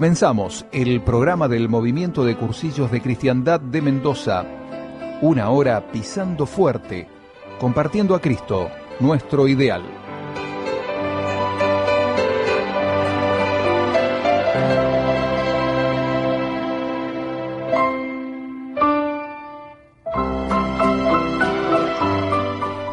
Comenzamos 0.00 0.64
el 0.72 1.02
programa 1.02 1.46
del 1.46 1.68
Movimiento 1.68 2.24
de 2.24 2.34
Cursillos 2.34 2.90
de 2.90 3.02
Cristiandad 3.02 3.60
de 3.60 3.82
Mendoza. 3.82 4.46
Una 5.20 5.50
hora 5.50 5.92
pisando 5.92 6.46
fuerte, 6.46 7.06
compartiendo 7.60 8.14
a 8.14 8.20
Cristo, 8.22 8.70
nuestro 8.98 9.46
ideal. 9.46 9.82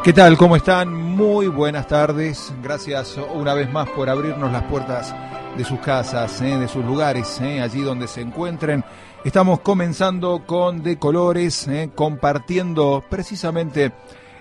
¿Qué 0.04 0.12
tal? 0.12 0.36
¿Cómo 0.36 0.56
están? 0.56 0.92
Muy 0.92 1.46
buenas 1.46 1.86
tardes. 1.86 2.52
Gracias 2.62 3.18
una 3.32 3.54
vez 3.54 3.72
más 3.72 3.88
por 3.88 4.10
abrirnos 4.10 4.52
las 4.52 4.64
puertas 4.64 5.14
de 5.58 5.64
sus 5.64 5.80
casas, 5.80 6.40
¿eh? 6.40 6.56
de 6.56 6.68
sus 6.68 6.84
lugares, 6.84 7.40
¿eh? 7.40 7.60
allí 7.60 7.80
donde 7.80 8.06
se 8.06 8.20
encuentren. 8.20 8.84
Estamos 9.24 9.58
comenzando 9.58 10.44
con 10.46 10.84
De 10.84 11.00
Colores, 11.00 11.66
¿eh? 11.66 11.90
compartiendo 11.92 13.02
precisamente 13.10 13.90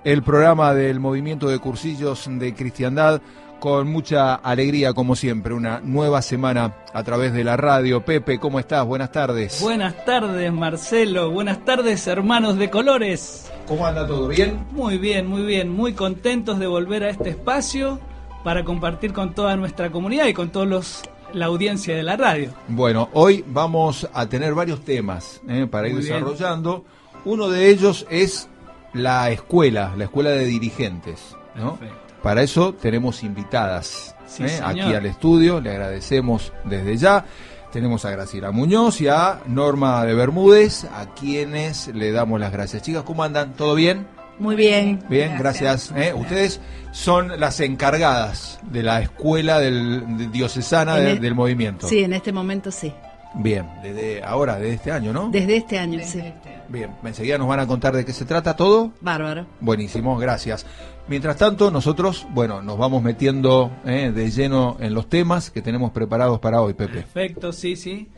el 0.03 0.21
programa 0.21 0.75
del 0.75 0.99
movimiento 0.99 1.49
de 1.49 1.57
cursillos 1.57 2.29
de 2.29 2.53
cristiandad 2.53 3.19
con 3.59 3.91
mucha 3.91 4.35
alegría 4.35 4.93
como 4.93 5.15
siempre, 5.15 5.55
una 5.55 5.79
nueva 5.79 6.21
semana 6.21 6.75
a 6.93 7.03
través 7.03 7.33
de 7.33 7.43
la 7.43 7.57
radio. 7.57 8.05
Pepe, 8.05 8.37
¿cómo 8.37 8.59
estás? 8.59 8.85
Buenas 8.85 9.11
tardes. 9.11 9.59
Buenas 9.59 10.05
tardes, 10.05 10.53
Marcelo. 10.53 11.31
Buenas 11.31 11.65
tardes, 11.65 12.05
hermanos 12.05 12.59
de 12.59 12.69
colores. 12.69 13.51
¿Cómo 13.67 13.87
anda 13.87 14.05
todo? 14.05 14.27
¿Bien? 14.27 14.67
Muy 14.69 14.99
bien, 14.99 15.25
muy 15.25 15.41
bien. 15.41 15.71
Muy 15.71 15.93
contentos 15.93 16.59
de 16.59 16.67
volver 16.67 17.03
a 17.03 17.09
este 17.09 17.31
espacio 17.31 17.99
para 18.47 18.63
compartir 18.63 19.11
con 19.11 19.35
toda 19.35 19.57
nuestra 19.57 19.91
comunidad 19.91 20.27
y 20.27 20.33
con 20.33 20.51
todos 20.51 20.65
los 20.65 21.01
la 21.33 21.47
audiencia 21.47 21.93
de 21.97 22.01
la 22.01 22.15
radio. 22.15 22.53
Bueno, 22.69 23.09
hoy 23.11 23.43
vamos 23.45 24.07
a 24.13 24.25
tener 24.27 24.53
varios 24.53 24.85
temas 24.85 25.41
¿eh? 25.49 25.67
para 25.69 25.89
ir 25.89 25.97
desarrollando. 25.97 26.85
Uno 27.25 27.49
de 27.49 27.69
ellos 27.69 28.07
es 28.09 28.47
la 28.93 29.31
escuela, 29.31 29.93
la 29.97 30.05
escuela 30.05 30.29
de 30.29 30.45
dirigentes. 30.45 31.35
¿no? 31.55 31.77
Para 32.23 32.41
eso 32.41 32.73
tenemos 32.73 33.21
invitadas 33.21 34.15
¿eh? 34.39 34.61
aquí 34.63 34.79
al 34.79 35.05
estudio, 35.05 35.59
le 35.59 35.71
agradecemos 35.71 36.53
desde 36.63 36.95
ya. 36.95 37.25
Tenemos 37.73 38.05
a 38.05 38.11
Graciela 38.11 38.51
Muñoz 38.51 39.01
y 39.01 39.09
a 39.09 39.41
Norma 39.47 40.05
de 40.05 40.13
Bermúdez, 40.13 40.85
a 40.85 41.13
quienes 41.15 41.89
le 41.89 42.13
damos 42.13 42.39
las 42.39 42.53
gracias. 42.53 42.81
Chicas, 42.81 43.03
¿cómo 43.03 43.23
andan? 43.23 43.55
¿Todo 43.55 43.75
bien? 43.75 44.07
Muy 44.39 44.55
bien. 44.55 45.03
Bien, 45.09 45.37
gracias. 45.37 45.91
¿eh? 45.95 46.13
Ustedes 46.13 46.59
son 46.91 47.39
las 47.39 47.59
encargadas 47.59 48.59
de 48.71 48.83
la 48.83 49.01
escuela 49.01 49.59
del, 49.59 50.31
diocesana 50.31 50.95
del 50.95 51.35
movimiento. 51.35 51.87
Sí, 51.87 52.03
en 52.03 52.13
este 52.13 52.31
momento 52.31 52.71
sí. 52.71 52.93
Bien, 53.35 53.67
desde 53.83 54.23
ahora, 54.23 54.57
desde 54.57 54.73
este 54.73 54.91
año, 54.91 55.13
¿no? 55.13 55.29
Desde 55.29 55.57
este 55.57 55.77
año, 55.77 55.99
sí. 56.03 56.19
Este 56.19 56.57
bien, 56.69 56.91
enseguida 57.03 57.37
nos 57.37 57.47
van 57.47 57.59
a 57.59 57.67
contar 57.67 57.95
de 57.95 58.05
qué 58.05 58.13
se 58.13 58.25
trata 58.25 58.55
todo. 58.55 58.93
Bárbaro. 59.01 59.45
Buenísimo, 59.59 60.17
gracias. 60.17 60.65
Mientras 61.07 61.37
tanto, 61.37 61.71
nosotros, 61.71 62.27
bueno, 62.31 62.61
nos 62.61 62.77
vamos 62.77 63.03
metiendo 63.03 63.71
¿eh? 63.85 64.11
de 64.13 64.31
lleno 64.31 64.77
en 64.79 64.93
los 64.93 65.07
temas 65.07 65.51
que 65.51 65.61
tenemos 65.61 65.91
preparados 65.91 66.39
para 66.39 66.61
hoy, 66.61 66.73
Pepe. 66.73 67.01
Perfecto, 67.01 67.51
sí, 67.53 67.75
sí. 67.75 68.09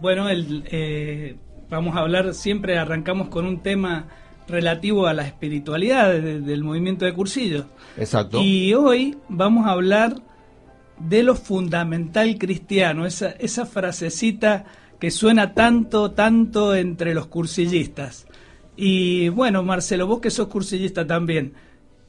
Bueno, 0.00 0.28
el, 0.28 0.64
eh, 0.70 1.36
vamos 1.70 1.96
a 1.96 2.00
hablar, 2.00 2.34
siempre 2.34 2.78
arrancamos 2.78 3.28
con 3.28 3.46
un 3.46 3.60
tema 3.60 4.08
relativo 4.46 5.06
a 5.06 5.14
la 5.14 5.26
espiritualidad 5.26 6.12
del 6.12 6.64
movimiento 6.64 7.04
de 7.04 7.14
cursillos. 7.14 7.66
Exacto. 7.96 8.40
Y 8.42 8.74
hoy 8.74 9.16
vamos 9.28 9.66
a 9.66 9.70
hablar 9.70 10.16
de 10.98 11.22
lo 11.22 11.34
fundamental 11.34 12.38
cristiano, 12.38 13.06
esa, 13.06 13.30
esa 13.30 13.66
frasecita 13.66 14.64
que 15.00 15.10
suena 15.10 15.54
tanto, 15.54 16.12
tanto 16.12 16.74
entre 16.74 17.14
los 17.14 17.26
cursillistas. 17.26 18.26
Y 18.76 19.28
bueno, 19.28 19.62
Marcelo, 19.62 20.06
vos 20.06 20.20
que 20.20 20.30
sos 20.30 20.48
cursillista 20.48 21.06
también, 21.06 21.54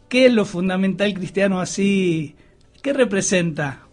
¿qué 0.10 0.28
es 0.28 0.34
lo 0.34 0.46
fundamental 0.46 1.14
cristiano 1.14 1.60
así? 1.60 2.36
¿Qué 2.82 2.94
representa? 2.94 3.85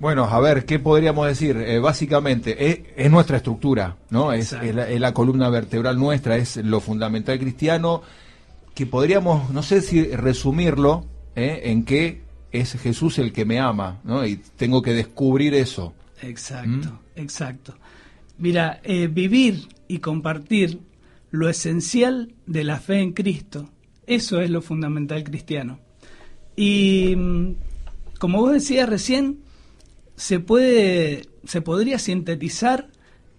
Bueno, 0.00 0.24
a 0.24 0.38
ver, 0.38 0.64
¿qué 0.64 0.78
podríamos 0.78 1.26
decir? 1.26 1.56
Eh, 1.56 1.80
básicamente, 1.80 2.92
es, 2.96 3.10
nuestra 3.10 3.38
estructura, 3.38 3.96
¿no? 4.10 4.32
Es, 4.32 4.52
la, 4.52 5.12
columna 5.12 5.48
vertebral 5.48 5.98
nuestra, 5.98 6.36
es 6.36 6.56
lo 6.56 6.80
fundamental 6.80 7.38
cristiano, 7.38 8.02
que 8.74 8.86
podríamos, 8.86 9.50
no 9.50 9.64
sé 9.64 9.80
si 9.80 10.04
resumirlo 10.04 11.04
¿eh? 11.34 11.62
en 11.64 11.84
que 11.84 12.22
es 12.52 12.74
Jesús 12.74 13.18
el 13.18 13.32
que 13.32 13.44
me 13.44 13.58
ama, 13.58 14.00
¿no? 14.04 14.24
Y 14.24 14.36
tengo 14.36 14.82
que 14.82 14.92
descubrir 14.92 15.54
eso. 15.54 15.94
Exacto, 16.22 16.68
¿Mm? 17.16 17.20
exacto. 17.20 17.74
Mira, 18.38 18.80
eh, 18.84 19.08
vivir 19.08 19.66
y 19.88 19.98
compartir 19.98 20.80
lo 21.32 21.48
esencial 21.48 22.34
de 22.46 22.62
la 22.62 22.78
fe 22.78 23.00
en 23.00 23.12
Cristo, 23.12 23.68
eso 24.06 24.40
es 24.40 24.48
lo 24.48 24.62
fundamental 24.62 25.24
cristiano. 25.24 25.80
Y 26.54 27.16
mm, 27.16 27.54
como 28.20 28.38
vos 28.42 28.52
decías 28.52 28.88
recién, 28.88 29.40
se 30.18 30.40
puede, 30.40 31.28
se 31.44 31.62
podría 31.62 31.98
sintetizar 32.00 32.88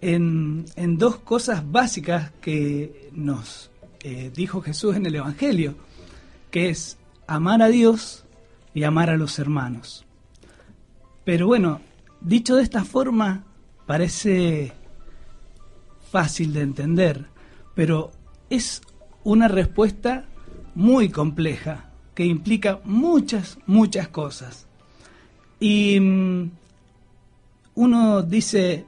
en, 0.00 0.64
en 0.76 0.96
dos 0.96 1.16
cosas 1.18 1.70
básicas 1.70 2.32
que 2.40 3.10
nos 3.12 3.70
eh, 4.02 4.32
dijo 4.34 4.62
Jesús 4.62 4.96
en 4.96 5.04
el 5.04 5.14
Evangelio, 5.14 5.74
que 6.50 6.70
es 6.70 6.96
amar 7.26 7.60
a 7.60 7.68
Dios 7.68 8.24
y 8.72 8.84
amar 8.84 9.10
a 9.10 9.18
los 9.18 9.38
hermanos. 9.38 10.06
Pero 11.22 11.46
bueno, 11.46 11.82
dicho 12.22 12.56
de 12.56 12.62
esta 12.62 12.82
forma, 12.82 13.44
parece 13.84 14.72
fácil 16.10 16.54
de 16.54 16.62
entender, 16.62 17.26
pero 17.74 18.10
es 18.48 18.80
una 19.22 19.48
respuesta 19.48 20.24
muy 20.74 21.10
compleja 21.10 21.90
que 22.14 22.24
implica 22.24 22.80
muchas, 22.84 23.58
muchas 23.66 24.08
cosas. 24.08 24.66
Y 25.60 26.00
mm, 26.00 26.50
uno 27.80 28.20
dice, 28.20 28.84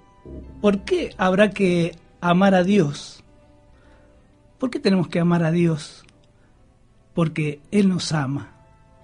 ¿por 0.61 0.85
qué 0.85 1.15
habrá 1.17 1.49
que 1.49 1.97
amar 2.21 2.55
a 2.55 2.63
Dios? 2.63 3.25
¿Por 4.59 4.69
qué 4.69 4.79
tenemos 4.79 5.09
que 5.09 5.19
amar 5.19 5.45
a 5.45 5.51
Dios? 5.51 6.05
Porque 7.15 7.63
Él 7.71 7.89
nos 7.89 8.13
ama. 8.13 8.53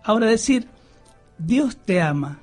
Ahora 0.05 0.27
decir, 0.27 0.69
Dios 1.39 1.79
te 1.79 2.03
ama, 2.03 2.41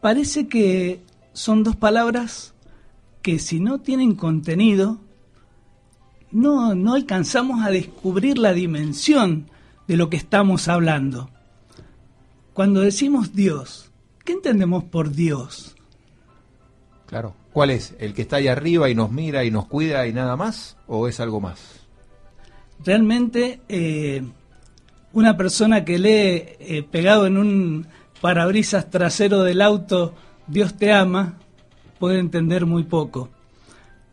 parece 0.00 0.48
que 0.48 1.04
son 1.34 1.62
dos 1.62 1.76
palabras 1.76 2.52
que 3.22 3.38
si 3.38 3.60
no 3.60 3.78
tienen 3.80 4.16
contenido, 4.16 4.98
no, 6.32 6.74
no 6.74 6.94
alcanzamos 6.94 7.64
a 7.64 7.70
descubrir 7.70 8.38
la 8.38 8.52
dimensión 8.54 9.48
de 9.86 9.96
lo 9.96 10.10
que 10.10 10.16
estamos 10.16 10.66
hablando. 10.66 11.30
Cuando 12.54 12.80
decimos 12.80 13.34
Dios, 13.34 13.92
¿qué 14.24 14.32
entendemos 14.32 14.82
por 14.82 15.12
Dios? 15.12 15.73
Claro. 17.06 17.34
¿Cuál 17.52 17.70
es? 17.70 17.94
¿El 17.98 18.14
que 18.14 18.22
está 18.22 18.36
ahí 18.36 18.48
arriba 18.48 18.88
y 18.90 18.94
nos 18.94 19.12
mira 19.12 19.44
y 19.44 19.50
nos 19.50 19.66
cuida 19.66 20.06
y 20.06 20.12
nada 20.12 20.36
más? 20.36 20.76
¿O 20.86 21.06
es 21.06 21.20
algo 21.20 21.40
más? 21.40 21.80
Realmente, 22.84 23.60
eh, 23.68 24.22
una 25.12 25.36
persona 25.36 25.84
que 25.84 25.98
lee 25.98 26.44
eh, 26.58 26.86
pegado 26.90 27.26
en 27.26 27.36
un 27.36 27.86
parabrisas 28.20 28.90
trasero 28.90 29.42
del 29.42 29.62
auto, 29.62 30.14
Dios 30.46 30.74
te 30.74 30.92
ama, 30.92 31.38
puede 31.98 32.18
entender 32.18 32.66
muy 32.66 32.84
poco. 32.84 33.30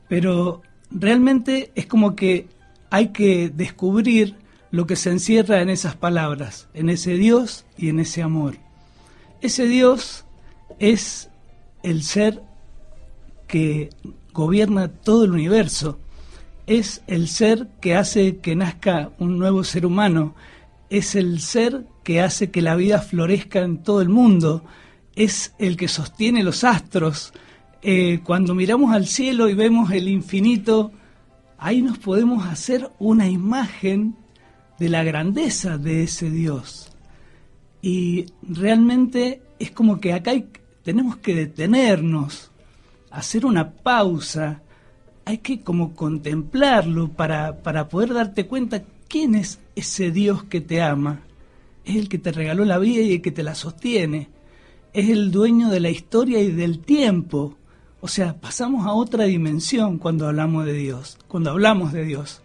Pero 0.08 0.62
realmente 0.92 1.72
es 1.76 1.86
como 1.86 2.16
que 2.16 2.48
hay 2.90 3.10
que 3.10 3.50
descubrir 3.50 4.36
lo 4.70 4.86
que 4.86 4.96
se 4.96 5.10
encierra 5.10 5.62
en 5.62 5.70
esas 5.70 5.96
palabras, 5.96 6.68
en 6.74 6.90
ese 6.90 7.16
Dios 7.16 7.66
y 7.78 7.90
en 7.90 8.00
ese 8.00 8.22
amor. 8.22 8.56
Ese 9.42 9.66
Dios 9.66 10.26
es 10.80 11.30
el 11.84 12.04
ser 12.04 12.42
que 13.52 13.90
gobierna 14.32 14.88
todo 14.88 15.26
el 15.26 15.32
universo. 15.32 16.00
Es 16.68 17.04
el 17.08 17.28
ser 17.28 17.68
que 17.82 17.98
hace 17.98 18.38
que 18.38 18.56
nazca 18.56 19.12
un 19.20 19.38
nuevo 19.38 19.66
ser 19.66 19.86
humano. 19.86 20.36
Es 20.90 21.16
el 21.16 21.42
ser 21.42 21.86
que 22.04 22.22
hace 22.22 22.50
que 22.50 22.62
la 22.62 22.76
vida 22.76 23.02
florezca 23.02 23.60
en 23.60 23.84
todo 23.84 24.02
el 24.02 24.08
mundo. 24.08 24.64
Es 25.18 25.54
el 25.60 25.76
que 25.76 25.90
sostiene 25.90 26.44
los 26.44 26.64
astros. 26.64 27.34
Eh, 27.82 28.22
cuando 28.24 28.56
miramos 28.56 28.96
al 28.96 29.06
cielo 29.06 29.50
y 29.50 29.54
vemos 29.54 29.92
el 29.92 30.08
infinito, 30.08 30.94
ahí 31.58 31.82
nos 31.82 31.98
podemos 31.98 32.46
hacer 32.46 32.90
una 33.00 33.28
imagen 33.28 34.16
de 34.80 34.88
la 34.88 35.04
grandeza 35.04 35.78
de 35.78 36.04
ese 36.04 36.32
Dios. 36.32 36.90
Y 37.82 38.28
realmente 38.44 39.42
es 39.60 39.72
como 39.72 40.00
que 40.00 40.14
acá 40.14 40.32
tenemos 40.84 41.18
que 41.18 41.36
detenernos 41.36 42.51
hacer 43.12 43.46
una 43.46 43.72
pausa, 43.72 44.62
hay 45.26 45.40
que 45.40 45.62
como 45.62 45.96
contemplarlo 45.96 47.10
para, 47.10 47.62
para 47.62 47.88
poder 47.90 48.14
darte 48.14 48.48
cuenta 48.48 48.84
quién 49.08 49.36
es 49.36 49.60
ese 49.76 50.12
Dios 50.12 50.44
que 50.44 50.62
te 50.62 50.82
ama. 50.82 51.22
Es 51.84 51.96
el 51.96 52.10
que 52.10 52.18
te 52.18 52.32
regaló 52.32 52.66
la 52.66 52.80
vida 52.80 53.02
y 53.02 53.14
el 53.14 53.22
que 53.22 53.32
te 53.32 53.44
la 53.44 53.56
sostiene. 53.56 54.30
Es 54.94 55.10
el 55.10 55.32
dueño 55.32 55.70
de 55.70 55.80
la 55.80 55.90
historia 55.90 56.40
y 56.42 56.52
del 56.52 56.80
tiempo. 56.80 57.56
O 58.00 58.08
sea, 58.08 58.40
pasamos 58.40 58.86
a 58.88 58.94
otra 58.94 59.26
dimensión 59.26 59.98
cuando 59.98 60.28
hablamos 60.28 60.66
de 60.66 60.74
Dios, 60.74 61.18
cuando 61.28 61.52
hablamos 61.52 61.94
de 61.94 62.06
Dios. 62.06 62.42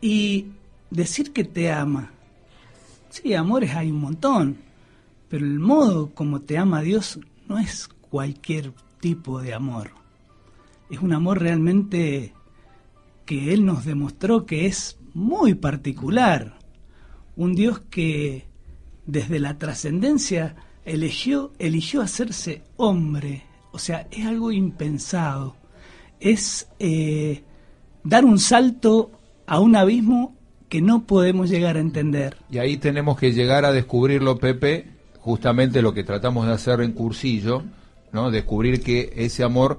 Y 0.00 0.46
decir 0.90 1.32
que 1.32 1.44
te 1.44 1.70
ama, 1.70 2.12
sí, 3.10 3.34
amores 3.34 3.74
hay 3.74 3.90
un 3.90 4.00
montón, 4.00 4.58
pero 5.28 5.44
el 5.44 5.58
modo 5.58 6.10
como 6.14 6.40
te 6.40 6.56
ama 6.56 6.80
Dios 6.80 7.18
no 7.48 7.58
es 7.58 7.88
cualquier 8.10 8.72
tipo 9.00 9.40
de 9.40 9.54
amor. 9.54 9.90
Es 10.90 11.00
un 11.00 11.12
amor 11.12 11.40
realmente 11.40 12.32
que 13.24 13.52
Él 13.52 13.64
nos 13.64 13.84
demostró 13.84 14.46
que 14.46 14.66
es 14.66 14.98
muy 15.14 15.54
particular. 15.54 16.58
Un 17.36 17.54
Dios 17.54 17.80
que 17.90 18.46
desde 19.06 19.38
la 19.38 19.58
trascendencia 19.58 20.56
eligió, 20.84 21.52
eligió 21.58 22.00
hacerse 22.00 22.62
hombre. 22.76 23.42
O 23.72 23.78
sea, 23.78 24.06
es 24.10 24.26
algo 24.26 24.50
impensado. 24.50 25.56
Es 26.20 26.68
eh, 26.78 27.42
dar 28.02 28.24
un 28.24 28.38
salto 28.38 29.12
a 29.46 29.60
un 29.60 29.76
abismo 29.76 30.34
que 30.68 30.80
no 30.80 31.04
podemos 31.04 31.48
llegar 31.48 31.76
a 31.76 31.80
entender. 31.80 32.36
Y 32.50 32.58
ahí 32.58 32.76
tenemos 32.76 33.18
que 33.18 33.32
llegar 33.32 33.64
a 33.64 33.72
descubrirlo, 33.72 34.38
Pepe, 34.38 34.86
justamente 35.20 35.82
lo 35.82 35.94
que 35.94 36.04
tratamos 36.04 36.46
de 36.46 36.52
hacer 36.52 36.80
en 36.80 36.92
cursillo, 36.92 37.62
¿no? 38.12 38.30
Descubrir 38.30 38.82
que 38.82 39.12
ese 39.16 39.44
amor, 39.44 39.78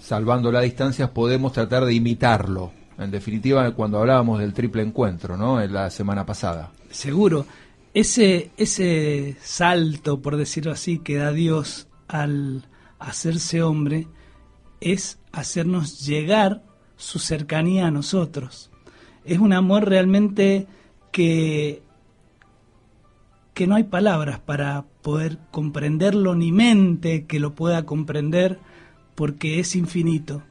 salvando 0.00 0.52
las 0.52 0.64
distancias, 0.64 1.10
podemos 1.10 1.52
tratar 1.52 1.84
de 1.84 1.94
imitarlo. 1.94 2.72
En 2.98 3.10
definitiva, 3.10 3.70
cuando 3.72 3.98
hablábamos 3.98 4.38
del 4.38 4.52
triple 4.52 4.82
encuentro, 4.82 5.36
¿no? 5.36 5.60
En 5.60 5.72
la 5.72 5.90
semana 5.90 6.24
pasada. 6.24 6.70
Seguro. 6.90 7.46
Ese, 7.92 8.50
ese 8.56 9.36
salto, 9.42 10.20
por 10.20 10.36
decirlo 10.36 10.72
así, 10.72 10.98
que 10.98 11.16
da 11.16 11.32
Dios 11.32 11.88
al 12.08 12.64
hacerse 12.98 13.62
hombre, 13.62 14.06
es 14.80 15.18
hacernos 15.32 16.04
llegar 16.06 16.62
su 16.96 17.18
cercanía 17.18 17.86
a 17.86 17.90
nosotros 17.90 18.70
es 19.26 19.38
un 19.38 19.52
amor 19.52 19.88
realmente 19.88 20.66
que, 21.10 21.82
que 23.56 23.66
no 23.66 23.74
hay 23.74 23.84
palabras 23.84 24.38
para 24.38 24.84
poder 25.00 25.38
comprenderlo, 25.50 26.34
ni 26.34 26.52
mente 26.52 27.24
que 27.24 27.40
lo 27.40 27.54
pueda 27.54 27.86
comprender, 27.86 28.58
porque 29.14 29.60
es 29.60 29.74
infinito, 29.76 30.42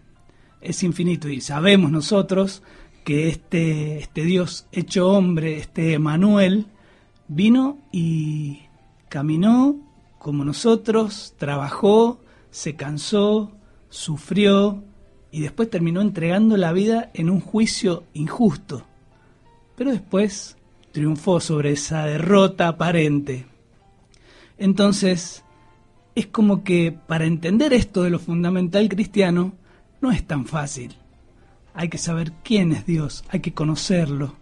es 0.59 0.81
infinito. 0.81 1.29
Y 1.29 1.39
sabemos 1.39 1.91
nosotros 1.91 2.63
que 3.03 3.29
este, 3.29 3.99
este 3.99 4.23
Dios 4.23 4.65
hecho 4.71 5.07
hombre, 5.11 5.59
este 5.59 5.93
Emanuel, 5.93 6.65
vino 7.27 7.77
y 7.91 8.63
caminó 9.07 9.75
como 10.17 10.43
nosotros, 10.43 11.35
trabajó, 11.37 12.23
se 12.49 12.75
cansó, 12.75 13.51
sufrió, 13.87 14.83
y 15.29 15.41
después 15.41 15.69
terminó 15.69 16.01
entregando 16.01 16.57
la 16.57 16.73
vida 16.73 17.11
en 17.13 17.29
un 17.29 17.39
juicio 17.39 18.05
injusto. 18.15 18.83
Pero 19.75 19.91
después 19.91 20.57
triunfó 20.95 21.41
sobre 21.41 21.73
esa 21.73 22.05
derrota 22.05 22.69
aparente. 22.69 23.45
Entonces, 24.57 25.43
es 26.15 26.27
como 26.27 26.63
que 26.63 26.93
para 26.93 27.25
entender 27.25 27.73
esto 27.73 28.03
de 28.03 28.09
lo 28.09 28.17
fundamental 28.17 28.87
cristiano, 28.87 29.51
no 29.99 30.13
es 30.13 30.25
tan 30.25 30.45
fácil. 30.45 30.95
Hay 31.73 31.89
que 31.89 31.97
saber 31.97 32.31
quién 32.45 32.71
es 32.71 32.85
Dios, 32.85 33.25
hay 33.27 33.41
que 33.41 33.53
conocerlo 33.53 34.35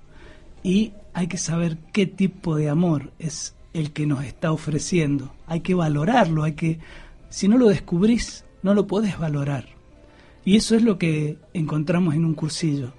y 0.62 0.94
hay 1.16 1.26
que 1.26 1.40
saber 1.40 1.80
qué 1.92 2.06
tipo 2.06 2.56
de 2.56 2.70
amor 2.70 3.14
es 3.18 3.56
el 3.74 3.92
que 3.92 4.06
nos 4.06 4.24
está 4.24 4.52
ofreciendo. 4.52 5.34
Hay 5.48 5.62
que 5.62 5.74
valorarlo, 5.74 6.44
hay 6.44 6.54
que 6.54 6.78
si 7.32 7.48
no 7.48 7.58
lo 7.58 7.70
descubrís, 7.70 8.46
no 8.62 8.76
lo 8.76 8.86
podés 8.86 9.18
valorar. 9.18 9.70
Y 10.46 10.56
eso 10.58 10.76
es 10.76 10.84
lo 10.84 11.00
que 11.00 11.40
encontramos 11.56 12.14
en 12.14 12.26
un 12.26 12.36
cursillo, 12.36 12.94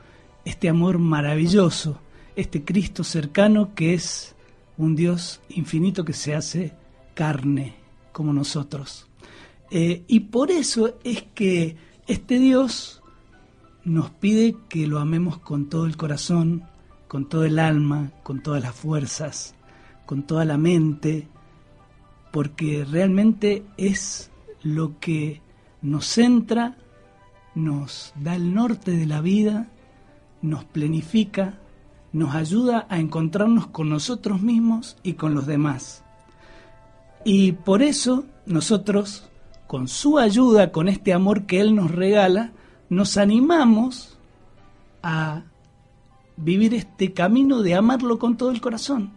este 0.45 0.69
amor 0.69 0.99
maravilloso, 0.99 2.01
este 2.37 2.65
Cristo 2.65 3.05
cercano 3.05 3.75
que 3.75 3.95
es 3.95 4.35
un 4.77 4.97
Dios 4.97 5.41
infinito 5.49 6.05
que 6.05 6.13
se 6.13 6.35
hace 6.35 6.73
carne 7.15 7.75
como 8.13 8.33
nosotros. 8.33 9.07
Eh, 9.71 10.05
y 10.07 10.21
por 10.21 10.51
eso 10.51 10.99
es 11.05 11.23
que 11.35 11.77
este 12.07 12.39
Dios 12.39 13.03
nos 13.85 14.11
pide 14.11 14.57
que 14.69 14.87
lo 14.87 14.99
amemos 14.99 15.39
con 15.39 15.69
todo 15.69 15.87
el 15.87 15.97
corazón, 15.97 16.65
con 17.09 17.29
todo 17.29 17.45
el 17.45 17.59
alma, 17.59 18.13
con 18.23 18.43
todas 18.43 18.63
las 18.63 18.75
fuerzas, 18.75 19.55
con 20.07 20.25
toda 20.25 20.45
la 20.45 20.59
mente, 20.59 21.29
porque 22.33 22.85
realmente 22.85 23.63
es 23.77 24.31
lo 24.63 24.99
que 24.99 25.41
nos 25.83 26.07
centra 26.07 26.77
nos 27.55 28.13
da 28.17 28.35
el 28.35 28.55
norte 28.55 28.91
de 28.91 29.07
la 29.07 29.21
vida, 29.21 29.69
nos 30.43 30.65
planifica, 30.65 31.59
nos 32.15 32.37
ayuda 32.37 32.87
a 32.89 33.01
encontrarnos 33.01 33.67
con 33.67 33.91
nosotros 33.91 34.41
mismos 34.41 34.97
y 35.03 35.15
con 35.15 35.35
los 35.35 35.47
demás. 35.47 36.05
Y 37.25 37.53
por 37.53 37.83
eso 37.83 38.25
nosotros, 38.47 39.29
con 39.67 39.89
su 39.89 40.19
ayuda, 40.19 40.71
con 40.71 40.89
este 40.89 41.13
amor 41.13 41.45
que 41.45 41.61
Él 41.61 41.75
nos 41.75 41.91
regala, 41.91 42.53
nos 42.89 43.17
animamos 43.17 44.17
a 45.03 45.43
vivir 46.37 46.75
este 46.75 47.13
camino 47.13 47.63
de 47.63 47.75
amarlo 47.75 48.21
con 48.21 48.37
todo 48.37 48.53
el 48.53 48.61
corazón, 48.61 49.11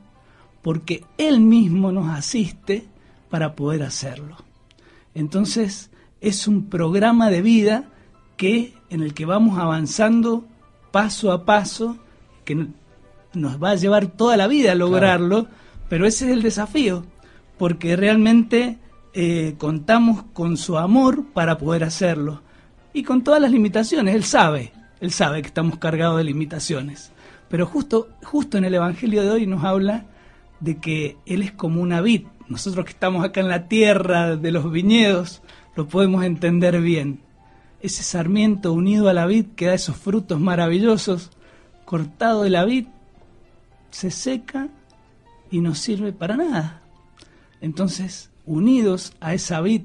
porque 0.63 1.05
Él 1.19 1.39
mismo 1.39 1.91
nos 1.91 2.09
asiste 2.09 2.87
para 3.29 3.55
poder 3.55 3.83
hacerlo. 3.83 4.37
Entonces, 5.13 5.91
es 6.19 6.47
un 6.47 6.65
programa 6.65 7.29
de 7.29 7.43
vida 7.43 7.89
que 8.37 8.73
en 8.89 9.03
el 9.03 9.13
que 9.13 9.25
vamos 9.25 9.59
avanzando 9.59 10.47
paso 10.91 11.31
a 11.31 11.45
paso, 11.45 11.97
que 12.43 12.67
nos 13.41 13.61
va 13.61 13.71
a 13.71 13.75
llevar 13.75 14.07
toda 14.07 14.37
la 14.37 14.47
vida 14.47 14.71
a 14.71 14.75
lograrlo, 14.75 15.47
pero 15.89 16.05
ese 16.05 16.25
es 16.25 16.31
el 16.31 16.41
desafío, 16.41 17.05
porque 17.57 17.95
realmente 17.95 18.77
eh, 19.13 19.55
contamos 19.57 20.23
con 20.33 20.57
su 20.57 20.77
amor 20.77 21.25
para 21.33 21.57
poder 21.57 21.83
hacerlo 21.83 22.41
y 22.93 23.03
con 23.03 23.23
todas 23.23 23.41
las 23.41 23.51
limitaciones. 23.51 24.15
Él 24.15 24.23
sabe, 24.23 24.71
él 24.99 25.11
sabe 25.11 25.41
que 25.41 25.47
estamos 25.47 25.77
cargados 25.77 26.17
de 26.17 26.23
limitaciones, 26.23 27.11
pero 27.49 27.65
justo, 27.65 28.09
justo 28.23 28.57
en 28.57 28.65
el 28.65 28.73
Evangelio 28.73 29.23
de 29.23 29.31
hoy 29.31 29.47
nos 29.47 29.63
habla 29.63 30.05
de 30.59 30.77
que 30.77 31.17
Él 31.25 31.41
es 31.43 31.51
como 31.51 31.81
una 31.81 32.01
vid. 32.01 32.25
Nosotros 32.49 32.85
que 32.85 32.91
estamos 32.91 33.23
acá 33.23 33.41
en 33.41 33.49
la 33.49 33.67
tierra 33.67 34.35
de 34.35 34.51
los 34.51 34.71
viñedos 34.71 35.41
lo 35.75 35.87
podemos 35.87 36.23
entender 36.23 36.81
bien 36.81 37.21
ese 37.81 38.03
sarmiento 38.03 38.73
unido 38.73 39.09
a 39.09 39.13
la 39.13 39.25
vid 39.25 39.47
que 39.55 39.67
da 39.67 39.73
esos 39.73 39.97
frutos 39.97 40.39
maravillosos, 40.39 41.31
cortado 41.85 42.43
de 42.43 42.49
la 42.49 42.65
vid, 42.65 42.87
se 43.97 44.11
seca 44.11 44.69
y 45.49 45.59
no 45.59 45.73
sirve 45.73 46.13
para 46.13 46.37
nada. 46.37 46.83
Entonces, 47.61 48.29
unidos 48.45 49.13
a 49.19 49.33
esa 49.33 49.59
vid 49.59 49.81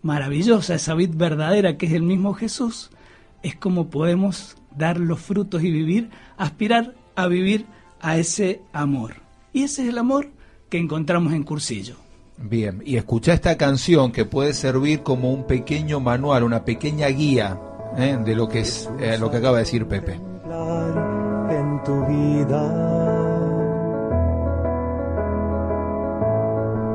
maravillosa, 0.00 0.76
esa 0.76 0.94
vid 0.94 1.10
verdadera 1.14 1.76
que 1.76 1.84
es 1.84 1.92
el 1.92 2.04
mismo 2.04 2.32
Jesús, 2.32 2.88
es 3.42 3.54
como 3.54 3.90
podemos 3.90 4.56
dar 4.74 4.98
los 4.98 5.20
frutos 5.20 5.62
y 5.62 5.70
vivir, 5.70 6.08
aspirar 6.38 6.94
a 7.16 7.26
vivir 7.26 7.66
a 8.00 8.16
ese 8.16 8.62
amor. 8.72 9.16
Y 9.52 9.64
ese 9.64 9.82
es 9.82 9.90
el 9.90 9.98
amor 9.98 10.30
que 10.70 10.78
encontramos 10.78 11.34
en 11.34 11.42
Cursillo. 11.42 11.96
Bien, 12.38 12.82
y 12.86 12.96
escucha 12.96 13.34
esta 13.34 13.58
canción 13.58 14.10
que 14.10 14.24
puede 14.24 14.54
servir 14.54 15.02
como 15.02 15.30
un 15.30 15.46
pequeño 15.46 16.00
manual, 16.00 16.44
una 16.44 16.64
pequeña 16.64 17.08
guía 17.08 17.60
¿eh? 17.98 18.18
de 18.24 18.34
lo 18.34 18.48
que 18.48 18.60
es 18.60 18.88
eh, 18.98 19.18
lo 19.18 19.30
que 19.30 19.36
acaba 19.36 19.58
de 19.58 19.64
decir 19.64 19.86
Pepe. 19.86 20.14
En 21.50 21.84
tu 21.84 22.06
vida 22.06 22.93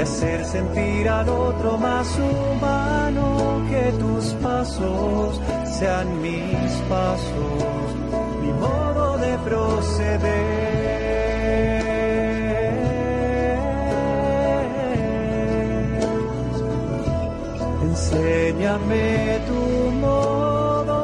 de 0.00 0.04
hacer 0.04 0.44
sentir 0.46 1.06
al 1.10 1.28
otro 1.28 1.76
más 1.76 2.08
humano, 2.18 3.62
que 3.68 3.92
tus 3.98 4.32
pasos 4.42 5.38
sean 5.66 6.22
mis 6.22 6.72
pasos, 6.88 7.94
mi 8.40 8.50
modo 8.54 9.18
de 9.18 9.36
proceder. 9.38 10.70
Enséñame 17.82 19.40
tu 19.48 19.90
modo, 20.00 20.96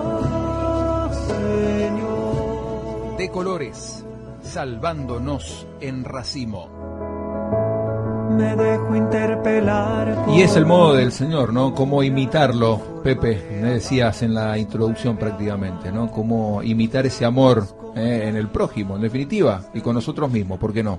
Señor. 1.28 3.16
De 3.18 3.30
colores, 3.30 4.06
salvándonos 4.42 5.66
en 5.82 6.02
racimo. 6.02 6.95
Me 8.36 8.54
dejo 8.54 8.94
interpelar. 8.94 10.26
Y 10.28 10.42
es 10.42 10.56
el 10.56 10.66
modo 10.66 10.94
del 10.94 11.10
Señor, 11.10 11.52
¿no? 11.52 11.74
Cómo 11.74 12.02
imitarlo, 12.02 13.00
Pepe, 13.02 13.60
me 13.62 13.74
decías 13.74 14.22
en 14.22 14.34
la 14.34 14.58
introducción 14.58 15.16
prácticamente, 15.16 15.90
¿no? 15.90 16.10
Cómo 16.10 16.62
imitar 16.62 17.06
ese 17.06 17.24
amor 17.24 17.66
eh, 17.96 18.24
en 18.28 18.36
el 18.36 18.48
prójimo, 18.48 18.96
en 18.96 19.02
definitiva, 19.02 19.70
y 19.72 19.80
con 19.80 19.94
nosotros 19.94 20.30
mismos, 20.30 20.58
¿por 20.58 20.74
qué 20.74 20.82
no? 20.82 20.98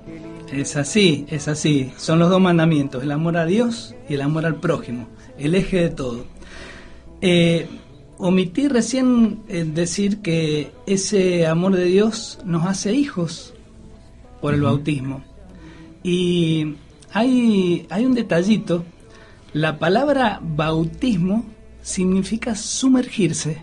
Es 0.52 0.76
así, 0.76 1.26
es 1.28 1.46
así. 1.46 1.92
Son 1.96 2.18
los 2.18 2.28
dos 2.28 2.40
mandamientos, 2.40 3.04
el 3.04 3.12
amor 3.12 3.36
a 3.36 3.46
Dios 3.46 3.94
y 4.08 4.14
el 4.14 4.22
amor 4.22 4.44
al 4.44 4.56
prójimo, 4.56 5.06
el 5.38 5.54
eje 5.54 5.82
de 5.82 5.88
todo. 5.90 6.24
Eh, 7.20 7.68
omití 8.18 8.66
recién 8.66 9.42
eh, 9.48 9.64
decir 9.64 10.22
que 10.22 10.72
ese 10.86 11.46
amor 11.46 11.76
de 11.76 11.84
Dios 11.84 12.40
nos 12.44 12.66
hace 12.66 12.94
hijos 12.94 13.54
por 14.40 14.54
el 14.54 14.62
bautismo. 14.62 15.22
Y 16.02 16.76
hay, 17.12 17.86
hay 17.90 18.06
un 18.06 18.14
detallito, 18.14 18.84
la 19.52 19.78
palabra 19.78 20.40
bautismo 20.42 21.44
significa 21.82 22.54
sumergirse. 22.54 23.62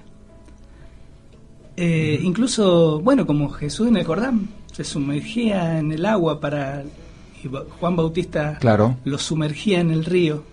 Eh, 1.77 2.19
Incluso, 2.23 2.99
bueno, 3.01 3.25
como 3.27 3.49
Jesús 3.49 3.87
en 3.87 3.97
el 3.97 4.05
Jordán, 4.05 4.47
se 4.71 4.83
sumergía 4.83 5.79
en 5.79 5.91
el 5.91 6.05
agua 6.05 6.39
para... 6.39 6.83
y 7.43 7.49
Juan 7.79 7.95
Bautista 7.95 8.57
Claro. 8.59 8.97
lo 9.03 9.17
sumergía 9.17 9.79
en 9.79 9.91
el 9.91 10.05
río. 10.05 10.43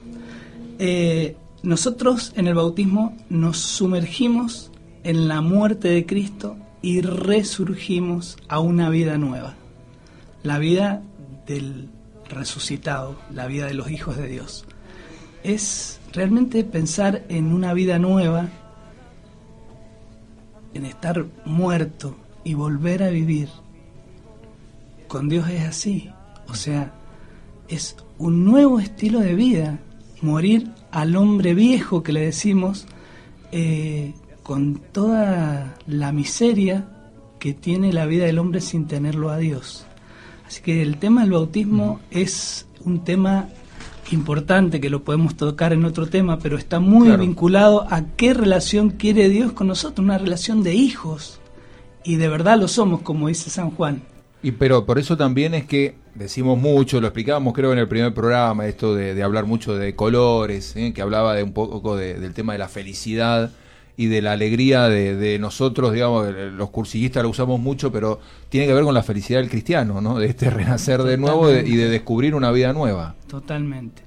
Eh, 0.78 1.36
nosotros 1.62 2.32
en 2.36 2.48
el 2.48 2.54
bautismo 2.54 3.16
nos 3.28 3.58
sumergimos 3.58 4.70
en 5.04 5.28
la 5.28 5.40
muerte 5.40 5.88
de 5.88 6.06
Cristo 6.06 6.56
y 6.82 7.00
resurgimos 7.00 8.36
a 8.48 8.58
una 8.60 8.90
vida 8.90 9.16
nueva. 9.16 9.54
La 10.42 10.58
vida 10.58 11.02
del 11.46 11.88
resucitado, 12.32 13.16
la 13.32 13.46
vida 13.46 13.66
de 13.66 13.74
los 13.74 13.90
hijos 13.90 14.16
de 14.16 14.28
Dios. 14.28 14.64
Es 15.42 16.00
realmente 16.12 16.64
pensar 16.64 17.24
en 17.28 17.52
una 17.52 17.72
vida 17.74 17.98
nueva, 17.98 18.48
en 20.74 20.84
estar 20.84 21.26
muerto 21.44 22.16
y 22.44 22.54
volver 22.54 23.02
a 23.02 23.10
vivir. 23.10 23.48
Con 25.08 25.28
Dios 25.28 25.48
es 25.48 25.62
así. 25.62 26.10
O 26.48 26.54
sea, 26.54 26.92
es 27.68 27.96
un 28.18 28.44
nuevo 28.44 28.80
estilo 28.80 29.20
de 29.20 29.34
vida. 29.34 29.78
Morir 30.20 30.70
al 30.90 31.16
hombre 31.16 31.54
viejo 31.54 32.02
que 32.02 32.12
le 32.12 32.20
decimos 32.20 32.86
eh, 33.50 34.14
con 34.42 34.76
toda 34.92 35.74
la 35.86 36.12
miseria 36.12 36.88
que 37.38 37.54
tiene 37.54 37.92
la 37.92 38.06
vida 38.06 38.24
del 38.24 38.38
hombre 38.38 38.60
sin 38.60 38.86
tenerlo 38.86 39.30
a 39.30 39.38
Dios. 39.38 39.86
Así 40.52 40.60
que 40.60 40.82
el 40.82 40.98
tema 40.98 41.22
del 41.22 41.30
bautismo 41.30 41.98
es 42.10 42.66
un 42.84 43.02
tema 43.04 43.48
importante 44.10 44.82
que 44.82 44.90
lo 44.90 45.02
podemos 45.02 45.34
tocar 45.34 45.72
en 45.72 45.82
otro 45.86 46.08
tema, 46.08 46.38
pero 46.40 46.58
está 46.58 46.78
muy 46.78 47.06
Claro. 47.06 47.22
vinculado 47.22 47.86
a 47.90 48.04
qué 48.18 48.34
relación 48.34 48.90
quiere 48.90 49.30
Dios 49.30 49.52
con 49.52 49.68
nosotros, 49.68 50.04
una 50.04 50.18
relación 50.18 50.62
de 50.62 50.74
hijos. 50.74 51.40
Y 52.04 52.16
de 52.16 52.28
verdad 52.28 52.58
lo 52.58 52.68
somos, 52.68 53.00
como 53.00 53.28
dice 53.28 53.48
San 53.48 53.70
Juan. 53.70 54.02
Y 54.42 54.50
pero 54.50 54.84
por 54.84 54.98
eso 54.98 55.16
también 55.16 55.54
es 55.54 55.64
que 55.64 55.94
decimos 56.14 56.58
mucho, 56.58 57.00
lo 57.00 57.06
explicábamos 57.06 57.54
creo 57.54 57.72
en 57.72 57.78
el 57.78 57.88
primer 57.88 58.12
programa, 58.12 58.66
esto 58.66 58.94
de, 58.94 59.14
de 59.14 59.22
hablar 59.22 59.46
mucho 59.46 59.74
de 59.74 59.94
colores, 59.96 60.76
¿eh? 60.76 60.92
que 60.92 61.00
hablaba 61.00 61.34
de 61.34 61.44
un 61.44 61.54
poco 61.54 61.96
de- 61.96 62.20
del 62.20 62.34
tema 62.34 62.52
de 62.52 62.58
la 62.58 62.68
felicidad 62.68 63.52
y 63.96 64.06
de 64.06 64.22
la 64.22 64.32
alegría 64.32 64.88
de, 64.88 65.16
de 65.16 65.38
nosotros, 65.38 65.92
digamos, 65.92 66.26
los 66.56 66.70
cursillistas 66.70 67.22
lo 67.22 67.28
usamos 67.28 67.60
mucho, 67.60 67.92
pero 67.92 68.20
tiene 68.48 68.66
que 68.66 68.72
ver 68.74 68.84
con 68.84 68.94
la 68.94 69.02
felicidad 69.02 69.40
del 69.40 69.50
cristiano, 69.50 70.00
¿no? 70.00 70.18
De 70.18 70.26
este 70.26 70.48
renacer 70.50 71.02
de 71.02 71.18
nuevo 71.18 71.48
de- 71.48 71.68
y 71.68 71.76
de 71.76 71.88
descubrir 71.88 72.34
una 72.34 72.50
vida 72.50 72.72
nueva. 72.72 73.14
Totalmente. 73.28 74.02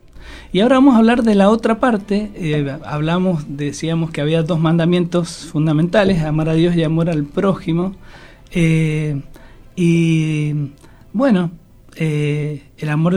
Y 0.51 0.61
ahora 0.61 0.77
vamos 0.77 0.95
a 0.95 0.97
hablar 0.97 1.21
de 1.21 1.35
la 1.35 1.49
otra 1.49 1.79
parte. 1.79 2.31
Eh, 2.35 2.77
hablamos, 2.83 3.43
decíamos 3.47 4.09
que 4.09 4.21
había 4.21 4.41
dos 4.41 4.59
mandamientos 4.59 5.45
fundamentales, 5.51 6.23
amar 6.23 6.49
a 6.49 6.53
Dios 6.55 6.75
y 6.75 6.83
amor 6.83 7.09
al 7.09 7.25
prójimo. 7.25 7.93
Eh, 8.51 9.21
y 9.75 10.53
bueno, 11.13 11.51
eh, 11.95 12.63
el 12.77 12.89
amor 12.89 13.15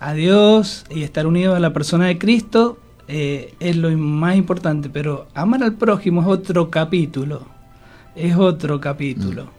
a 0.00 0.12
Dios 0.14 0.84
y 0.90 1.04
estar 1.04 1.26
unido 1.26 1.54
a 1.54 1.60
la 1.60 1.72
persona 1.72 2.06
de 2.06 2.18
Cristo 2.18 2.78
eh, 3.14 3.54
es 3.60 3.76
lo 3.76 3.90
más 3.98 4.36
importante, 4.36 4.88
pero 4.88 5.28
amar 5.34 5.62
al 5.62 5.74
prójimo 5.74 6.22
es 6.22 6.26
otro 6.28 6.70
capítulo. 6.70 7.46
Es 8.16 8.34
otro 8.36 8.80
capítulo. 8.80 9.50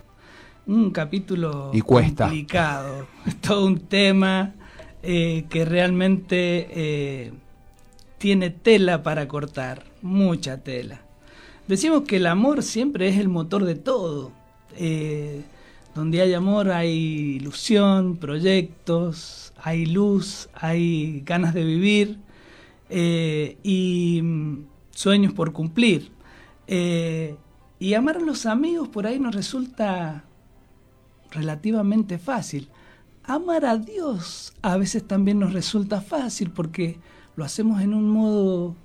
Un 0.65 0.89
capítulo 0.89 1.69
Y 1.71 1.81
cuesta. 1.81 2.25
complicado. 2.25 3.05
Es 3.27 3.35
todo 3.41 3.67
un 3.67 3.79
tema 3.81 4.53
eh, 5.03 5.45
que 5.51 5.65
realmente 5.65 6.67
eh, 6.71 7.31
tiene 8.17 8.49
tela 8.49 9.03
para 9.03 9.27
cortar, 9.27 9.83
mucha 10.01 10.57
tela. 10.63 11.01
Decimos 11.67 12.03
que 12.07 12.17
el 12.17 12.25
amor 12.25 12.63
siempre 12.63 13.07
es 13.07 13.19
el 13.19 13.29
motor 13.29 13.65
de 13.65 13.75
todo. 13.75 14.31
Eh, 14.77 15.43
donde 15.93 16.21
hay 16.21 16.33
amor 16.33 16.71
hay 16.71 17.35
ilusión, 17.35 18.17
proyectos, 18.17 19.53
hay 19.61 19.85
luz, 19.85 20.49
hay 20.55 21.21
ganas 21.23 21.53
de 21.53 21.63
vivir 21.63 22.17
eh, 22.95 23.57
y 23.63 24.21
mm, 24.21 24.65
sueños 24.91 25.33
por 25.33 25.51
cumplir. 25.51 26.11
Eh, 26.67 27.35
y 27.79 27.95
amar 27.95 28.17
a 28.17 28.19
los 28.19 28.45
amigos 28.45 28.87
por 28.87 29.07
ahí 29.07 29.19
nos 29.19 29.33
resulta 29.33 30.25
relativamente 31.31 32.19
fácil. 32.19 32.69
Amar 33.23 33.65
a 33.65 33.77
Dios 33.77 34.53
a 34.61 34.77
veces 34.77 35.07
también 35.07 35.39
nos 35.39 35.53
resulta 35.53 36.01
fácil 36.01 36.51
porque 36.51 36.99
lo 37.35 37.43
hacemos 37.43 37.81
en 37.81 37.95
un 37.95 38.09
modo 38.09 38.75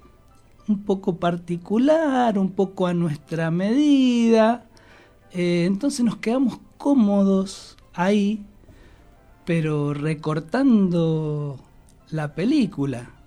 un 0.68 0.82
poco 0.84 1.16
particular, 1.16 2.38
un 2.38 2.52
poco 2.52 2.86
a 2.86 2.94
nuestra 2.94 3.50
medida. 3.50 4.64
Eh, 5.32 5.64
entonces 5.66 6.02
nos 6.02 6.16
quedamos 6.16 6.60
cómodos 6.78 7.76
ahí, 7.92 8.42
pero 9.44 9.92
recortando 9.92 11.60
la 12.10 12.34
película. 12.34 13.17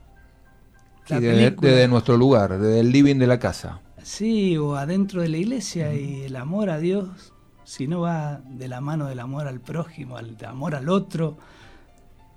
Sí, 1.06 1.16
desde, 1.16 1.52
desde 1.52 1.88
nuestro 1.88 2.18
lugar, 2.18 2.58
desde 2.60 2.80
el 2.80 2.92
living 2.92 3.18
de 3.18 3.28
la 3.28 3.40
casa. 3.40 3.82
Sí, 4.04 4.58
o 4.58 4.76
adentro 4.76 5.22
de 5.22 5.30
la 5.30 5.38
iglesia 5.38 5.94
y 5.94 6.24
el 6.24 6.36
amor 6.36 6.70
a 6.70 6.80
Dios, 6.80 7.34
si 7.64 7.88
no 7.88 8.02
va 8.02 8.42
de 8.44 8.68
la 8.68 8.82
mano 8.82 9.08
del 9.08 9.20
amor 9.20 9.48
al 9.48 9.60
prójimo, 9.60 10.18
al 10.18 10.36
amor 10.46 10.76
al 10.76 10.90
otro, 10.90 11.38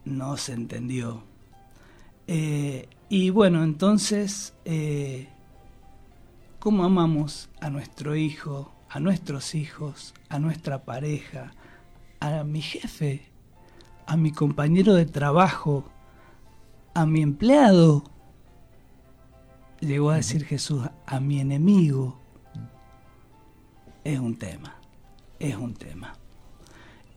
no 0.05 0.37
se 0.37 0.53
entendió. 0.53 1.25
Eh, 2.27 2.89
y 3.09 3.31
bueno, 3.31 3.65
entonces, 3.65 4.55
eh, 4.65 5.29
¿cómo 6.59 6.85
amamos 6.85 7.49
a 7.61 7.71
nuestro 7.71 8.15
hijo, 8.15 8.73
a 8.89 9.01
nuestros 9.01 9.55
hijos, 9.55 10.15
a 10.29 10.39
nuestra 10.39 10.85
pareja, 10.85 11.53
a 12.21 12.45
mi 12.45 12.63
jefe, 12.63 13.31
a 14.07 14.17
mi 14.17 14.33
compañero 14.33 14.95
de 14.95 15.07
trabajo, 15.07 15.85
a 16.95 17.07
mi 17.07 17.23
empleado? 17.23 18.05
Llegó 19.85 20.11
a 20.11 20.17
decir 20.17 20.45
Jesús, 20.45 20.83
a 21.05 21.21
mi 21.21 21.41
enemigo. 21.41 22.19
Es 24.03 24.19
un 24.19 24.37
tema, 24.37 24.77
es 25.39 25.57
un 25.57 25.75
tema. 25.75 26.15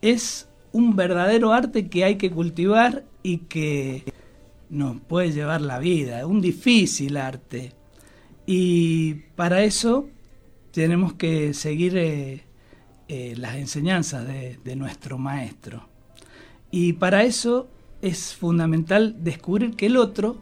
Es 0.02 0.48
un 0.72 0.94
verdadero 0.94 1.52
arte 1.52 1.88
que 1.88 2.04
hay 2.04 2.16
que 2.16 2.30
cultivar 2.30 3.04
y 3.22 3.38
que 3.38 4.04
nos 4.68 5.00
puede 5.00 5.32
llevar 5.32 5.62
la 5.62 5.78
vida, 5.78 6.26
un 6.26 6.42
difícil 6.42 7.16
arte. 7.16 7.72
Y 8.46 9.14
para 9.34 9.62
eso 9.62 10.08
tenemos 10.70 11.14
que 11.14 11.54
seguir 11.54 11.96
eh, 11.96 12.44
eh, 13.08 13.34
las 13.38 13.56
enseñanzas 13.56 14.26
de, 14.26 14.58
de 14.62 14.76
nuestro 14.76 15.16
maestro. 15.16 15.88
Y 16.70 16.92
para 16.94 17.22
eso 17.22 17.68
es 18.02 18.34
fundamental 18.34 19.16
descubrir 19.24 19.74
que 19.74 19.86
el 19.86 19.96
otro 19.96 20.36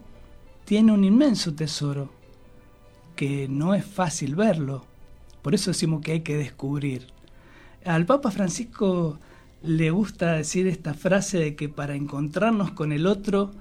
tiene 0.65 0.91
un 0.91 1.05
inmenso 1.05 1.53
tesoro, 1.53 2.16
que 3.17 3.49
no 3.49 3.73
es 3.73 3.83
fácil 3.83 4.35
verlo. 4.35 4.85
Por 5.41 5.53
eso 5.53 5.71
decimos 5.71 6.01
que 6.01 6.13
hay 6.13 6.21
que 6.21 6.37
descubrir. 6.37 7.07
Al 7.83 8.05
Papa 8.05 8.31
Francisco 8.31 9.19
le 9.61 9.91
gusta 9.91 10.33
decir 10.33 10.67
esta 10.67 10.93
frase 10.93 11.37
de 11.39 11.55
que 11.57 11.67
para 11.67 11.95
encontrarnos 11.95 12.71
con 12.71 12.93
el 12.93 13.05
otro 13.05 13.51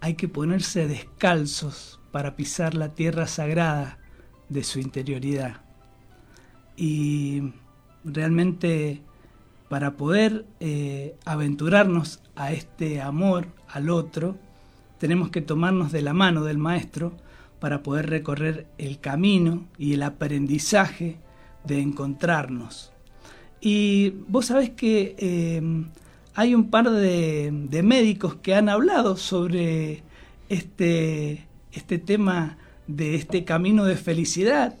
hay 0.00 0.14
que 0.14 0.28
ponerse 0.28 0.86
descalzos 0.86 1.98
para 2.12 2.36
pisar 2.36 2.74
la 2.74 2.94
tierra 2.94 3.26
sagrada 3.26 3.98
de 4.48 4.62
su 4.62 4.78
interioridad. 4.78 5.62
Y 6.76 7.52
realmente 8.04 9.02
para 9.68 9.96
poder 9.96 10.46
eh, 10.60 11.16
aventurarnos 11.24 12.20
a 12.36 12.52
este 12.52 13.00
amor 13.00 13.48
al 13.68 13.90
otro, 13.90 14.36
tenemos 14.98 15.30
que 15.30 15.40
tomarnos 15.40 15.90
de 15.90 16.02
la 16.02 16.12
mano 16.12 16.44
del 16.44 16.58
Maestro 16.58 17.16
para 17.60 17.82
poder 17.82 18.10
recorrer 18.10 18.66
el 18.78 19.00
camino 19.00 19.64
y 19.78 19.94
el 19.94 20.02
aprendizaje 20.02 21.16
de 21.64 21.80
encontrarnos. 21.80 22.92
Y 23.60 24.10
vos 24.28 24.46
sabés 24.46 24.70
que 24.70 25.16
eh, 25.18 25.62
hay 26.34 26.54
un 26.54 26.70
par 26.70 26.90
de, 26.90 27.50
de, 27.52 27.82
médicos 27.82 28.36
que 28.36 28.54
han 28.54 28.68
hablado 28.68 29.16
sobre 29.16 30.02
este, 30.48 31.46
este 31.72 31.98
tema 31.98 32.58
de 32.86 33.14
este 33.16 33.44
camino 33.44 33.84
de 33.84 33.96
felicidad, 33.96 34.74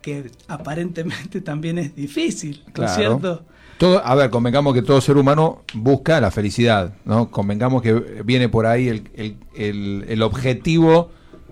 que 0.00 0.30
aparentemente 0.48 1.40
también 1.42 1.78
es 1.78 1.94
difícil, 1.94 2.62
¿no 2.68 2.72
claro. 2.72 2.90
es 2.90 2.96
cierto? 2.96 3.44
Todo, 3.78 4.04
a 4.04 4.14
ver, 4.14 4.30
convengamos 4.30 4.74
que 4.74 4.82
todo 4.82 5.00
ser 5.00 5.16
humano 5.16 5.62
busca 5.74 6.20
la 6.20 6.30
felicidad, 6.30 6.94
¿no? 7.06 7.30
Convengamos 7.30 7.80
que 7.82 7.94
viene 8.24 8.48
por 8.48 8.66
ahí 8.66 8.88
el, 8.88 9.10
el, 9.14 9.36
el, 9.54 10.04
el 10.06 10.22
objetivo 10.22 11.10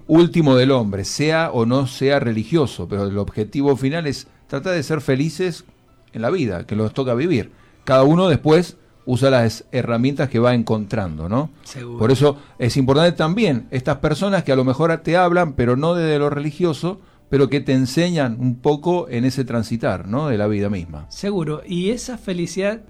último 0.08 0.56
del 0.56 0.72
hombre, 0.72 1.04
sea 1.04 1.50
o 1.52 1.66
no 1.66 1.86
sea 1.86 2.18
religioso, 2.18 2.88
pero 2.88 3.04
el 3.04 3.18
objetivo 3.18 3.76
final 3.76 4.06
es 4.06 4.26
tratar 4.48 4.74
de 4.74 4.82
ser 4.82 5.00
felices 5.00 5.64
en 6.12 6.22
la 6.22 6.30
vida, 6.30 6.66
que 6.66 6.74
nos 6.74 6.92
toca 6.92 7.14
vivir. 7.14 7.52
Cada 7.84 8.02
uno 8.02 8.28
después 8.28 8.76
usa 9.04 9.30
las 9.30 9.64
herramientas 9.70 10.28
que 10.28 10.38
va 10.38 10.54
encontrando, 10.54 11.28
¿no? 11.28 11.50
Seguro. 11.62 11.98
Por 11.98 12.10
eso 12.10 12.36
es 12.58 12.76
importante 12.76 13.12
también 13.12 13.68
estas 13.70 13.98
personas 13.98 14.42
que 14.42 14.52
a 14.52 14.56
lo 14.56 14.64
mejor 14.64 14.96
te 14.98 15.16
hablan, 15.16 15.52
pero 15.52 15.76
no 15.76 15.94
desde 15.94 16.18
lo 16.18 16.28
religioso, 16.28 17.00
pero 17.30 17.48
que 17.48 17.60
te 17.60 17.72
enseñan 17.72 18.36
un 18.40 18.56
poco 18.56 19.08
en 19.08 19.24
ese 19.24 19.44
transitar, 19.44 20.08
¿no? 20.08 20.28
De 20.28 20.38
la 20.38 20.46
vida 20.46 20.68
misma. 20.70 21.06
Seguro. 21.10 21.62
Y 21.66 21.90
esa 21.90 22.18
felicidad 22.18 22.82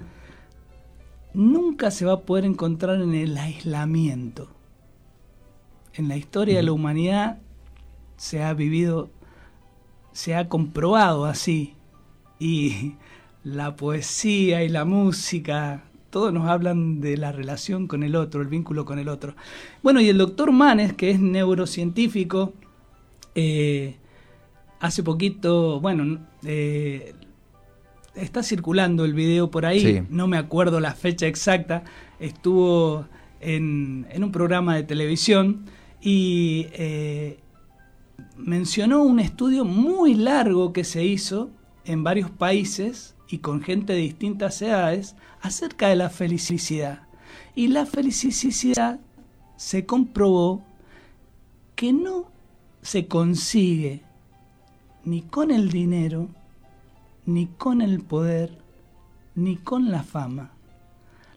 nunca 1.34 1.90
se 1.90 2.04
va 2.04 2.14
a 2.14 2.20
poder 2.20 2.44
encontrar 2.44 3.00
en 3.00 3.14
el 3.14 3.36
aislamiento. 3.36 4.48
En 5.98 6.06
la 6.06 6.16
historia 6.16 6.56
de 6.58 6.62
la 6.62 6.70
humanidad 6.70 7.38
se 8.16 8.40
ha 8.44 8.54
vivido, 8.54 9.10
se 10.12 10.36
ha 10.36 10.48
comprobado 10.48 11.24
así. 11.24 11.74
Y 12.38 12.94
la 13.42 13.74
poesía 13.74 14.62
y 14.62 14.68
la 14.68 14.84
música, 14.84 15.82
todos 16.10 16.32
nos 16.32 16.48
hablan 16.48 17.00
de 17.00 17.16
la 17.16 17.32
relación 17.32 17.88
con 17.88 18.04
el 18.04 18.14
otro, 18.14 18.42
el 18.42 18.46
vínculo 18.46 18.84
con 18.84 19.00
el 19.00 19.08
otro. 19.08 19.34
Bueno, 19.82 20.00
y 20.00 20.08
el 20.08 20.18
doctor 20.18 20.52
Manes, 20.52 20.92
que 20.92 21.10
es 21.10 21.18
neurocientífico, 21.18 22.52
eh, 23.34 23.96
hace 24.78 25.02
poquito, 25.02 25.80
bueno, 25.80 26.20
eh, 26.44 27.12
está 28.14 28.44
circulando 28.44 29.04
el 29.04 29.14
video 29.14 29.50
por 29.50 29.66
ahí, 29.66 29.80
Sí. 29.80 30.02
no 30.10 30.28
me 30.28 30.38
acuerdo 30.38 30.78
la 30.78 30.94
fecha 30.94 31.26
exacta, 31.26 31.82
estuvo 32.20 33.04
en, 33.40 34.06
en 34.10 34.22
un 34.22 34.30
programa 34.30 34.76
de 34.76 34.84
televisión 34.84 35.64
y 36.00 36.66
eh, 36.72 37.40
mencionó 38.36 39.02
un 39.02 39.20
estudio 39.20 39.64
muy 39.64 40.14
largo 40.14 40.72
que 40.72 40.84
se 40.84 41.04
hizo 41.04 41.50
en 41.84 42.04
varios 42.04 42.30
países 42.30 43.16
y 43.28 43.38
con 43.38 43.62
gente 43.62 43.92
de 43.92 44.00
distintas 44.00 44.60
edades 44.62 45.16
acerca 45.40 45.88
de 45.88 45.96
la 45.96 46.10
felicidad. 46.10 47.02
Y 47.54 47.68
la 47.68 47.86
felicidad 47.86 49.00
se 49.56 49.86
comprobó 49.86 50.62
que 51.74 51.92
no 51.92 52.30
se 52.82 53.06
consigue 53.06 54.02
ni 55.04 55.22
con 55.22 55.50
el 55.50 55.70
dinero, 55.70 56.28
ni 57.26 57.46
con 57.46 57.82
el 57.82 58.00
poder, 58.00 58.58
ni 59.34 59.56
con 59.56 59.90
la 59.90 60.02
fama. 60.02 60.52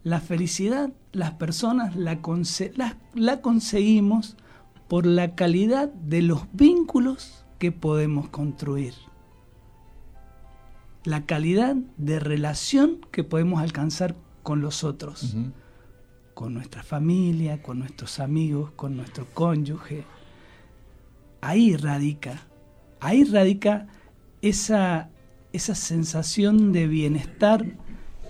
La 0.03 0.19
felicidad 0.19 0.91
las 1.11 1.31
personas 1.31 1.95
la, 1.95 2.19
la 3.13 3.41
conseguimos 3.41 4.35
por 4.91 5.05
la 5.05 5.35
calidad 5.35 5.87
de 5.87 6.21
los 6.21 6.47
vínculos 6.51 7.45
que 7.59 7.71
podemos 7.71 8.27
construir. 8.27 8.93
La 11.05 11.25
calidad 11.25 11.77
de 11.95 12.19
relación 12.19 12.99
que 13.09 13.23
podemos 13.23 13.61
alcanzar 13.61 14.17
con 14.43 14.59
los 14.59 14.83
otros, 14.83 15.37
con 16.33 16.53
nuestra 16.53 16.83
familia, 16.83 17.63
con 17.63 17.79
nuestros 17.79 18.19
amigos, 18.19 18.71
con 18.71 18.97
nuestro 18.97 19.27
cónyuge. 19.33 20.03
Ahí 21.39 21.77
radica, 21.77 22.41
ahí 22.99 23.23
radica 23.23 23.87
esa, 24.41 25.09
esa 25.53 25.73
sensación 25.73 26.73
de 26.73 26.87
bienestar 26.87 27.65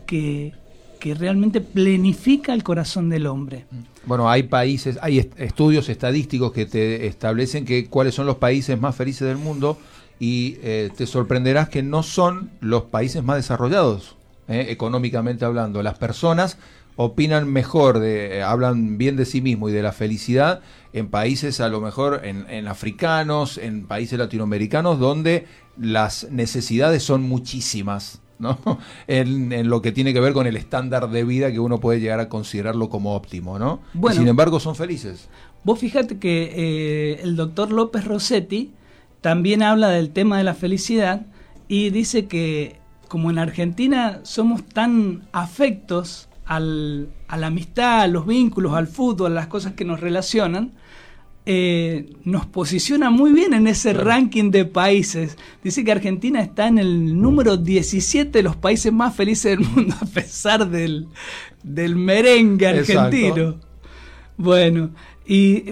que, 0.06 0.54
que 1.02 1.16
realmente 1.16 1.62
plenifica 1.62 2.54
el 2.54 2.64
corazón 2.64 3.10
del 3.10 3.26
hombre. 3.26 3.66
Bueno, 4.06 4.30
hay 4.30 4.44
países, 4.44 5.00
hay 5.02 5.32
estudios 5.36 5.90
estadísticos 5.90 6.54
que 6.54 6.68
te 6.68 7.08
establecen 7.08 7.66
que 7.66 7.88
cuáles 7.88 8.14
son 8.14 8.28
los 8.28 8.38
países 8.38 8.80
más 8.80 8.96
felices 8.96 9.28
del 9.28 9.38
mundo 9.38 9.80
y 10.20 10.58
eh, 10.62 10.92
te 10.96 11.08
sorprenderás 11.08 11.70
que 11.70 11.82
no 11.82 12.04
son 12.04 12.52
los 12.62 12.84
países 12.84 13.24
más 13.24 13.38
desarrollados, 13.38 14.16
eh, 14.48 14.68
económicamente 14.70 15.44
hablando. 15.44 15.82
Las 15.82 15.98
personas 15.98 16.60
opinan 16.98 17.52
mejor, 17.52 18.02
eh, 18.04 18.44
hablan 18.44 19.00
bien 19.00 19.16
de 19.16 19.26
sí 19.26 19.42
mismo 19.42 19.70
y 19.70 19.72
de 19.72 19.82
la 19.82 19.94
felicidad 19.94 20.62
en 20.94 21.08
países 21.08 21.62
a 21.62 21.70
lo 21.70 21.82
mejor 21.82 22.22
en, 22.24 22.68
africanos, 22.68 23.58
en 23.58 23.88
países 23.88 24.20
latinoamericanos, 24.20 25.00
donde 25.00 25.48
las 25.80 26.30
necesidades 26.30 27.02
son 27.02 27.24
muchísimas. 27.24 28.22
¿No? 28.42 28.58
En, 29.08 29.70
lo 29.70 29.82
que 29.82 29.92
tiene 29.92 30.14
que 30.14 30.20
ver 30.20 30.34
con 30.34 30.48
el 30.48 30.58
estándar 30.58 31.10
de 31.10 31.24
vida 31.24 31.52
que 31.52 31.60
uno 31.60 31.80
puede 31.80 32.00
llegar 32.00 32.20
a 32.20 32.30
considerarlo 32.30 32.90
como 32.90 33.16
óptimo, 33.16 33.60
¿no? 33.60 33.80
Bueno, 33.94 34.18
sin 34.18 34.28
embargo 34.28 34.60
son 34.60 34.76
felices. 34.76 35.30
Vos 35.64 35.80
fíjate 35.80 36.18
que 36.18 36.52
eh, 36.56 37.20
el 37.24 37.36
doctor 37.36 37.72
López 37.72 38.06
Rossetti 38.06 38.72
también 39.22 39.62
habla 39.62 39.90
del 39.90 40.10
tema 40.10 40.38
de 40.38 40.44
la 40.44 40.56
felicidad 40.56 41.22
y 41.68 41.92
dice 41.92 42.26
que 42.26 42.78
como 43.08 43.30
en 43.30 43.38
Argentina 43.38 44.22
somos 44.24 44.64
tan 44.64 45.28
afectos 45.32 46.28
al, 46.46 47.10
a 47.28 47.38
la 47.38 47.48
amistad, 47.48 48.02
a 48.02 48.08
los 48.08 48.26
vínculos, 48.26 48.74
al 48.74 48.88
fútbol, 48.88 49.34
a 49.34 49.36
las 49.36 49.48
cosas 49.48 49.74
que 49.74 49.86
nos 49.86 50.00
relacionan, 50.00 50.72
eh, 51.46 52.14
nos 52.24 52.46
posiciona 52.46 53.10
muy 53.10 53.32
bien 53.32 53.54
en 53.54 53.68
ese 53.68 53.94
ranking 53.94 54.52
de 54.52 54.66
países. 54.66 55.38
Dice 55.64 55.84
que 55.84 55.92
Argentina 55.92 56.42
está 56.42 56.68
en 56.68 56.78
el 56.78 57.20
número 57.20 57.58
17 57.58 58.32
de 58.32 58.44
los 58.44 58.56
países 58.56 58.94
más 58.94 59.16
felices 59.16 59.58
del 59.58 59.68
mundo, 59.68 59.96
a 60.00 60.06
pesar 60.06 60.70
del, 60.70 61.08
del 61.64 61.96
merengue 61.96 62.68
argentino. 62.68 63.56
Bueno, 64.38 64.92
y 65.26 65.66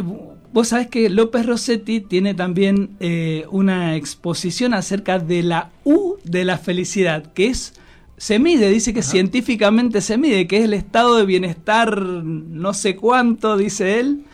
vos 0.54 0.70
sabés 0.70 0.88
que 0.88 1.10
López 1.10 1.46
Rossetti 1.46 2.02
tiene 2.02 2.34
también 2.34 2.92
eh, 3.00 3.46
una 3.52 3.96
exposición 3.96 4.74
acerca 4.74 5.20
de 5.20 5.44
la 5.44 5.72
U 5.84 6.18
de 6.24 6.46
la 6.46 6.58
felicidad, 6.58 7.32
que 7.34 7.48
es 7.48 7.74
se 8.18 8.38
mide, 8.38 8.70
dice 8.70 8.94
que 8.94 9.02
científicamente 9.02 10.02
se 10.02 10.18
mide, 10.18 10.46
que 10.46 10.58
es 10.58 10.66
el 10.66 10.74
estado 10.74 11.16
de 11.16 11.26
bienestar 11.26 12.02
no 12.02 12.74
sé 12.74 12.98
cuánto, 12.98 13.56
dice 13.56 14.02
él, 14.02 14.26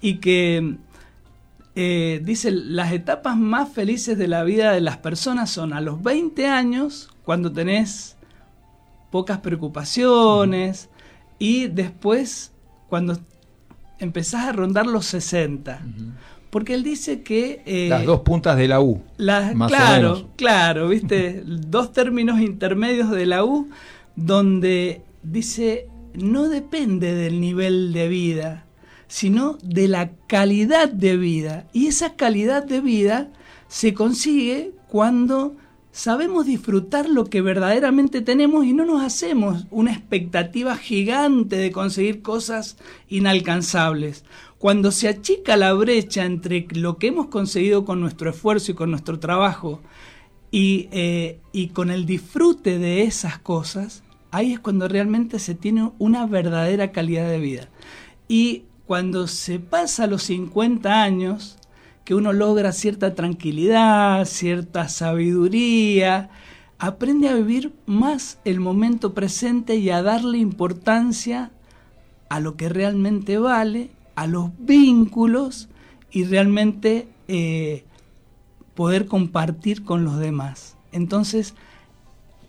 y 0.00 0.18
que 0.18 0.76
eh, 1.74 2.20
dice, 2.22 2.50
las 2.50 2.92
etapas 2.92 3.36
más 3.36 3.70
felices 3.70 4.18
de 4.18 4.28
la 4.28 4.44
vida 4.44 4.72
de 4.72 4.80
las 4.80 4.98
personas 4.98 5.50
son 5.50 5.72
a 5.72 5.80
los 5.80 6.02
20 6.02 6.46
años, 6.46 7.10
cuando 7.24 7.50
tenés 7.50 8.16
pocas 9.10 9.38
preocupaciones, 9.38 10.90
y 11.38 11.68
después 11.68 12.52
cuando 12.88 13.18
empezás 13.98 14.48
a 14.48 14.52
rondar 14.52 14.86
los 14.86 15.06
60. 15.06 15.80
Porque 16.50 16.74
él 16.74 16.82
dice 16.82 17.22
que... 17.22 17.62
Eh, 17.64 17.88
las 17.88 18.04
dos 18.04 18.20
puntas 18.20 18.58
de 18.58 18.68
la 18.68 18.82
U. 18.82 19.02
claro, 19.68 20.28
claro, 20.36 20.88
viste, 20.88 21.42
dos 21.46 21.92
términos 21.92 22.40
intermedios 22.40 23.10
de 23.10 23.24
la 23.24 23.44
U, 23.44 23.70
donde 24.14 25.00
dice, 25.22 25.88
no 26.12 26.50
depende 26.50 27.14
del 27.14 27.40
nivel 27.40 27.94
de 27.94 28.08
vida, 28.08 28.66
sino 29.12 29.58
de 29.62 29.88
la 29.88 30.12
calidad 30.26 30.88
de 30.88 31.18
vida. 31.18 31.68
Y 31.74 31.88
esa 31.88 32.16
calidad 32.16 32.64
de 32.64 32.80
vida 32.80 33.30
se 33.68 33.92
consigue 33.92 34.72
cuando 34.88 35.54
sabemos 35.90 36.46
disfrutar 36.46 37.10
lo 37.10 37.26
que 37.26 37.42
verdaderamente 37.42 38.22
tenemos 38.22 38.64
y 38.64 38.72
no 38.72 38.86
nos 38.86 39.02
hacemos 39.02 39.66
una 39.70 39.92
expectativa 39.92 40.78
gigante 40.78 41.56
de 41.56 41.70
conseguir 41.70 42.22
cosas 42.22 42.78
inalcanzables. 43.10 44.24
Cuando 44.56 44.90
se 44.90 45.08
achica 45.08 45.58
la 45.58 45.74
brecha 45.74 46.24
entre 46.24 46.66
lo 46.70 46.96
que 46.96 47.08
hemos 47.08 47.26
conseguido 47.26 47.84
con 47.84 48.00
nuestro 48.00 48.30
esfuerzo 48.30 48.72
y 48.72 48.74
con 48.74 48.90
nuestro 48.90 49.18
trabajo 49.18 49.82
y, 50.50 50.88
eh, 50.90 51.38
y 51.52 51.68
con 51.68 51.90
el 51.90 52.06
disfrute 52.06 52.78
de 52.78 53.02
esas 53.02 53.38
cosas, 53.38 54.04
ahí 54.30 54.54
es 54.54 54.60
cuando 54.60 54.88
realmente 54.88 55.38
se 55.38 55.54
tiene 55.54 55.92
una 55.98 56.24
verdadera 56.24 56.92
calidad 56.92 57.28
de 57.28 57.40
vida. 57.40 57.68
Y 58.26 58.62
cuando 58.86 59.26
se 59.26 59.58
pasa 59.58 60.06
los 60.06 60.24
50 60.24 61.02
años, 61.02 61.58
que 62.04 62.14
uno 62.14 62.32
logra 62.32 62.72
cierta 62.72 63.14
tranquilidad, 63.14 64.24
cierta 64.24 64.88
sabiduría, 64.88 66.30
aprende 66.78 67.28
a 67.28 67.34
vivir 67.34 67.72
más 67.86 68.38
el 68.44 68.58
momento 68.58 69.14
presente 69.14 69.76
y 69.76 69.90
a 69.90 70.02
darle 70.02 70.38
importancia 70.38 71.52
a 72.28 72.40
lo 72.40 72.56
que 72.56 72.68
realmente 72.68 73.38
vale, 73.38 73.90
a 74.16 74.26
los 74.26 74.50
vínculos 74.58 75.68
y 76.10 76.24
realmente 76.24 77.08
eh, 77.28 77.84
poder 78.74 79.06
compartir 79.06 79.84
con 79.84 80.04
los 80.04 80.18
demás. 80.18 80.76
Entonces, 80.90 81.54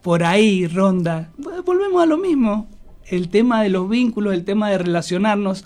por 0.01 0.23
ahí 0.23 0.67
ronda, 0.67 1.31
volvemos 1.65 2.01
a 2.01 2.05
lo 2.05 2.17
mismo, 2.17 2.67
el 3.05 3.29
tema 3.29 3.61
de 3.61 3.69
los 3.69 3.87
vínculos, 3.87 4.33
el 4.33 4.45
tema 4.45 4.69
de 4.69 4.79
relacionarnos 4.79 5.65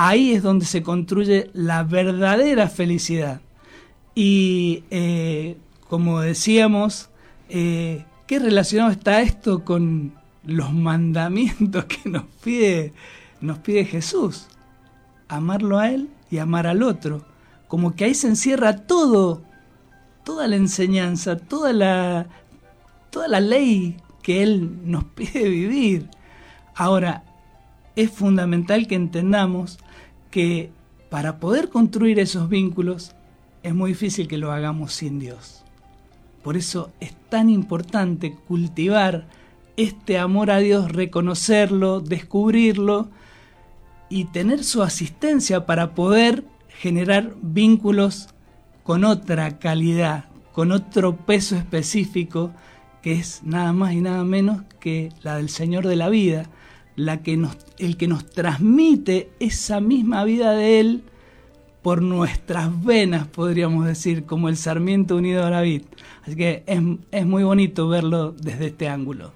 ahí 0.00 0.32
es 0.32 0.44
donde 0.44 0.64
se 0.64 0.84
construye 0.84 1.50
la 1.54 1.82
verdadera 1.82 2.68
felicidad. 2.68 3.40
Y 4.14 4.84
eh, 4.90 5.56
como 5.88 6.20
decíamos, 6.20 7.10
eh, 7.48 8.04
¿qué 8.28 8.38
relacionado 8.38 8.92
está 8.92 9.20
esto 9.22 9.64
con 9.64 10.14
los 10.44 10.72
mandamientos 10.72 11.86
que 11.86 12.08
nos 12.08 12.22
pide, 12.44 12.92
nos 13.40 13.58
pide 13.58 13.84
Jesús? 13.84 14.46
Amarlo 15.26 15.80
a 15.80 15.90
Él 15.90 16.08
y 16.30 16.38
amar 16.38 16.68
al 16.68 16.84
otro. 16.84 17.24
Como 17.66 17.96
que 17.96 18.04
ahí 18.04 18.14
se 18.14 18.28
encierra 18.28 18.86
todo, 18.86 19.42
toda 20.22 20.46
la 20.46 20.54
enseñanza, 20.54 21.36
toda 21.36 21.72
la, 21.72 22.28
toda 23.10 23.26
la 23.26 23.40
ley 23.40 23.96
que 24.22 24.44
Él 24.44 24.78
nos 24.84 25.02
pide 25.16 25.48
vivir. 25.48 26.08
Ahora, 26.76 27.24
es 27.96 28.12
fundamental 28.12 28.86
que 28.86 28.94
entendamos 28.94 29.80
que 30.30 30.70
para 31.10 31.38
poder 31.38 31.68
construir 31.68 32.18
esos 32.18 32.48
vínculos 32.48 33.14
es 33.62 33.74
muy 33.74 33.90
difícil 33.90 34.28
que 34.28 34.38
lo 34.38 34.52
hagamos 34.52 34.92
sin 34.92 35.18
Dios. 35.18 35.62
Por 36.42 36.56
eso 36.56 36.90
es 37.00 37.14
tan 37.28 37.50
importante 37.50 38.34
cultivar 38.46 39.26
este 39.76 40.18
amor 40.18 40.50
a 40.50 40.58
Dios, 40.58 40.90
reconocerlo, 40.90 42.00
descubrirlo 42.00 43.08
y 44.08 44.24
tener 44.26 44.64
su 44.64 44.82
asistencia 44.82 45.66
para 45.66 45.94
poder 45.94 46.44
generar 46.68 47.34
vínculos 47.42 48.28
con 48.82 49.04
otra 49.04 49.58
calidad, 49.58 50.24
con 50.52 50.72
otro 50.72 51.16
peso 51.16 51.56
específico, 51.56 52.52
que 53.02 53.12
es 53.12 53.42
nada 53.44 53.72
más 53.72 53.92
y 53.92 54.00
nada 54.00 54.24
menos 54.24 54.62
que 54.80 55.12
la 55.22 55.36
del 55.36 55.48
Señor 55.48 55.86
de 55.86 55.96
la 55.96 56.08
vida, 56.08 56.46
la 56.98 57.22
que 57.22 57.36
nos, 57.36 57.56
el 57.78 57.96
que 57.96 58.08
nos 58.08 58.26
transmite 58.26 59.30
esa 59.38 59.80
misma 59.80 60.24
vida 60.24 60.50
de 60.52 60.80
Él 60.80 61.02
por 61.80 62.02
nuestras 62.02 62.84
venas, 62.84 63.28
podríamos 63.28 63.86
decir, 63.86 64.24
como 64.24 64.48
el 64.48 64.56
sarmiento 64.56 65.14
unido 65.14 65.46
a 65.46 65.50
la 65.50 65.60
vid. 65.60 65.82
Así 66.24 66.34
que 66.34 66.64
es, 66.66 66.82
es 67.12 67.24
muy 67.24 67.44
bonito 67.44 67.88
verlo 67.88 68.32
desde 68.32 68.66
este 68.66 68.88
ángulo. 68.88 69.32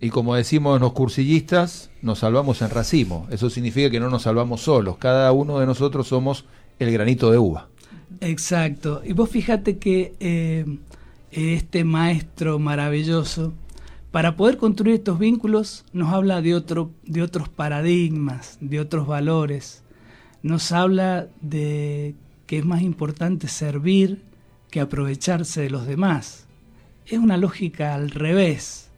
Y 0.00 0.10
como 0.10 0.36
decimos 0.36 0.80
los 0.80 0.92
cursillistas, 0.92 1.90
nos 2.02 2.20
salvamos 2.20 2.62
en 2.62 2.70
racimo. 2.70 3.26
Eso 3.30 3.50
significa 3.50 3.90
que 3.90 3.98
no 3.98 4.08
nos 4.08 4.22
salvamos 4.22 4.60
solos. 4.60 4.96
Cada 4.98 5.32
uno 5.32 5.58
de 5.58 5.66
nosotros 5.66 6.06
somos 6.06 6.44
el 6.78 6.92
granito 6.92 7.32
de 7.32 7.38
uva. 7.38 7.68
Exacto. 8.20 9.02
Y 9.04 9.12
vos 9.12 9.28
fíjate 9.28 9.78
que 9.78 10.14
eh, 10.20 10.64
este 11.32 11.82
maestro 11.82 12.60
maravilloso 12.60 13.54
para 14.12 14.36
poder 14.36 14.58
construir 14.58 14.96
estos 14.96 15.18
vínculos 15.18 15.86
nos 15.94 16.12
habla 16.12 16.42
de, 16.42 16.54
otro, 16.54 16.92
de 17.02 17.22
otros 17.22 17.48
paradigmas, 17.48 18.58
de 18.60 18.78
otros 18.78 19.06
valores. 19.06 19.82
Nos 20.42 20.70
habla 20.70 21.28
de 21.40 22.14
que 22.46 22.58
es 22.58 22.64
más 22.66 22.82
importante 22.82 23.48
servir 23.48 24.22
que 24.70 24.80
aprovecharse 24.80 25.62
de 25.62 25.70
los 25.70 25.86
demás. 25.86 26.46
Es 27.06 27.18
una 27.18 27.38
lógica 27.38 27.94
al 27.94 28.10
revés. 28.10 28.90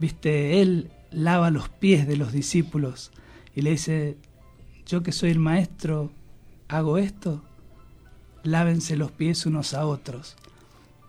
Viste, 0.00 0.62
él 0.62 0.90
lava 1.10 1.50
los 1.50 1.68
pies 1.68 2.08
de 2.08 2.16
los 2.16 2.32
discípulos 2.32 3.12
y 3.54 3.60
le 3.60 3.70
dice, 3.72 4.16
yo 4.86 5.02
que 5.02 5.12
soy 5.12 5.30
el 5.30 5.38
maestro, 5.40 6.10
hago 6.68 6.96
esto. 6.96 7.42
lávense 8.42 8.96
los 8.96 9.10
pies 9.10 9.44
unos 9.44 9.74
a 9.74 9.86
otros. 9.86 10.36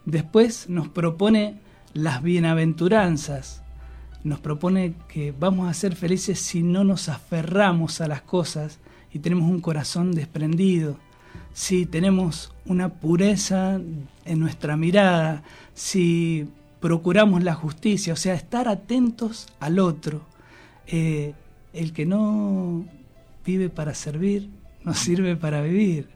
Después 0.04 0.68
nos 0.70 0.90
propone 0.90 1.65
las 1.96 2.22
bienaventuranzas, 2.22 3.64
nos 4.26 4.42
propone 4.42 4.96
que 5.08 5.32
vamos 5.32 5.70
a 5.70 5.74
ser 5.74 5.96
felices 5.96 6.40
si 6.40 6.62
no 6.62 6.84
nos 6.84 7.08
aferramos 7.08 8.02
a 8.02 8.08
las 8.08 8.22
cosas 8.22 8.80
y 9.14 9.20
tenemos 9.20 9.50
un 9.50 9.62
corazón 9.62 10.12
desprendido, 10.12 10.98
si 11.54 11.86
tenemos 11.86 12.54
una 12.66 12.90
pureza 12.90 13.80
en 14.26 14.40
nuestra 14.40 14.76
mirada, 14.76 15.44
si 15.74 16.50
procuramos 16.82 17.44
la 17.44 17.54
justicia, 17.54 18.12
o 18.12 18.18
sea, 18.18 18.34
estar 18.34 18.68
atentos 18.68 19.48
al 19.62 19.80
otro. 19.80 20.22
Eh, 20.88 21.34
el 21.72 21.94
que 21.94 22.06
no 22.06 22.84
vive 23.46 23.70
para 23.70 23.94
servir, 23.94 24.50
no 24.84 24.94
sirve 24.94 25.38
para 25.38 25.62
vivir. 25.62 26.10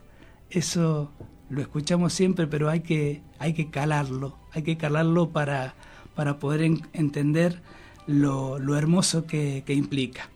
Eso 0.50 1.10
lo 1.49 1.62
escuchamos 1.62 2.13
siempre, 2.13 2.47
pero 2.47 2.69
hay 2.69 2.81
que, 2.81 3.21
hay 3.39 3.53
que 3.53 3.69
calarlo, 3.69 4.38
hay 4.53 4.63
que 4.63 4.77
calarlo 4.77 5.29
para, 5.29 5.73
para 6.15 6.39
poder 6.39 6.71
entender 6.93 7.62
lo, 8.07 8.59
lo 8.59 8.77
hermoso 8.77 9.25
que, 9.25 9.63
que, 9.65 9.73
implica. 9.73 10.29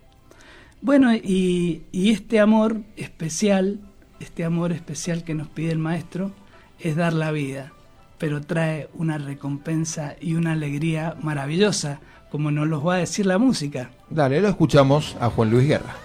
Bueno, 0.82 1.14
y, 1.14 1.84
y 1.92 2.12
este 2.12 2.40
amor 2.40 2.82
especial, 2.98 3.80
este 4.20 4.44
amor 4.44 4.72
especial 4.72 5.24
que 5.24 5.34
nos 5.34 5.48
pide 5.48 5.72
el 5.72 5.80
maestro, 5.80 6.32
es 6.80 6.96
dar 6.96 7.14
la 7.14 7.32
vida, 7.32 7.72
pero 8.18 8.42
trae 8.42 8.90
una 8.94 9.18
recompensa 9.18 10.16
y 10.20 10.36
una 10.36 10.54
alegría 10.54 11.16
maravillosa, 11.22 12.00
como 12.30 12.52
nos 12.52 12.68
los 12.68 12.86
va 12.86 12.96
a 12.96 12.98
decir 12.98 13.26
la 13.26 13.38
música. 13.38 13.92
Dale, 14.10 14.42
lo 14.42 14.50
escuchamos 14.50 15.16
a 15.20 15.30
Juan 15.30 15.52
Luis 15.52 15.68
Guerra. 15.68 15.96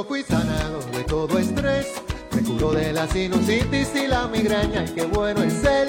Yo 0.00 0.04
fui 0.04 0.22
sanado 0.22 0.80
de 0.92 1.04
todo 1.04 1.38
estrés. 1.38 1.86
Me 2.34 2.42
curó 2.42 2.72
de 2.72 2.90
la 2.90 3.06
sinusitis 3.06 3.90
y 3.94 4.06
la 4.06 4.28
migraña 4.28 4.84
y 4.84 4.94
qué 4.94 5.04
bueno 5.04 5.42
es 5.42 5.62
él. 5.62 5.88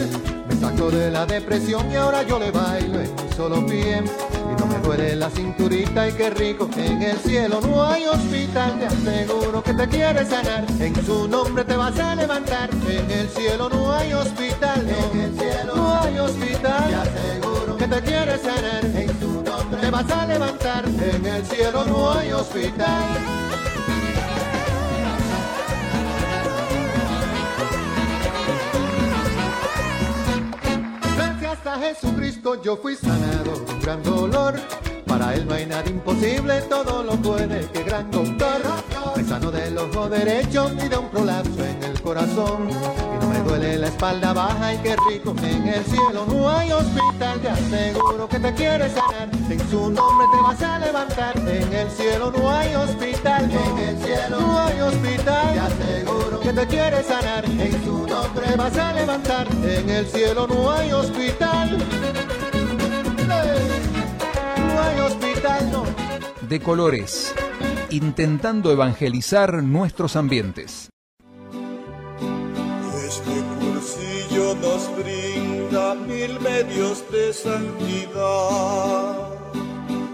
Me 0.50 0.56
sacó 0.56 0.92
de 0.92 1.10
la 1.10 1.26
depresión 1.26 1.90
y 1.90 1.96
ahora 1.96 2.24
yo 2.24 2.38
le 2.38 2.52
bailo 2.52 3.00
en 3.00 3.10
un 3.10 3.34
solo 3.38 3.66
pie. 3.66 4.04
Y 4.04 4.60
no 4.60 4.66
me 4.66 4.80
duele 4.80 5.16
la 5.16 5.30
cinturita 5.30 6.10
y 6.10 6.12
qué 6.12 6.30
rico 6.30 6.70
en 6.76 7.02
el 7.02 7.18
cielo 7.20 7.62
no 7.62 7.86
hay 7.86 8.06
hospital. 8.06 8.80
Te 8.80 8.88
aseguro 8.88 9.64
que 9.64 9.74
te 9.74 9.88
quiere 9.88 10.26
sanar. 10.26 10.66
En 10.80 11.06
su 11.06 11.28
nombre 11.30 11.64
te 11.64 11.78
vas 11.78 11.98
a 11.98 12.16
levantar. 12.16 12.70
En 12.90 13.12
el 13.12 13.30
cielo 13.30 13.70
no 13.70 13.94
hay 13.94 14.12
hospital. 14.12 14.90
En 14.90 15.22
el 15.22 15.40
cielo 15.40 15.76
no 15.76 16.02
hay 16.02 16.20
hospital. 16.20 16.90
Te 16.90 16.96
aseguro 16.96 17.78
que 17.78 17.88
te 17.88 18.02
quiere 18.02 18.38
sanar. 18.40 18.84
En 18.84 19.20
su 19.22 19.42
nombre 19.42 19.80
te 19.80 19.90
vas 19.90 20.12
a 20.12 20.26
levantar. 20.26 20.84
En 20.86 21.26
el 21.26 21.46
cielo 21.46 21.86
no 21.86 22.12
hay 22.12 22.32
hospital. 22.34 23.52
Gracias 31.64 31.78
a 31.78 32.10
Jesucristo 32.10 32.62
yo 32.64 32.76
fui 32.78 32.96
sanado 32.96 33.60
de 33.60 33.74
un 33.74 33.80
gran 33.82 34.02
dolor. 34.02 34.56
Para 35.06 35.36
él 35.36 35.46
no 35.48 35.54
hay 35.54 35.68
nada 35.68 35.88
imposible, 35.88 36.62
todo 36.64 37.04
lo 37.04 37.16
puede, 37.18 37.68
que 37.68 37.84
gran 37.84 38.10
doctor. 38.10 38.62
Me 39.16 39.24
sano 39.24 39.52
del 39.52 39.78
ojo 39.78 40.10
derecho 40.10 40.72
y 40.84 40.88
de 40.88 40.98
un 40.98 41.10
prolapso 41.10 41.64
en 41.64 41.84
el 41.84 42.02
corazón. 42.02 42.70
Duele 43.44 43.78
la 43.78 43.88
espalda 43.88 44.34
baja 44.34 44.74
y 44.74 44.78
qué 44.78 44.96
rico 45.10 45.36
en 45.44 45.68
el 45.68 45.84
cielo. 45.84 46.26
No 46.28 46.50
hay 46.50 46.72
hospital, 46.72 47.40
te 47.42 47.50
aseguro 47.50 48.30
que 48.30 48.40
te 48.40 48.54
quiere 48.54 48.90
sanar. 48.90 49.30
En 49.50 49.70
su 49.70 49.90
nombre 49.90 50.28
te 50.34 50.42
vas 50.42 50.62
a 50.62 50.80
levantar. 50.80 51.38
En 51.38 51.74
el 51.74 51.90
cielo 51.90 52.32
no 52.32 52.52
hay 52.52 52.76
hospital, 52.76 53.50
en 53.52 53.78
el 53.80 53.98
cielo 53.98 54.40
no 54.40 54.60
hay 54.60 54.82
hospital. 54.82 55.54
Te 55.54 55.60
aseguro 55.60 56.40
que 56.40 56.54
te 56.54 56.68
quiere 56.68 57.04
sanar. 57.04 57.46
En 57.46 57.84
su 57.84 58.08
nombre 58.08 58.56
vas 58.56 58.78
a 58.78 58.94
levantar. 58.94 59.48
En 59.64 59.90
el 59.90 60.06
cielo 60.08 60.48
no 60.48 60.72
hay 60.72 60.92
hospital. 60.92 61.78
No 63.28 64.82
hay 64.82 65.00
hospital, 65.00 65.72
no. 65.72 65.84
De 66.48 66.60
colores, 66.60 67.34
intentando 67.90 68.72
evangelizar 68.72 69.64
nuestros 69.64 70.16
ambientes. 70.16 70.91
Medios 76.72 77.04
de 77.12 77.34
santidad. 77.34 79.28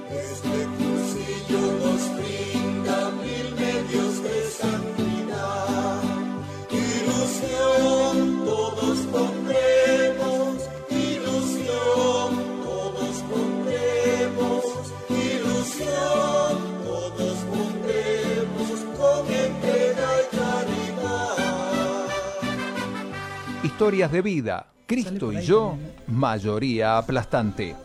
Este 0.09 0.67
cursillo 0.77 1.61
nos 1.83 2.01
brinda 2.17 3.11
mil 3.11 3.47
medios 3.55 4.23
de 4.23 4.37
santidad. 4.49 6.01
Ilusión, 6.71 8.15
todos 8.45 8.97
pondremos. 9.13 10.55
Ilusión, 10.89 12.29
todos 12.63 13.15
pondremos. 13.31 14.63
Ilusión, 15.09 16.53
todos 16.85 17.37
pondremos 17.53 18.77
con 18.97 19.21
entrega 19.31 20.09
y 20.21 20.25
caridad. 20.35 21.37
Historias 23.63 24.11
de 24.11 24.21
vida. 24.21 24.76
Cristo 24.87 25.33
y 25.33 25.41
yo, 25.41 25.77
mayoría 26.07 26.97
aplastante. 26.97 27.75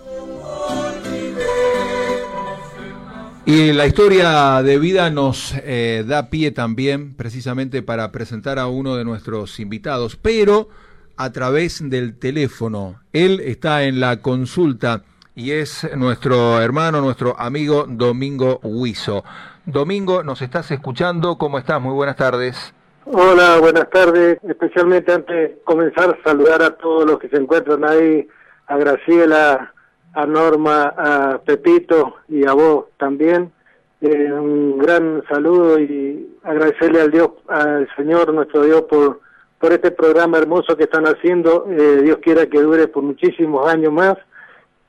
Y 3.44 3.72
la 3.72 3.86
historia 3.86 4.62
de 4.62 4.78
vida 4.78 5.10
nos 5.10 5.52
eh, 5.64 6.04
da 6.06 6.30
pie 6.30 6.52
también 6.52 7.14
precisamente 7.14 7.82
para 7.82 8.12
presentar 8.12 8.60
a 8.60 8.68
uno 8.68 8.94
de 8.94 9.04
nuestros 9.04 9.58
invitados, 9.58 10.14
pero 10.14 10.68
a 11.16 11.32
través 11.32 11.90
del 11.90 12.16
teléfono. 12.16 13.00
Él 13.12 13.40
está 13.40 13.82
en 13.82 13.98
la 13.98 14.18
consulta 14.18 15.02
y 15.34 15.50
es 15.50 15.88
nuestro 15.96 16.60
hermano, 16.60 17.00
nuestro 17.00 17.38
amigo 17.40 17.84
Domingo 17.88 18.60
Huizo. 18.62 19.24
Domingo, 19.66 20.22
¿nos 20.22 20.40
estás 20.40 20.70
escuchando? 20.70 21.36
¿Cómo 21.36 21.58
estás? 21.58 21.82
Muy 21.82 21.94
buenas 21.94 22.16
tardes. 22.16 22.72
Hola, 23.04 23.58
buenas 23.60 23.90
tardes. 23.90 24.38
Especialmente 24.42 25.12
antes 25.12 25.34
de 25.34 25.58
comenzar, 25.64 26.18
saludar 26.24 26.62
a 26.62 26.76
todos 26.76 27.04
los 27.04 27.18
que 27.18 27.28
se 27.28 27.36
encuentran 27.36 27.84
ahí, 27.84 28.28
a 28.66 28.76
Graciela, 28.76 29.72
a 30.14 30.26
Norma, 30.26 30.94
a 30.96 31.40
Pepito 31.44 32.16
y 32.28 32.46
a 32.46 32.52
vos 32.52 32.86
también. 32.98 33.52
Eh, 34.00 34.32
un 34.32 34.78
gran 34.78 35.22
saludo 35.28 35.78
y 35.78 36.36
agradecerle 36.42 37.00
al 37.00 37.10
Dios, 37.10 37.30
al 37.48 37.88
Señor 37.96 38.32
nuestro 38.32 38.62
Dios 38.64 38.82
por 38.82 39.20
por 39.62 39.72
este 39.72 39.92
programa 39.92 40.38
hermoso 40.38 40.76
que 40.76 40.82
están 40.82 41.04
haciendo. 41.04 41.66
Eh, 41.70 42.02
Dios 42.02 42.18
quiera 42.20 42.46
que 42.46 42.60
dure 42.60 42.88
por 42.88 43.04
muchísimos 43.04 43.72
años 43.72 43.92
más. 43.92 44.16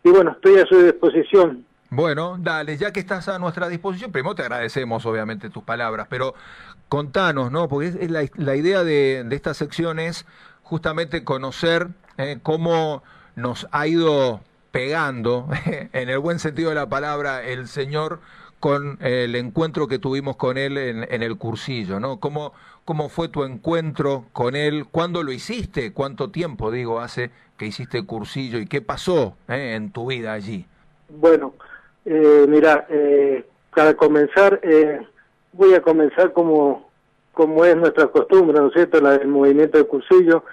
Y 0.04 0.10
bueno, 0.10 0.32
estoy 0.32 0.58
a 0.58 0.66
su 0.66 0.82
disposición. 0.82 1.64
Bueno, 1.92 2.38
dale, 2.40 2.76
ya 2.76 2.92
que 2.92 3.00
estás 3.00 3.30
a 3.30 3.38
nuestra 3.38 3.70
disposición, 3.70 4.12
primero 4.12 4.34
te 4.34 4.42
agradecemos 4.42 5.06
obviamente 5.06 5.52
tus 5.52 5.62
palabras, 5.62 6.08
pero 6.10 6.34
contanos, 6.94 7.52
¿no? 7.52 7.68
Porque 7.68 7.88
es, 7.88 8.12
la, 8.12 8.56
idea 8.56 8.84
de, 8.84 9.24
de, 9.26 9.36
esta 9.36 9.56
sección 9.56 9.98
es 9.98 10.28
justamente 10.62 11.24
conocer 11.24 11.88
eh, 12.20 12.38
cómo 12.44 13.02
nos 13.36 13.68
ha 13.72 13.88
ido 13.88 14.42
pegando, 14.70 15.50
en 15.92 16.10
el 16.10 16.20
buen 16.20 16.38
sentido 16.38 16.70
de 16.70 16.76
la 16.76 16.90
palabra, 16.90 17.44
el 17.44 17.68
Señor 17.68 18.20
con 18.60 19.00
el 19.02 19.34
encuentro 19.34 19.88
que 19.88 19.98
tuvimos 19.98 20.36
con 20.36 20.60
Él 20.60 20.78
en, 20.78 21.08
en 21.10 21.24
el 21.24 21.36
cursillo, 21.36 22.00
¿no? 22.00 22.20
¿Cómo, 22.20 22.54
¿Cómo 22.86 23.10
fue 23.10 23.28
tu 23.28 23.44
encuentro 23.44 24.26
con 24.32 24.56
Él? 24.56 24.86
¿Cuándo 24.86 25.24
lo 25.24 25.32
hiciste? 25.32 25.94
¿Cuánto 25.94 26.30
tiempo, 26.30 26.70
digo, 26.70 27.00
hace 27.00 27.32
que 27.58 27.66
hiciste 27.66 27.98
el 27.98 28.06
cursillo? 28.06 28.60
¿Y 28.60 28.68
qué 28.68 28.82
pasó 28.82 29.36
eh, 29.48 29.74
en 29.74 29.90
tu 29.90 30.10
vida 30.12 30.34
allí? 30.34 30.68
Bueno, 31.10 31.56
eh, 32.06 32.46
mira, 32.48 32.86
eh, 32.88 33.44
para 33.76 33.96
comenzar, 33.96 34.60
eh, 34.62 35.02
voy 35.54 35.74
a 35.74 35.82
comenzar 35.82 36.34
como, 36.34 36.90
como 37.32 37.64
es 37.66 37.76
nuestra 37.76 38.08
costumbre, 38.08 38.60
¿no 38.60 38.68
es 38.68 38.74
cierto?, 38.74 39.00
la 39.00 39.18
del 39.18 39.28
movimiento 39.28 39.78
de 39.78 39.86
cursillo. 39.86 40.44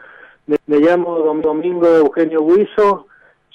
Me, 0.47 0.57
me 0.67 0.79
llamo 0.79 1.19
Domingo 1.19 1.87
Eugenio 1.87 2.43
Huizo, 2.43 3.07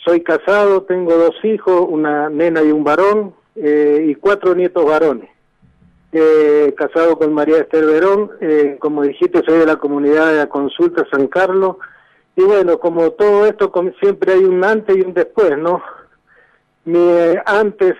soy 0.04 0.22
casado, 0.22 0.84
tengo 0.84 1.16
dos 1.16 1.36
hijos, 1.44 1.86
una 1.88 2.30
nena 2.30 2.62
y 2.62 2.72
un 2.72 2.84
varón, 2.84 3.34
eh, 3.56 4.06
y 4.10 4.16
cuatro 4.16 4.54
nietos 4.54 4.86
varones. 4.86 5.30
Eh, 6.12 6.74
casado 6.78 7.18
con 7.18 7.34
María 7.34 7.58
Esther 7.58 7.86
Verón, 7.86 8.32
eh, 8.40 8.78
como 8.80 9.02
dijiste, 9.02 9.42
soy 9.46 9.60
de 9.60 9.66
la 9.66 9.78
comunidad 9.78 10.32
de 10.32 10.38
la 10.38 10.48
Consulta 10.48 11.06
San 11.12 11.28
Carlos, 11.28 11.78
y 12.36 12.44
bueno, 12.44 12.80
como 12.80 13.12
todo 13.12 13.46
esto, 13.46 13.72
como 13.72 13.92
siempre 14.00 14.34
hay 14.34 14.44
un 14.44 14.64
antes 14.64 14.96
y 14.96 15.02
un 15.02 15.14
después, 15.14 15.58
¿no? 15.58 15.82
Mi, 16.86 17.10
antes 17.46 17.96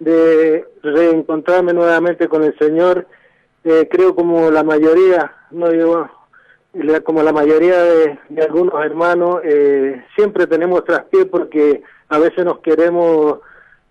de 0.00 0.66
reencontrarme 0.82 1.72
nuevamente 1.72 2.26
con 2.26 2.42
el 2.42 2.58
Señor, 2.58 3.06
eh, 3.62 3.86
creo 3.90 4.14
como 4.14 4.50
la 4.50 4.64
mayoría, 4.64 5.32
no 5.50 5.68
digo, 5.68 6.08
como 7.04 7.22
la 7.22 7.32
mayoría 7.32 7.82
de, 7.82 8.18
algunos 8.40 8.74
hermanos, 8.84 9.40
eh, 9.44 10.04
siempre 10.16 10.46
tenemos 10.46 10.84
traspié 10.84 11.26
porque 11.26 11.82
a 12.08 12.18
veces 12.18 12.44
nos 12.44 12.60
queremos 12.60 13.40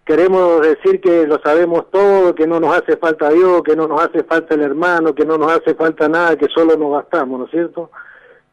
queremos 0.04 0.62
decir 0.62 1.00
que 1.00 1.28
lo 1.28 1.40
sabemos 1.40 1.92
todo, 1.92 2.34
que 2.34 2.48
no 2.48 2.60
nos 2.60 2.76
hace 2.76 2.98
falta 2.98 3.30
Dios, 3.30 3.62
que 3.62 3.76
no 3.76 3.88
nos 3.88 4.02
hace 4.02 4.24
falta 4.24 4.56
el 4.56 4.62
hermano, 4.62 5.14
que 5.14 5.24
no 5.24 5.38
nos 5.38 5.52
hace 5.52 5.76
falta 5.76 6.10
nada, 6.10 6.36
que 6.36 6.48
solo 6.48 6.76
nos 6.76 6.94
gastamos, 6.94 7.40
¿no 7.40 7.46
es 7.46 7.52
cierto? 7.52 7.92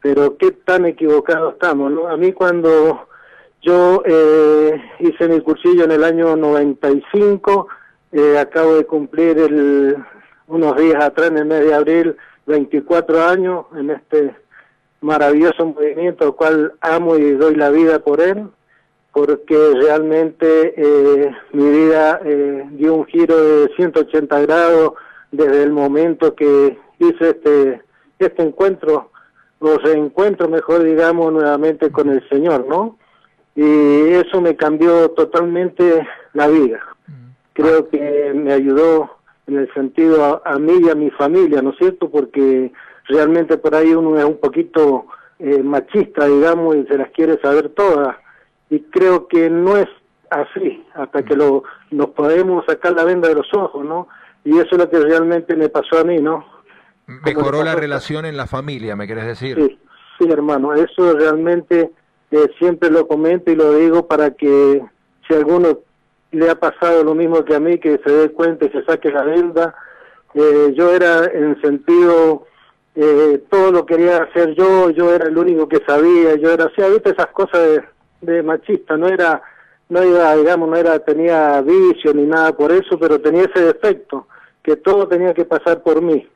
Pero 0.03 0.37
qué 0.37 0.51
tan 0.51 0.85
equivocados 0.85 1.55
estamos. 1.55 1.91
A 2.11 2.17
mí 2.19 2.35
cuando 2.35 3.09
yo 3.63 4.03
eh, 4.05 4.81
hice 5.01 5.29
mi 5.29 5.41
cursillo 5.41 5.85
en 5.85 5.93
el 5.93 6.05
año 6.05 6.37
95, 6.37 7.69
eh, 8.13 8.39
acabo 8.39 8.75
de 8.77 8.85
cumplir 8.85 9.39
el, 9.39 9.97
unos 10.47 10.77
días 10.77 11.03
atrás, 11.03 11.31
en 11.31 11.39
el 11.39 11.45
mes 11.47 11.65
de 11.65 11.75
abril, 11.75 12.17
24 12.47 13.25
años 13.25 13.67
en 13.77 13.91
este 13.91 14.35
maravilloso 15.01 15.67
movimiento, 15.67 16.27
el 16.27 16.35
cual 16.35 16.75
amo 16.81 17.17
y 17.17 17.33
doy 17.33 17.55
la 17.55 17.71
vida 17.71 17.99
por 17.99 18.21
él, 18.21 18.49
porque 19.13 19.73
realmente 19.81 20.75
eh, 20.77 21.35
mi 21.53 21.71
vida 21.71 22.21
eh, 22.25 22.67
dio 22.73 22.95
un 22.95 23.07
giro 23.07 23.37
de 23.37 23.69
180 23.77 24.41
grados 24.43 24.93
desde 25.33 25.63
el 25.63 25.73
momento 25.73 26.35
que 26.35 26.79
hice 26.99 27.31
este, 27.31 27.83
este 28.19 28.43
encuentro, 28.43 29.11
o 29.59 29.79
reencuentro, 29.79 30.49
mejor 30.49 30.83
digamos, 30.83 31.33
nuevamente 31.33 31.91
con 31.91 32.11
el 32.11 32.27
Señor, 32.29 32.67
¿no? 32.69 32.99
Y 33.57 34.11
eso 34.13 34.41
me 34.41 34.55
cambió 34.55 35.11
totalmente 35.11 36.07
la 36.35 36.47
vida. 36.47 36.81
Creo 37.55 37.89
que 37.89 38.33
me 38.35 38.53
ayudó 38.53 39.17
en 39.47 39.59
el 39.59 39.73
sentido 39.73 40.25
a, 40.25 40.43
a 40.45 40.59
mí 40.59 40.75
y 40.85 40.91
a 40.91 40.95
mi 40.95 41.11
familia, 41.11 41.63
¿no 41.63 41.71
es 41.71 41.79
cierto? 41.79 42.11
Porque 42.11 42.71
realmente 43.09 43.57
por 43.57 43.75
ahí 43.75 43.95
uno 43.95 44.19
es 44.19 44.25
un 44.25 44.39
poquito 44.39 45.07
eh, 45.39 45.63
machista, 45.63 46.27
digamos, 46.27 46.77
y 46.77 46.87
se 46.87 46.99
las 46.99 47.11
quiere 47.11 47.41
saber 47.41 47.71
todas. 47.71 48.17
Y 48.71 48.81
creo 48.81 49.29
que 49.29 49.49
no 49.49 49.77
es 49.77 49.89
así, 50.31 50.85
hasta 50.95 51.23
que 51.23 51.37
lo, 51.37 51.63
nos 51.91 52.11
podemos 52.11 52.65
sacar 52.67 52.93
la 52.93 53.05
venda 53.05 53.29
de 53.29 53.37
los 53.37 53.53
ojos, 53.55 53.85
¿no? 53.85 54.09
Y 54.45 54.59
eso 54.59 54.69
es 54.73 54.79
lo 54.79 54.91
que 54.91 54.99
realmente 54.99 55.57
me 55.57 55.69
pasó 55.69 55.99
a 56.01 56.05
mí, 56.05 56.19
¿no? 56.19 56.45
Mejoró 57.07 57.63
la 57.63 57.75
relación 57.75 58.25
en 58.25 58.37
la 58.37 58.47
familia, 58.47 58.97
¿me 58.97 59.07
querés 59.07 59.27
decir? 59.27 59.57
Sí, 59.57 59.79
sí, 60.19 60.29
hermano, 60.31 60.75
eso 60.75 61.15
realmente 61.15 61.93
eh, 62.31 62.51
siempre 62.59 62.91
lo 62.91 63.07
comento 63.07 63.51
y 63.51 63.57
lo 63.57 63.75
digo 63.75 64.07
para 64.07 64.31
que 64.33 64.83
si 65.27 65.35
alguno 65.35 65.79
le 66.33 66.51
ha 66.51 66.59
pasado 66.59 67.05
lo 67.05 67.15
mismo 67.15 67.45
que 67.45 67.55
a 67.55 67.61
mí, 67.61 67.79
que 67.79 68.01
se 68.05 68.13
dé 68.13 68.33
cuenta 68.33 68.67
y 68.67 68.71
se 68.71 68.85
saque 68.85 69.11
la 69.11 69.23
venda. 69.23 69.75
Eh, 70.35 70.75
yo 70.77 70.93
era 70.93 71.25
en 71.25 71.61
sentido, 71.63 72.47
eh, 72.95 73.43
todo 73.49 73.73
lo 73.73 73.87
quería 73.87 74.25
hacer 74.25 74.55
yo, 74.55 74.91
yo 74.91 75.15
era 75.15 75.29
el 75.29 75.39
único 75.39 75.69
que 75.69 75.83
sabía, 75.87 76.35
yo 76.37 76.53
era 76.53 76.65
así, 76.65 76.83
viste 76.93 77.11
esas 77.11 77.29
cosas 77.29 77.61
de, 77.61 77.85
de 78.21 78.43
machista, 78.43 78.97
no 78.97 79.09
era, 79.09 79.41
no 79.89 80.03
era, 80.03 80.37
digamos, 80.37 80.69
no 80.69 80.77
era, 80.77 80.99
tenía 80.99 81.63
vicio 81.63 82.13
ni 82.13 82.25
nada 82.25 82.55
por 82.55 82.71
eso, 82.71 82.99
pero 82.99 83.21
tenía 83.21 83.45
ese 83.45 83.65
defecto, 83.65 84.27
que 84.63 84.77
todo 84.77 85.09
tenía 85.09 85.33
que 85.33 85.45
pasar 85.45 85.83
por 85.83 86.03
mí. 86.03 86.29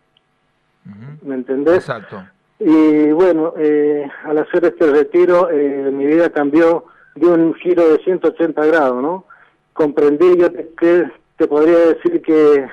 ¿Me 1.22 1.34
entendés? 1.34 1.76
Exacto. 1.76 2.24
Y 2.60 3.10
bueno, 3.12 3.54
eh, 3.56 4.06
al 4.24 4.36
hacer 4.36 4.66
este 4.66 4.92
retiro, 4.92 5.48
eh, 5.50 5.90
mi 5.90 6.04
vida 6.04 6.28
cambió, 6.28 6.84
dio 7.14 7.32
un 7.32 7.54
giro 7.54 7.88
de 7.88 8.04
180 8.04 8.66
grados, 8.66 9.02
¿no? 9.02 9.24
Comprendí, 9.72 10.36
yo 10.36 10.52
te, 10.52 10.68
que, 10.78 11.10
te 11.38 11.48
podría 11.48 11.78
decir 11.78 12.20
que 12.20 12.68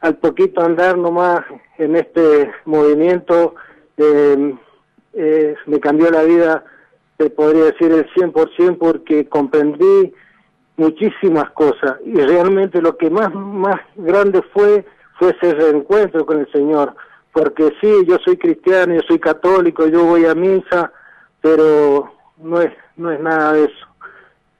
al 0.00 0.16
poquito 0.18 0.62
andar 0.62 0.96
nomás 0.96 1.40
en 1.78 1.96
este 1.96 2.52
movimiento, 2.64 3.56
eh, 3.96 4.54
me 5.66 5.80
cambió 5.80 6.08
la 6.12 6.22
vida, 6.22 6.64
te 7.16 7.30
podría 7.30 7.64
decir 7.64 7.90
el 7.90 8.08
100% 8.12 8.78
porque 8.78 9.28
comprendí 9.28 10.14
muchísimas 10.76 11.50
cosas 11.50 11.96
y 12.04 12.14
realmente 12.14 12.80
lo 12.80 12.96
que 12.96 13.10
más, 13.10 13.34
más 13.34 13.80
grande 13.96 14.40
fue, 14.54 14.86
fue 15.18 15.30
ese 15.30 15.52
reencuentro 15.52 16.24
con 16.24 16.38
el 16.38 16.50
Señor 16.52 16.94
porque 17.32 17.72
sí, 17.80 17.92
yo 18.06 18.18
soy 18.24 18.36
cristiano, 18.36 18.94
yo 18.94 19.00
soy 19.06 19.18
católico, 19.18 19.86
yo 19.86 20.04
voy 20.04 20.24
a 20.26 20.34
misa, 20.34 20.92
pero 21.40 22.12
no 22.38 22.60
es, 22.60 22.72
no 22.96 23.10
es 23.12 23.20
nada 23.20 23.52
de 23.52 23.64
eso. 23.64 23.86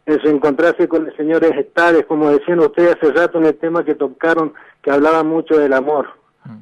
Es 0.07 0.25
encontrarse 0.25 0.89
con 0.89 1.07
el 1.07 1.17
Señor 1.17 1.45
es 1.45 1.57
estar, 1.57 1.95
es 1.95 2.07
como 2.07 2.31
decían 2.31 2.61
ustedes 2.61 2.97
hace 2.97 3.13
rato 3.13 3.39
en 3.39 3.47
el 3.47 3.57
tema 3.57 3.85
que 3.85 3.95
tocaron, 3.95 4.55
que 4.83 4.91
hablaba 4.91 5.23
mucho 5.23 5.59
del 5.59 5.73
amor. 5.73 6.09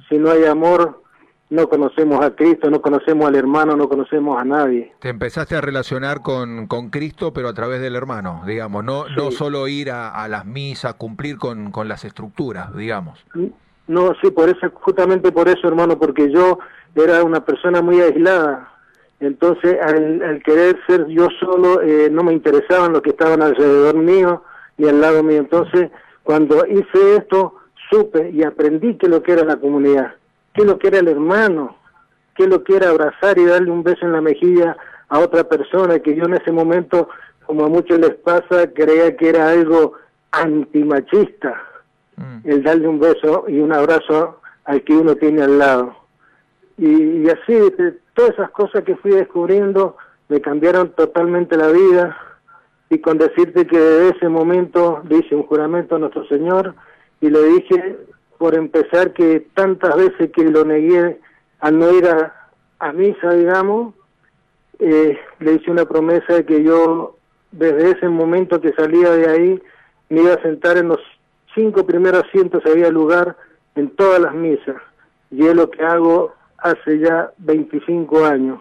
Si 0.09 0.19
no 0.19 0.31
hay 0.31 0.45
amor, 0.45 1.03
no 1.51 1.69
conocemos 1.69 2.23
a 2.23 2.35
Cristo, 2.35 2.69
no 2.69 2.83
conocemos 2.83 3.27
al 3.27 3.37
hermano, 3.37 3.77
no 3.77 3.89
conocemos 3.89 4.39
a 4.39 4.45
nadie. 4.45 4.93
Te 5.01 5.09
empezaste 5.09 5.57
a 5.57 5.61
relacionar 5.61 6.21
con, 6.21 6.67
con 6.67 6.91
Cristo, 6.91 7.33
pero 7.33 7.49
a 7.49 7.55
través 7.55 7.81
del 7.81 7.97
hermano, 7.97 8.43
digamos, 8.47 8.85
no, 8.85 9.09
no 9.09 9.31
solo 9.31 9.67
ir 9.69 9.91
a, 9.91 10.11
a 10.11 10.29
las 10.29 10.45
misas, 10.45 10.95
cumplir 10.95 11.39
con, 11.39 11.71
con 11.71 11.89
las 11.89 12.05
estructuras, 12.05 12.75
digamos. 12.77 13.25
No, 13.89 14.15
sí, 14.21 14.31
por 14.31 14.51
eso, 14.51 14.71
justamente 14.75 15.33
por 15.33 15.49
eso, 15.49 15.67
hermano, 15.67 15.99
porque 15.99 16.31
yo 16.31 16.59
era 16.95 17.25
una 17.25 17.45
persona 17.45 17.81
muy 17.81 18.01
aislada. 18.01 18.71
Entonces, 19.19 19.79
al, 19.81 20.23
al 20.23 20.43
querer 20.43 20.79
ser 20.87 21.07
yo 21.07 21.29
solo, 21.41 21.81
eh, 21.81 22.09
no 22.11 22.23
me 22.23 22.35
interesaban 22.35 22.93
los 22.93 23.01
que 23.01 23.11
estaban 23.11 23.43
alrededor 23.43 23.97
mío 23.97 24.43
ni 24.77 24.89
al 24.89 25.01
lado 25.01 25.23
mío. 25.23 25.39
Entonces, 25.39 25.91
cuando 26.23 26.67
hice 26.67 27.17
esto, 27.17 27.55
supe 27.91 28.31
y 28.31 28.45
aprendí 28.45 28.97
que 28.97 29.09
lo 29.09 29.23
que 29.23 29.33
era 29.33 29.45
la 29.45 29.57
comunidad, 29.57 30.15
que 30.53 30.65
lo 30.65 30.79
que 30.79 30.89
era 30.89 30.99
el 30.99 31.09
hermano, 31.09 31.77
que 32.37 32.47
lo 32.47 32.63
que 32.63 32.77
era 32.77 32.91
abrazar 32.91 33.39
y 33.39 33.47
darle 33.47 33.71
un 33.71 33.83
beso 33.83 34.05
en 34.05 34.13
la 34.13 34.21
mejilla 34.21 34.77
a 35.09 35.19
otra 35.21 35.45
persona, 35.45 35.99
que 35.99 36.15
yo 36.15 36.25
en 36.25 36.35
ese 36.35 36.53
momento, 36.53 37.09
como 37.47 37.65
a 37.65 37.69
muchos 37.69 37.99
les 37.99 38.15
pasa, 38.17 38.71
creía 38.75 39.17
que 39.17 39.31
era 39.31 39.49
algo 39.49 39.95
antimachista 40.31 41.68
el 42.45 42.63
darle 42.63 42.89
un 42.89 42.99
beso 42.99 43.45
y 43.49 43.59
un 43.59 43.73
abrazo 43.73 44.41
al 44.65 44.83
que 44.83 44.97
uno 44.97 45.15
tiene 45.17 45.43
al 45.43 45.59
lado. 45.59 45.97
Y, 46.77 47.23
y 47.23 47.29
así, 47.29 47.59
todas 48.15 48.33
esas 48.33 48.51
cosas 48.51 48.85
que 48.85 48.97
fui 48.97 49.13
descubriendo 49.13 49.97
me 50.29 50.41
cambiaron 50.41 50.91
totalmente 50.93 51.57
la 51.57 51.69
vida 51.69 52.17
y 52.91 52.99
con 52.99 53.19
decirte 53.19 53.67
que 53.67 53.79
desde 53.79 54.17
ese 54.17 54.29
momento 54.29 55.03
le 55.09 55.19
hice 55.19 55.35
un 55.35 55.45
juramento 55.45 55.97
a 55.97 55.99
nuestro 55.99 56.27
Señor 56.27 56.75
y 57.21 57.31
le 57.31 57.43
dije, 57.45 57.99
por 58.39 58.55
empezar, 58.55 59.13
que 59.13 59.47
tantas 59.55 59.97
veces 59.97 60.31
que 60.33 60.45
lo 60.45 60.65
negué 60.65 61.21
al 61.61 61.79
no 61.79 61.93
ir 61.93 62.07
a, 62.07 62.51
a 62.79 62.93
misa, 62.93 63.33
digamos, 63.33 63.95
eh, 64.79 65.19
le 65.41 65.55
hice 65.55 65.71
una 65.71 65.85
promesa 65.85 66.35
de 66.35 66.45
que 66.45 66.63
yo, 66.63 67.17
desde 67.51 67.91
ese 67.91 68.09
momento 68.09 68.61
que 68.61 68.73
salía 68.73 69.11
de 69.11 69.29
ahí, 69.29 69.63
me 70.09 70.23
iba 70.23 70.35
a 70.35 70.43
sentar 70.43 70.77
en 70.79 70.89
los 70.89 71.01
cinco 71.59 71.85
primeros 71.85 72.25
asientos, 72.25 72.63
había 72.65 72.89
lugar 72.91 73.37
en 73.75 73.91
todas 73.97 74.21
las 74.21 74.35
misas. 74.35 74.77
Y 75.31 75.45
es 75.47 75.55
lo 75.55 75.69
que 75.71 75.83
hago 75.83 76.35
hace 76.59 77.01
ya 77.01 77.33
25 77.39 78.25
años. 78.25 78.61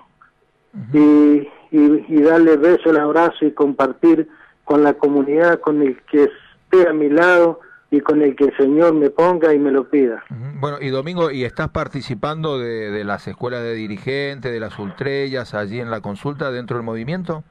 y, 0.93 1.47
y, 1.71 2.05
y 2.07 2.21
darle 2.21 2.57
beso, 2.57 2.89
el 2.89 2.97
abrazo 2.97 3.45
y 3.45 3.51
compartir 3.51 4.27
con 4.63 4.83
la 4.83 4.93
comunidad, 4.93 5.60
con 5.60 5.81
el 5.81 6.01
que 6.12 6.23
esté 6.23 6.88
a 6.88 6.93
mi 6.93 7.10
lado 7.10 7.60
y 7.89 8.01
con 8.01 8.21
el 8.21 8.36
que 8.36 8.45
el 8.45 8.57
Señor 8.57 8.93
me 8.93 9.10
ponga 9.10 9.53
y 9.53 9.60
me 9.60 9.71
lo 9.71 9.89
pida. 9.89 10.23
Bueno, 10.60 10.77
y 10.81 10.89
Domingo, 10.89 11.31
¿y 11.31 11.45
estás 11.45 11.69
participando 11.69 12.60
de, 12.60 12.91
de 12.91 13.03
las 13.05 13.27
escuelas 13.27 13.63
de 13.63 13.73
dirigentes, 13.73 14.51
de 14.51 14.60
las 14.60 14.77
ultrellas, 14.77 15.53
allí 15.53 15.79
en 15.79 15.89
la 15.89 16.01
consulta 16.01 16.51
dentro 16.51 16.75
del 16.77 16.86
movimiento? 16.86 17.43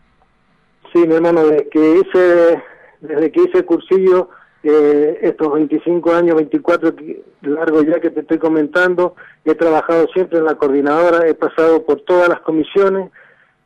Sí, 0.93 1.07
mi 1.07 1.15
hermano, 1.15 1.45
desde 1.47 1.69
que 1.71 1.97
hice, 2.01 2.63
desde 3.01 3.33
que 3.33 3.43
hice 3.45 3.65
cursillo, 3.65 4.29
eh, 4.69 5.19
estos 5.23 5.53
25 5.53 6.13
años, 6.13 6.37
24 6.37 6.95
que- 6.95 7.23
largos 7.43 7.87
ya 7.87 8.01
que 8.01 8.11
te 8.11 8.21
estoy 8.21 8.39
comentando, 8.39 9.15
he 9.45 9.55
trabajado 9.55 10.07
siempre 10.13 10.39
en 10.39 10.45
la 10.45 10.57
coordinadora, 10.57 11.29
he 11.29 11.35
pasado 11.35 11.85
por 11.85 12.01
todas 12.01 12.29
las 12.29 12.41
comisiones. 12.41 13.11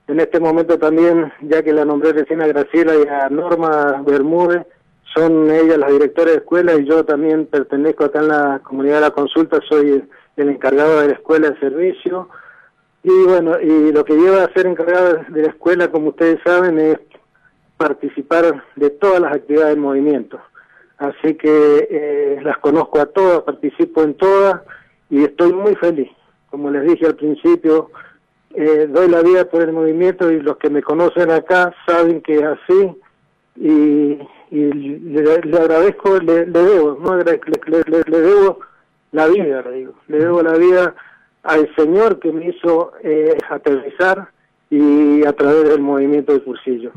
En 0.08 0.20
este 0.20 0.40
momento 0.40 0.78
también, 0.78 1.32
ya 1.40 1.62
que 1.62 1.72
la 1.72 1.84
nombré 1.84 2.12
recién 2.12 2.42
a 2.42 2.46
Graciela 2.46 2.94
y 2.96 3.06
a 3.08 3.28
Norma 3.28 4.02
Bermúdez, 4.06 4.66
son 5.14 5.50
ellas 5.50 5.78
las 5.78 5.90
directoras 5.90 6.32
de 6.32 6.38
escuela 6.40 6.74
y 6.74 6.84
yo 6.84 7.04
también 7.04 7.46
pertenezco 7.46 8.04
acá 8.04 8.20
en 8.20 8.28
la 8.28 8.60
comunidad 8.62 8.96
de 8.96 9.00
la 9.00 9.10
consulta, 9.10 9.58
soy 9.68 10.04
el 10.36 10.48
encargado 10.48 11.00
de 11.00 11.08
la 11.08 11.12
escuela 11.14 11.50
de 11.50 11.58
servicio. 11.58 12.28
Y 13.02 13.24
bueno, 13.24 13.58
y 13.60 13.92
lo 13.92 14.04
que 14.04 14.14
lleva 14.14 14.44
a 14.44 14.52
ser 14.52 14.66
encargado 14.66 15.20
de 15.28 15.42
la 15.42 15.48
escuela, 15.48 15.88
como 15.90 16.10
ustedes 16.10 16.38
saben, 16.44 16.78
es 16.78 16.98
participar 17.76 18.62
de 18.76 18.90
todas 18.90 19.20
las 19.20 19.32
actividades 19.34 19.70
del 19.74 19.80
movimiento. 19.82 20.38
Así 21.00 21.34
que 21.34 21.88
eh, 21.90 22.38
las 22.42 22.58
conozco 22.58 23.00
a 23.00 23.06
todas, 23.06 23.40
participo 23.42 24.02
en 24.02 24.14
todas 24.14 24.60
y 25.08 25.24
estoy 25.24 25.52
muy 25.52 25.74
feliz. 25.76 26.10
Como 26.50 26.70
les 26.70 26.82
dije 26.86 27.06
al 27.06 27.16
principio, 27.16 27.90
eh, 28.54 28.86
doy 28.88 29.08
la 29.08 29.22
vida 29.22 29.44
por 29.46 29.62
el 29.62 29.72
movimiento 29.72 30.30
y 30.30 30.40
los 30.40 30.56
que 30.58 30.68
me 30.70 30.82
conocen 30.82 31.30
acá 31.30 31.74
saben 31.86 32.20
que 32.20 32.34
es 32.36 32.42
así 32.44 32.92
y, 33.56 34.18
y 34.50 34.72
le, 34.72 35.32
agradezco, 35.58 36.18
le, 36.20 36.44
debo, 36.44 36.98
no 37.02 37.16
le, 37.16 37.24
le- 37.24 38.02
debo 38.20 38.58
la 39.12 39.26
vida, 39.26 39.62
le 39.62 39.72
digo, 39.78 39.94
le 40.08 40.18
debo 40.18 40.42
la 40.42 40.54
vida 40.58 40.94
al 41.44 41.74
Señor 41.76 42.18
que 42.20 42.30
me 42.30 42.48
hizo 42.50 42.92
eh, 43.02 43.36
aterrizar 43.48 44.28
y 44.68 45.24
a 45.24 45.32
través 45.32 45.64
del 45.68 45.80
movimiento 45.80 46.32
de 46.34 46.42
cursillo. 46.42 46.92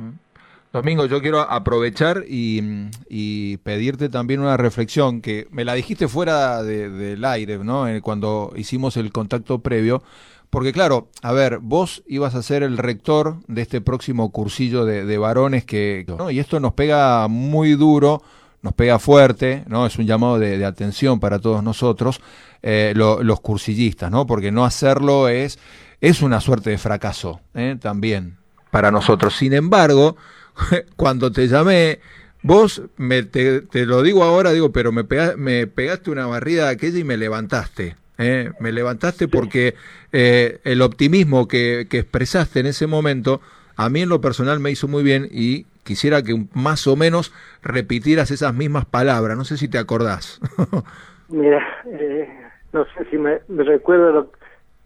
Domingo, 0.73 1.05
yo 1.05 1.21
quiero 1.21 1.39
aprovechar 1.39 2.23
y, 2.27 3.57
pedirte 3.57 4.09
también 4.09 4.39
una 4.39 4.57
reflexión 4.57 5.21
que 5.21 5.47
me 5.51 5.63
la 5.65 5.75
dijiste 5.75 6.07
fuera 6.07 6.63
de- 6.63 6.89
del 6.89 7.23
aire, 7.25 7.59
¿no? 7.59 7.87
Eh, 7.87 8.01
Cuando 8.01 8.51
hicimos 8.55 8.97
el 8.97 9.11
contacto 9.11 9.59
previo, 9.59 10.01
porque 10.49 10.73
claro, 10.73 11.09
a 11.21 11.31
ver, 11.31 11.59
vos 11.59 12.01
ibas 12.07 12.33
a 12.33 12.41
ser 12.41 12.63
el 12.63 12.79
rector 12.79 13.37
de 13.47 13.61
este 13.61 13.81
próximo 13.81 14.31
cursillo 14.31 14.83
de, 14.83 15.17
varones 15.19 15.63
que, 15.63 16.05
¿no? 16.07 16.31
y 16.31 16.39
esto 16.39 16.59
nos 16.59 16.73
pega 16.73 17.27
muy 17.27 17.73
duro, 17.75 18.23
nos 18.63 18.73
pega 18.73 18.97
fuerte, 18.97 19.63
¿no? 19.67 19.85
Es 19.85 19.97
un 19.99 20.07
llamado 20.07 20.39
de, 20.39 20.57
de 20.57 20.65
atención 20.65 21.19
para 21.19 21.37
todos 21.39 21.63
nosotros, 21.63 22.19
eh, 22.63 22.93
lo- 22.95 23.21
los 23.21 23.41
cursillistas, 23.41 24.09
¿no? 24.09 24.25
Porque 24.25 24.51
no 24.51 24.65
hacerlo 24.65 25.27
es, 25.27 25.59
es 26.01 26.21
una 26.23 26.39
suerte 26.41 26.71
de 26.71 26.77
fracaso, 26.79 27.41
¿eh? 27.53 27.77
También 27.79 28.37
para 28.71 28.89
nosotros. 28.89 29.35
Sin 29.35 29.53
embargo, 29.53 30.15
cuando 30.95 31.31
te 31.31 31.47
llamé, 31.47 31.99
vos, 32.41 32.81
me, 32.97 33.23
te, 33.23 33.61
te 33.61 33.85
lo 33.85 34.01
digo 34.01 34.23
ahora, 34.23 34.51
digo, 34.51 34.71
pero 34.71 34.91
me, 34.91 35.03
pega- 35.03 35.35
me 35.37 35.67
pegaste 35.67 36.11
una 36.11 36.27
barrida 36.27 36.69
aquella 36.69 36.99
y 36.99 37.03
me 37.03 37.17
levantaste. 37.17 37.95
¿eh? 38.17 38.51
Me 38.59 38.71
levantaste 38.71 39.27
porque 39.27 39.75
eh, 40.11 40.59
el 40.63 40.81
optimismo 40.81 41.47
que, 41.47 41.87
que 41.89 41.99
expresaste 41.99 42.59
en 42.59 42.67
ese 42.67 42.87
momento, 42.87 43.41
a 43.75 43.89
mí 43.89 44.01
en 44.01 44.09
lo 44.09 44.21
personal 44.21 44.59
me 44.59 44.71
hizo 44.71 44.87
muy 44.87 45.03
bien 45.03 45.27
y 45.31 45.65
quisiera 45.83 46.21
que 46.23 46.45
más 46.53 46.87
o 46.87 46.95
menos 46.95 47.33
repitieras 47.61 48.31
esas 48.31 48.53
mismas 48.53 48.85
palabras. 48.85 49.37
No 49.37 49.45
sé 49.45 49.57
si 49.57 49.67
te 49.67 49.77
acordás. 49.77 50.39
Mira, 51.27 51.65
eh, 51.85 52.27
no 52.73 52.85
sé 52.85 53.05
si 53.09 53.17
me, 53.17 53.39
me 53.47 53.63
recuerdo, 53.63 54.11
lo, 54.11 54.31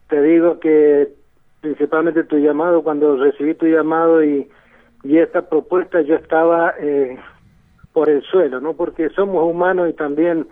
te 0.09 0.21
digo 0.21 0.59
que 0.59 1.09
principalmente 1.61 2.23
tu 2.23 2.37
llamado, 2.37 2.83
cuando 2.83 3.17
recibí 3.17 3.55
tu 3.55 3.65
llamado 3.67 4.23
y, 4.23 4.49
y 5.03 5.17
esta 5.17 5.47
propuesta, 5.47 6.01
yo 6.01 6.15
estaba 6.15 6.73
eh, 6.79 7.17
por 7.93 8.09
el 8.09 8.21
suelo, 8.23 8.59
¿no? 8.59 8.73
Porque 8.73 9.09
somos 9.09 9.43
humanos 9.49 9.89
y 9.89 9.93
también 9.93 10.47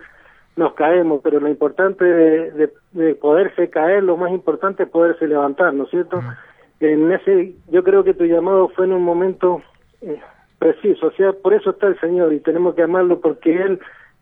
nos 0.56 0.74
caemos, 0.74 1.20
pero 1.22 1.38
lo 1.38 1.48
importante 1.48 2.04
de, 2.04 2.50
de, 2.52 2.72
de 2.92 3.14
poderse 3.14 3.68
caer, 3.68 4.02
lo 4.02 4.16
más 4.16 4.32
importante 4.32 4.84
es 4.84 4.88
poderse 4.88 5.28
levantar, 5.28 5.74
¿no 5.74 5.84
es 5.84 5.90
cierto? 5.90 6.22
En 6.80 7.12
ese, 7.12 7.54
yo 7.68 7.84
creo 7.84 8.04
que 8.04 8.14
tu 8.14 8.24
llamado 8.24 8.68
fue 8.70 8.86
en 8.86 8.92
un 8.92 9.02
momento 9.02 9.62
eh, 10.00 10.20
preciso, 10.58 11.08
o 11.08 11.12
sea, 11.12 11.32
por 11.32 11.54
eso 11.54 11.70
está 11.70 11.86
el 11.86 12.00
Señor 12.00 12.32
y 12.32 12.40
tenemos 12.40 12.74
que 12.74 12.82
amarlo 12.82 13.20
porque 13.20 13.54
Él, 13.54 13.80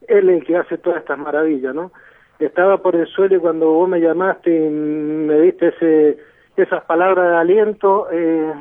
Él 0.08 0.30
es 0.30 0.40
el 0.40 0.44
que 0.44 0.56
hace 0.56 0.78
todas 0.78 1.00
estas 1.00 1.18
maravillas, 1.18 1.74
¿no? 1.74 1.92
Estaba 2.38 2.78
por 2.78 2.96
el 2.96 3.06
suelo 3.06 3.36
y 3.36 3.40
cuando 3.40 3.72
vos 3.72 3.88
me 3.88 4.00
llamaste 4.00 4.50
y 4.54 4.68
me 4.68 5.40
diste 5.40 5.68
ese, 5.68 6.18
esas 6.56 6.84
palabras 6.84 7.30
de 7.30 7.36
aliento, 7.36 8.08
eh, 8.10 8.52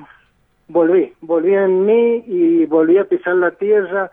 volví, 0.67 1.13
volví 1.21 1.53
en 1.53 1.85
mí 1.85 2.23
y 2.25 2.65
volví 2.65 2.97
a 2.97 3.05
pisar 3.05 3.35
la 3.35 3.51
tierra 3.51 4.11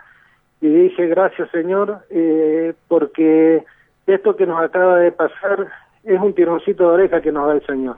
y 0.61 0.69
dije 0.69 1.07
gracias 1.07 1.51
Señor 1.51 2.01
eh, 2.11 2.75
porque 2.89 3.65
esto 4.07 4.37
que 4.37 4.47
nos 4.47 4.61
acaba 4.61 4.99
de 4.99 5.13
pasar 5.13 5.69
es 6.05 6.21
un 6.21 6.35
tironcito 6.35 6.85
de 6.85 6.95
oreja 6.95 7.21
que 7.21 7.33
nos 7.33 7.47
da 7.47 7.55
el 7.55 7.67
Señor 7.67 7.97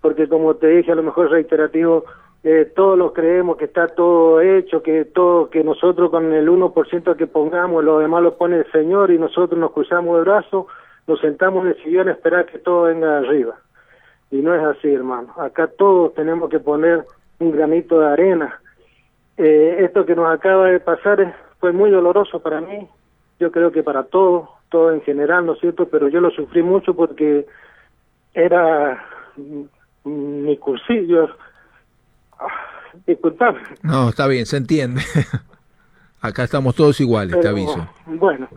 porque 0.00 0.28
como 0.28 0.56
te 0.56 0.68
dije 0.68 0.92
a 0.92 0.96
lo 0.96 1.02
mejor 1.02 1.30
reiterativo 1.30 2.04
eh, 2.44 2.70
todos 2.76 2.98
lo 2.98 3.12
creemos 3.12 3.56
que 3.56 3.64
está 3.64 3.88
todo 3.88 4.40
hecho 4.40 4.82
que 4.82 5.04
todo 5.04 5.48
que 5.48 5.64
nosotros 5.64 6.10
con 6.10 6.32
el 6.32 6.48
1% 6.48 7.16
que 7.16 7.26
pongamos 7.26 7.82
lo 7.84 7.98
demás 7.98 8.22
lo 8.22 8.36
pone 8.36 8.58
el 8.58 8.72
Señor 8.72 9.10
y 9.10 9.18
nosotros 9.18 9.58
nos 9.58 9.72
cruzamos 9.72 10.16
de 10.16 10.22
brazos 10.22 10.66
nos 11.06 11.20
sentamos 11.20 11.64
en 11.64 11.70
el 11.70 11.82
sillón 11.82 12.08
a 12.08 12.12
esperar 12.12 12.46
que 12.46 12.58
todo 12.58 12.82
venga 12.84 13.18
arriba. 13.18 13.56
Y 14.30 14.38
no 14.38 14.54
es 14.54 14.62
así 14.62 14.92
hermano. 14.92 15.32
Acá 15.36 15.68
todos 15.68 16.14
tenemos 16.14 16.50
que 16.50 16.58
poner 16.58 17.04
un 17.38 17.50
granito 17.52 18.00
de 18.00 18.06
arena 18.06 18.60
eh, 19.38 19.78
esto 19.84 20.06
que 20.06 20.14
nos 20.16 20.32
acaba 20.32 20.68
de 20.68 20.80
pasar 20.80 21.20
es- 21.20 21.34
fue 21.60 21.72
muy 21.72 21.90
doloroso 21.90 22.40
para 22.40 22.60
mí, 22.60 22.88
yo 23.38 23.50
creo 23.52 23.70
que 23.70 23.82
para 23.82 24.04
todos, 24.04 24.48
todo 24.70 24.92
en 24.92 25.02
general, 25.02 25.44
¿no 25.44 25.52
es 25.54 25.60
cierto? 25.60 25.86
Pero 25.88 26.08
yo 26.08 26.20
lo 26.20 26.30
sufrí 26.30 26.62
mucho 26.62 26.94
porque 26.94 27.46
era 28.32 29.04
mi 30.04 30.56
cursillo. 30.58 31.28
Ah, 32.38 32.46
Disculpame. 33.06 33.60
No, 33.82 34.08
está 34.08 34.26
bien, 34.26 34.46
se 34.46 34.56
entiende. 34.56 35.02
Acá 36.22 36.44
estamos 36.44 36.74
todos 36.74 36.98
iguales, 37.00 37.32
te 37.36 37.42
pero, 37.42 37.50
aviso. 37.50 37.88
Bueno, 38.06 38.48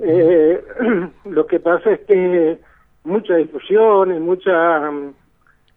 eh, 0.00 0.62
lo 1.24 1.46
que 1.46 1.60
pasa 1.60 1.92
es 1.92 2.00
que 2.00 2.58
muchas 3.04 3.38
discusiones, 3.38 4.20
mucha, 4.20 4.90
mm, 4.90 5.14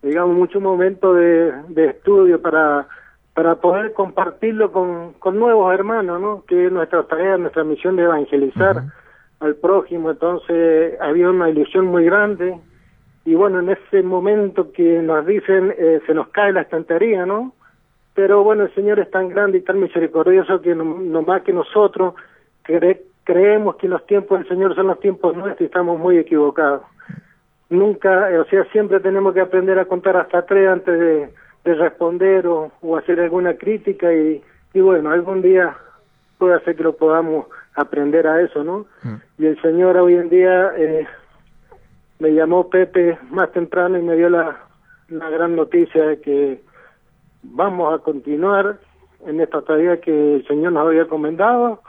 digamos, 0.02 0.36
mucho 0.38 0.60
momento 0.62 1.14
de, 1.14 1.52
de 1.70 1.86
estudio 1.88 2.42
para 2.42 2.88
para 3.36 3.56
poder 3.56 3.94
compartirlo 3.94 4.72
con, 4.74 5.14
con 5.14 5.40
nuevos 5.40 5.74
hermanos, 5.74 6.20
¿no? 6.20 6.44
Que 6.46 6.66
es 6.66 6.72
nuestra 6.74 7.04
tarea, 7.04 7.38
nuestra 7.38 7.64
misión 7.64 7.96
de 7.96 8.04
evangelizar 8.04 8.84
al 9.40 9.56
prójimo. 9.56 10.12
Entonces 10.12 11.00
había 11.00 11.30
una 11.30 11.50
ilusión 11.50 11.86
muy 11.86 12.04
grande 12.04 12.60
y 13.24 13.36
bueno, 13.36 13.60
en 13.60 13.70
ese 13.70 14.04
momento 14.04 14.74
que 14.74 15.02
nos 15.02 15.26
dicen 15.26 15.74
eh, 15.78 16.02
se 16.06 16.14
nos 16.14 16.28
cae 16.30 16.52
la 16.52 16.62
estantería, 16.62 17.26
¿no? 17.26 17.54
Pero 18.14 18.44
bueno, 18.44 18.64
el 18.64 18.76
Señor 18.76 19.00
es 19.00 19.10
tan 19.10 19.30
grande 19.30 19.60
y 19.60 19.62
tan 19.62 19.80
misericordioso 19.80 20.60
que 20.62 20.76
no, 20.76 20.84
no 20.84 21.22
más 21.22 21.44
que 21.44 21.54
nosotros 21.54 22.16
cre- 22.68 23.00
creemos 23.24 23.78
que 23.78 23.88
los 23.88 24.06
tiempos 24.06 24.40
del 24.40 24.50
Señor 24.50 24.76
son 24.76 24.88
los 24.88 25.00
tiempos 25.00 25.34
nuestros 25.38 25.62
y 25.62 25.66
estamos 25.66 25.98
muy 25.98 26.18
equivocados. 26.18 26.82
Nunca, 27.70 28.32
eh, 28.32 28.40
o 28.40 28.46
sea, 28.46 28.64
siempre 28.72 29.00
tenemos 29.00 29.34
que 29.34 29.42
aprender 29.42 29.78
a 29.78 29.86
contar 29.86 30.18
hasta 30.18 30.46
tres 30.46 30.68
antes 30.68 31.00
de, 31.00 31.30
de 31.64 31.74
responder 31.76 32.48
o, 32.48 32.72
o 32.82 32.98
hacer 32.98 33.20
alguna 33.20 33.54
crítica 33.56 34.12
y, 34.14 34.42
y 34.74 34.82
bueno, 34.82 35.12
algún 35.12 35.42
día 35.42 35.76
puede 36.38 36.60
ser 36.62 36.76
que 36.76 36.84
lo 36.84 36.96
podamos 36.96 37.46
aprender 37.76 38.28
a 38.28 38.42
eso, 38.42 38.64
¿no? 38.64 38.86
Y 39.38 39.46
el 39.46 39.62
Señor 39.62 39.98
hoy 39.98 40.16
en 40.16 40.30
día 40.30 40.72
eh, 40.78 41.08
me 42.20 42.34
llamó 42.34 42.70
Pepe 42.70 43.18
más 43.30 43.52
temprano 43.52 43.98
y 43.98 44.02
me 44.02 44.16
dio 44.16 44.30
la, 44.30 44.58
la 45.10 45.30
gran 45.30 45.56
noticia 45.56 46.04
de 46.06 46.22
que 46.22 46.62
vamos 47.44 47.94
a 47.94 48.04
continuar 48.04 48.80
en 49.26 49.40
esta 49.42 49.62
tarea 49.62 50.02
que 50.02 50.36
el 50.36 50.48
Señor 50.48 50.74
nos 50.74 50.88
había 50.88 51.04
encomendado 51.04 51.82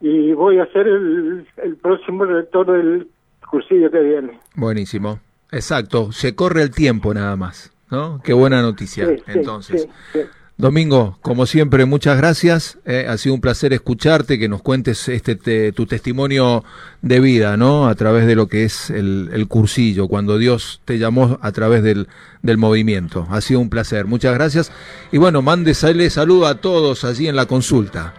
y 0.00 0.32
voy 0.32 0.58
a 0.58 0.66
ser 0.66 0.86
el, 0.86 1.46
el 1.56 1.76
próximo 1.76 2.24
rector 2.24 2.66
del 2.66 3.08
cursillo 3.50 3.90
que 3.90 4.00
viene. 4.00 4.38
Buenísimo. 4.54 5.20
Exacto, 5.50 6.12
se 6.12 6.34
corre 6.34 6.62
el 6.62 6.70
tiempo 6.70 7.14
nada 7.14 7.34
más, 7.36 7.72
¿no? 7.90 8.20
Qué 8.22 8.32
buena 8.34 8.60
noticia. 8.62 9.06
Sí, 9.06 9.22
Entonces, 9.26 9.82
sí, 9.82 9.88
sí. 10.12 10.20
Domingo, 10.58 11.16
como 11.22 11.46
siempre, 11.46 11.84
muchas 11.84 12.18
gracias. 12.18 12.78
Eh, 12.84 13.06
ha 13.08 13.16
sido 13.16 13.36
un 13.36 13.40
placer 13.40 13.72
escucharte, 13.72 14.40
que 14.40 14.48
nos 14.48 14.60
cuentes 14.60 15.08
este 15.08 15.36
te- 15.36 15.70
tu 15.70 15.86
testimonio 15.86 16.64
de 17.00 17.20
vida, 17.20 17.56
¿no? 17.56 17.86
A 17.86 17.94
través 17.94 18.26
de 18.26 18.34
lo 18.34 18.48
que 18.48 18.64
es 18.64 18.90
el, 18.90 19.30
el 19.32 19.46
cursillo, 19.46 20.08
cuando 20.08 20.36
Dios 20.36 20.82
te 20.84 20.98
llamó 20.98 21.38
a 21.42 21.52
través 21.52 21.84
del, 21.84 22.08
del 22.42 22.58
movimiento. 22.58 23.28
Ha 23.30 23.40
sido 23.40 23.60
un 23.60 23.70
placer. 23.70 24.06
Muchas 24.06 24.34
gracias. 24.34 24.72
Y 25.12 25.18
bueno, 25.18 25.42
mándesale 25.42 26.10
saludo 26.10 26.48
a 26.48 26.56
todos 26.56 27.04
allí 27.04 27.28
en 27.28 27.36
la 27.36 27.46
consulta. 27.46 28.12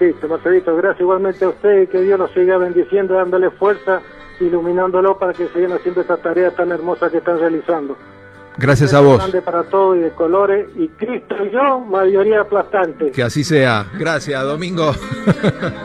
Listo, 0.00 0.26
Marcelito, 0.28 0.76
gracias 0.76 1.00
igualmente 1.00 1.44
a 1.44 1.50
usted 1.50 1.82
y 1.82 1.86
que 1.86 2.00
Dios 2.02 2.18
nos 2.18 2.32
siga 2.32 2.58
bendiciendo, 2.58 3.14
dándole 3.14 3.50
fuerza, 3.50 4.02
iluminándolo 4.40 5.18
para 5.18 5.32
que 5.32 5.48
sigan 5.48 5.72
haciendo 5.72 6.00
esta 6.00 6.16
tarea 6.16 6.50
tan 6.50 6.70
hermosa 6.70 7.10
que 7.10 7.18
están 7.18 7.38
realizando. 7.38 7.96
Gracias 8.58 8.94
a 8.94 9.00
vos. 9.00 9.18
Grande 9.18 9.42
para 9.42 9.64
todos 9.64 9.98
y 9.98 10.00
de 10.00 10.10
colores, 10.12 10.68
y 10.76 10.88
Cristo 10.88 11.34
y 11.44 11.50
yo, 11.50 11.80
mayoría 11.80 12.40
aplastante. 12.40 13.10
Que 13.10 13.22
así 13.22 13.44
sea. 13.44 13.86
Gracias, 13.98 14.42
Domingo. 14.42 14.92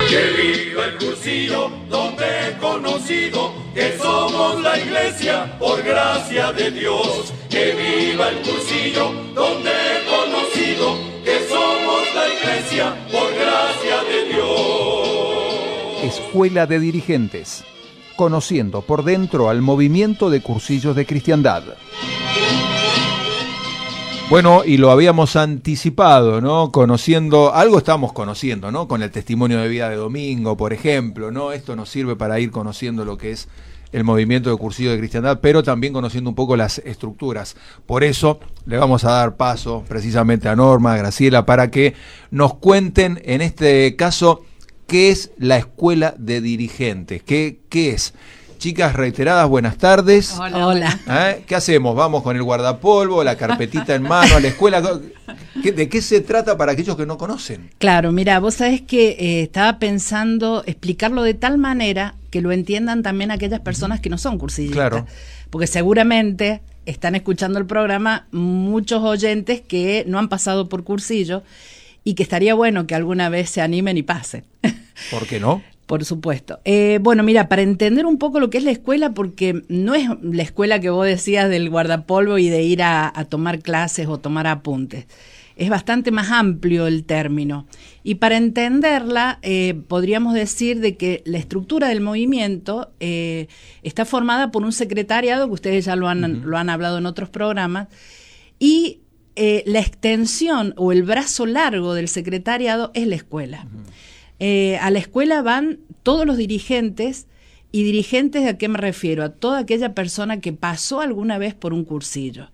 Que 0.08 0.32
viva 0.42 0.86
el 0.86 0.98
cursillo 0.98 1.70
donde 1.90 2.24
he 2.24 2.58
conocido 2.60 3.52
que 3.74 3.98
somos 3.98 4.62
la 4.62 4.80
iglesia 4.80 5.58
por 5.60 5.84
gracia 5.84 6.54
de 6.54 6.72
Dios. 6.72 7.34
Que 7.50 7.74
viva 7.74 8.30
el 8.30 8.38
cursillo 8.38 9.12
donde 9.36 9.70
he 9.70 10.06
conocido 10.10 10.96
que 11.26 11.40
somos 11.50 12.02
la 12.16 12.28
iglesia 12.30 12.96
por 13.12 13.34
gracia 13.34 14.04
de 14.10 14.34
Dios. 14.34 16.04
Escuela 16.04 16.66
de 16.66 16.80
Dirigentes. 16.80 17.66
Conociendo 18.16 18.82
por 18.82 19.04
dentro 19.04 19.50
al 19.50 19.62
movimiento 19.62 20.30
de 20.30 20.42
cursillos 20.42 20.96
de 20.96 21.06
cristiandad. 21.06 21.64
Bueno, 24.32 24.64
y 24.66 24.78
lo 24.78 24.92
habíamos 24.92 25.36
anticipado, 25.36 26.40
¿no? 26.40 26.72
Conociendo, 26.72 27.54
algo 27.54 27.78
estamos 27.78 28.14
conociendo, 28.14 28.72
¿no? 28.72 28.88
Con 28.88 29.04
el 29.04 29.12
testimonio 29.12 29.60
de 29.60 29.68
vida 29.68 29.90
de 29.90 29.98
Domingo, 29.98 30.56
por 30.56 30.72
ejemplo, 30.72 31.32
¿no? 31.32 31.52
Esto 31.52 31.76
nos 31.76 31.90
sirve 31.90 32.16
para 32.16 32.40
ir 32.40 32.50
conociendo 32.50 33.04
lo 33.04 33.18
que 33.18 33.32
es 33.32 33.50
el 33.92 34.06
movimiento 34.06 34.50
de 34.50 34.56
cursillo 34.56 34.92
de 34.92 35.00
cristiandad, 35.00 35.40
pero 35.42 35.64
también 35.64 35.92
conociendo 35.92 36.30
un 36.30 36.36
poco 36.36 36.56
las 36.56 36.80
estructuras. 36.80 37.58
Por 37.86 38.06
eso 38.06 38.40
le 38.66 38.78
vamos 38.78 39.04
a 39.04 39.12
dar 39.12 39.36
paso 39.36 39.84
precisamente 39.88 40.48
a 40.48 40.56
Norma, 40.56 40.94
a 40.94 40.98
Graciela, 40.98 41.46
para 41.46 41.70
que 41.70 41.94
nos 42.30 42.54
cuenten, 42.54 43.22
en 43.26 43.42
este 43.42 43.98
caso, 43.98 44.46
qué 44.92 45.10
es 45.10 45.32
la 45.38 45.56
escuela 45.56 46.14
de 46.18 46.42
dirigentes, 46.42 47.24
qué, 47.24 47.62
qué 47.70 47.92
es. 47.92 48.14
Chicas, 48.58 48.94
reiteradas 48.94 49.48
buenas 49.48 49.78
tardes. 49.78 50.38
Hola. 50.38 51.00
¿Eh? 51.10 51.44
¿Qué 51.48 51.56
hacemos? 51.56 51.96
¿Vamos 51.96 52.24
con 52.24 52.36
el 52.36 52.44
guardapolvo, 52.44 53.24
la 53.24 53.38
carpetita 53.38 53.96
en 53.96 54.04
mano, 54.04 54.36
a 54.36 54.40
la 54.42 54.50
escuela? 54.50 54.84
¿Qué- 55.64 55.72
¿De 55.72 55.88
qué 55.88 56.02
se 56.02 56.20
trata 56.20 56.58
para 56.58 56.74
aquellos 56.74 56.98
que 56.98 57.06
no 57.06 57.18
conocen? 57.18 57.70
Claro, 57.78 58.12
mira, 58.12 58.38
vos 58.42 58.56
sabés 58.56 58.82
que 58.82 59.12
eh, 59.18 59.44
estaba 59.44 59.80
pensando 59.80 60.62
explicarlo 60.68 61.24
de 61.24 61.36
tal 61.36 61.58
manera 61.58 62.16
que 62.30 62.42
lo 62.42 62.52
entiendan 62.52 63.02
también 63.02 63.32
aquellas 63.32 63.62
personas 63.62 64.02
que 64.02 64.10
no 64.10 64.18
son 64.18 64.38
cursillistas. 64.38 64.76
Claro. 64.90 65.08
Porque 65.50 65.68
seguramente 65.68 66.62
están 66.86 67.16
escuchando 67.16 67.60
el 67.60 67.66
programa 67.66 68.28
muchos 68.32 69.02
oyentes 69.04 69.62
que 69.62 70.04
no 70.06 70.20
han 70.20 70.28
pasado 70.28 70.68
por 70.68 70.84
cursillo 70.84 71.44
y 72.04 72.14
que 72.16 72.24
estaría 72.24 72.56
bueno 72.56 72.88
que 72.88 72.96
alguna 72.96 73.30
vez 73.30 73.50
se 73.50 73.62
animen 73.62 73.96
y 73.98 74.04
pasen. 74.04 74.44
¿Por 75.10 75.28
qué 75.28 75.40
no? 75.40 75.62
Por 75.86 76.06
supuesto. 76.06 76.60
Eh, 76.64 77.00
bueno, 77.02 77.22
mira, 77.24 77.50
para 77.50 77.64
entender 77.64 78.06
un 78.06 78.18
poco 78.18 78.40
lo 78.40 78.50
que 78.50 78.58
es 78.58 78.64
la 78.64 78.72
escuela, 78.72 79.14
porque 79.14 79.64
no 79.68 79.94
es 79.94 80.08
la 80.22 80.44
escuela 80.44 80.80
que 80.80 80.90
vos 80.90 81.06
decías 81.06 81.50
del 81.50 81.70
guardapolvo 81.70 82.38
y 82.38 82.50
de 82.50 82.64
ir 82.64 82.82
a, 82.82 83.12
a 83.14 83.26
tomar 83.26 83.60
clases 83.60 84.08
o 84.08 84.18
tomar 84.18 84.48
apuntes. 84.48 85.08
Es 85.58 85.70
bastante 85.70 86.12
más 86.12 86.32
amplio 86.32 86.88
el 86.88 87.04
término. 87.04 87.68
Y 88.04 88.16
para 88.16 88.38
entenderla, 88.38 89.40
eh, 89.42 89.80
podríamos 89.88 90.34
decir 90.34 90.80
de 90.80 90.96
que 90.98 91.22
la 91.26 91.38
estructura 91.38 91.90
del 91.90 92.02
movimiento 92.02 92.94
eh, 93.00 93.48
está 93.84 94.06
formada 94.06 94.50
por 94.50 94.64
un 94.64 94.72
secretariado, 94.72 95.48
que 95.48 95.54
ustedes 95.54 95.86
ya 95.86 95.96
lo 95.96 96.08
han, 96.08 96.50
lo 96.50 96.58
han 96.58 96.70
hablado 96.70 96.98
en 96.98 97.06
otros 97.06 97.30
programas, 97.30 97.90
y 98.60 99.02
eh, 99.36 99.64
la 99.68 99.80
extensión 99.80 100.74
o 100.78 100.92
el 100.92 101.04
brazo 101.04 101.46
largo 101.46 101.94
del 101.94 102.08
secretariado 102.08 102.92
es 102.94 103.08
la 103.08 103.16
escuela. 103.16 103.68
Eh, 104.44 104.78
a 104.82 104.90
la 104.90 104.98
escuela 104.98 105.44
van 105.44 105.78
todos 106.02 106.26
los 106.26 106.36
dirigentes 106.36 107.28
y 107.72 107.84
dirigentes 107.84 108.48
a 108.48 108.58
qué 108.58 108.68
me 108.68 108.80
refiero, 108.80 109.24
a 109.24 109.30
toda 109.30 109.60
aquella 109.60 109.94
persona 109.94 110.42
que 110.42 110.52
pasó 110.52 111.00
alguna 111.00 111.38
vez 111.38 111.54
por 111.54 111.74
un 111.74 111.86
cursillo 111.86 112.50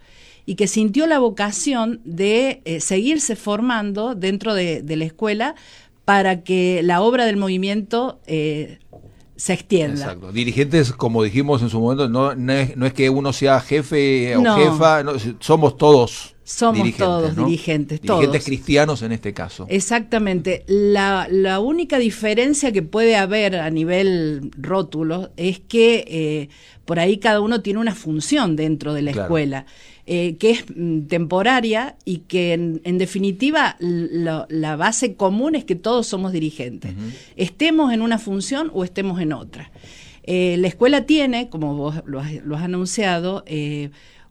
y 0.45 0.55
que 0.55 0.67
sintió 0.67 1.07
la 1.07 1.19
vocación 1.19 2.01
de 2.03 2.61
eh, 2.65 2.81
seguirse 2.81 3.37
formando 3.37 4.15
dentro 4.15 4.53
de, 4.53 4.81
de 4.81 4.95
la 4.97 5.05
escuela 5.05 5.55
para 6.03 6.43
que 6.43 6.81
la 6.83 7.01
obra 7.01 7.25
del 7.25 7.37
movimiento 7.37 8.19
eh, 8.27 8.79
se 9.37 9.53
extienda. 9.53 10.01
Exacto. 10.01 10.31
Dirigentes, 10.33 10.91
como 10.91 11.23
dijimos 11.23 11.61
en 11.61 11.69
su 11.69 11.79
momento, 11.79 12.09
no, 12.09 12.35
no, 12.35 12.53
es, 12.53 12.75
no 12.75 12.85
es 12.85 12.93
que 12.93 13.09
uno 13.09 13.31
sea 13.31 13.61
jefe 13.61 14.35
o 14.35 14.41
No. 14.41 14.57
jefa, 14.57 15.03
no, 15.03 15.13
somos 15.39 15.77
todos. 15.77 16.35
Somos 16.49 16.75
dirigentes, 16.77 17.05
todos 17.05 17.35
¿no? 17.35 17.45
dirigentes, 17.45 18.01
Dirigentes 18.01 18.29
todos. 18.31 18.45
cristianos 18.45 19.01
en 19.01 19.11
este 19.11 19.33
caso. 19.33 19.65
Exactamente. 19.69 20.63
La, 20.67 21.27
la 21.29 21.59
única 21.59 21.99
diferencia 21.99 22.71
que 22.71 22.81
puede 22.81 23.17
haber 23.17 23.57
a 23.57 23.69
nivel 23.69 24.49
rótulo 24.57 25.29
es 25.35 25.59
que 25.59 26.05
eh, 26.07 26.49
por 26.85 26.99
ahí 26.99 27.17
cada 27.17 27.41
uno 27.41 27.61
tiene 27.61 27.79
una 27.79 27.93
función 27.93 28.55
dentro 28.55 28.93
de 28.93 29.01
la 29.01 29.11
Claro. 29.11 29.25
escuela, 29.25 29.65
eh, 30.05 30.37
que 30.39 30.51
es 30.51 30.63
mm, 30.73 31.01
temporaria 31.07 31.97
y 32.05 32.19
que 32.19 32.53
en, 32.53 32.79
en 32.85 32.97
definitiva 32.97 33.75
lo- 33.79 34.45
la 34.49 34.77
base 34.77 35.15
común 35.15 35.53
es 35.55 35.65
que 35.65 35.75
todos 35.75 36.07
somos 36.07 36.31
dirigentes, 36.31 36.93
estemos 37.35 37.91
en 37.93 38.01
una 38.01 38.19
función 38.19 38.71
o 38.73 38.85
estemos 38.85 39.19
en 39.19 39.33
otra. 39.33 39.69
Eh, 40.23 40.55
la 40.59 40.67
escuela 40.69 41.05
tiene, 41.05 41.49
como 41.49 41.75
vos 41.75 41.95
lo 42.05 42.19
has, 42.21 42.33
lo 42.45 42.55
has 42.55 42.63
anunciado, 42.63 43.43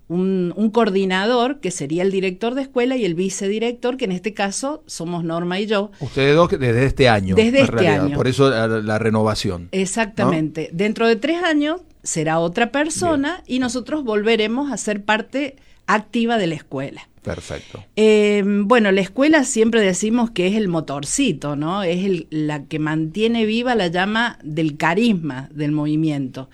un, 0.08 0.52
un 0.56 0.70
coordinador 0.70 1.58
que 1.60 1.70
sería 1.70 2.02
el 2.02 2.10
director 2.12 2.54
de 2.54 2.62
escuela 2.62 2.96
y 2.96 3.04
el 3.04 3.14
vicedirector, 3.14 3.96
que 3.96 4.04
en 4.04 4.12
este 4.12 4.34
caso 4.34 4.82
somos 4.86 5.24
Norma 5.24 5.58
y 5.58 5.66
yo. 5.66 5.90
Ustedes 6.00 6.36
dos 6.36 6.50
desde 6.50 6.84
este 6.86 7.08
año. 7.08 7.34
Desde 7.34 7.60
este 7.62 7.72
realidad, 7.72 8.04
año. 8.04 8.16
Por 8.16 8.28
eso 8.28 8.50
la, 8.50 8.68
la 8.68 8.98
renovación. 8.98 9.68
Exactamente. 9.72 10.70
Dentro 10.72 11.06
de 11.08 11.16
tres 11.16 11.42
años 11.42 11.80
será 12.02 12.38
otra 12.38 12.70
persona 12.70 13.42
y 13.46 13.58
nosotros 13.58 14.04
volveremos 14.04 14.70
a 14.72 14.76
ser 14.76 15.02
parte 15.02 15.56
activa 15.86 16.38
de 16.38 16.46
la 16.46 16.54
escuela. 16.54 17.08
Perfecto. 17.22 17.82
Eh, 17.96 18.44
bueno, 18.46 18.92
la 18.92 19.00
escuela 19.00 19.42
siempre 19.42 19.80
decimos 19.80 20.30
que 20.30 20.46
es 20.46 20.54
el 20.54 20.68
motorcito, 20.68 21.56
¿no? 21.56 21.82
Es 21.82 22.04
el- 22.04 22.28
la 22.30 22.62
que 22.64 22.78
mantiene 22.78 23.44
viva 23.46 23.74
la 23.74 23.88
llama 23.88 24.38
del 24.44 24.76
carisma 24.76 25.48
del 25.52 25.72
movimiento. 25.72 26.48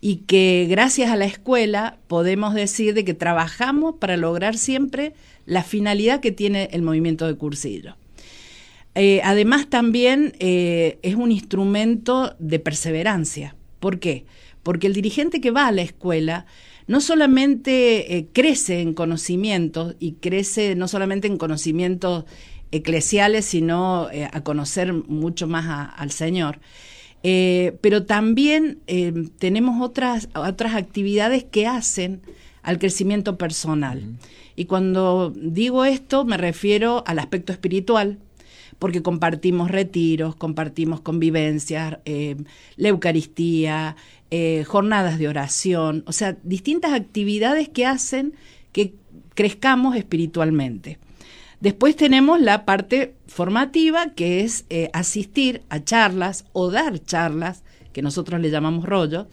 Y 0.00 0.16
que 0.26 0.66
gracias 0.68 1.10
a 1.10 1.16
la 1.16 1.26
escuela 1.26 1.98
podemos 2.08 2.54
decir 2.54 2.94
de 2.94 3.04
que 3.04 3.14
trabajamos 3.14 3.96
para 3.98 4.16
lograr 4.16 4.56
siempre 4.56 5.12
la 5.46 5.62
finalidad 5.62 6.20
que 6.20 6.32
tiene 6.32 6.68
el 6.72 6.82
movimiento 6.82 7.26
de 7.26 7.34
cursillo. 7.34 7.96
Eh, 8.94 9.20
además 9.24 9.68
también 9.68 10.34
eh, 10.40 10.98
es 11.02 11.14
un 11.14 11.30
instrumento 11.30 12.34
de 12.38 12.58
perseverancia. 12.58 13.54
¿Por 13.78 14.00
qué? 14.00 14.24
Porque 14.62 14.86
el 14.86 14.94
dirigente 14.94 15.40
que 15.40 15.50
va 15.50 15.68
a 15.68 15.72
la 15.72 15.82
escuela 15.82 16.46
no 16.86 17.00
solamente 17.00 18.16
eh, 18.16 18.26
crece 18.32 18.80
en 18.80 18.94
conocimientos 18.94 19.94
y 20.00 20.12
crece 20.14 20.74
no 20.74 20.88
solamente 20.88 21.28
en 21.28 21.38
conocimientos 21.38 22.24
eclesiales, 22.72 23.46
sino 23.46 24.08
a 24.32 24.40
conocer 24.42 24.92
mucho 24.92 25.48
más 25.48 25.92
al 25.96 26.12
Señor. 26.12 26.60
Eh, 27.22 27.76
pero 27.80 28.04
también 28.06 28.78
eh, 28.86 29.12
tenemos 29.38 29.82
otras, 29.82 30.28
otras 30.34 30.74
actividades 30.74 31.44
que 31.44 31.66
hacen 31.66 32.22
al 32.62 32.78
crecimiento 32.78 33.36
personal. 33.38 34.02
Y 34.56 34.66
cuando 34.66 35.32
digo 35.36 35.84
esto 35.84 36.24
me 36.24 36.36
refiero 36.36 37.02
al 37.06 37.18
aspecto 37.18 37.52
espiritual, 37.52 38.18
porque 38.80 39.02
compartimos 39.02 39.70
retiros, 39.70 40.34
compartimos 40.34 41.00
convivencias, 41.02 41.98
eh, 42.06 42.36
la 42.76 42.88
Eucaristía, 42.88 43.94
eh, 44.30 44.64
jornadas 44.66 45.18
de 45.18 45.28
oración, 45.28 46.02
o 46.06 46.12
sea, 46.12 46.36
distintas 46.42 46.92
actividades 46.92 47.68
que 47.68 47.84
hacen 47.84 48.32
que 48.72 48.94
crezcamos 49.34 49.96
espiritualmente. 49.96 50.98
Después 51.60 51.94
tenemos 51.94 52.40
la 52.40 52.64
parte 52.64 53.14
formativa, 53.26 54.10
que 54.14 54.40
es 54.40 54.64
eh, 54.70 54.90
asistir 54.92 55.62
a 55.68 55.84
charlas 55.84 56.46
o 56.52 56.70
dar 56.70 56.98
charlas, 57.04 57.62
que 57.92 58.02
nosotros 58.02 58.40
le 58.40 58.50
llamamos 58.50 58.84
rollo, 58.86 59.28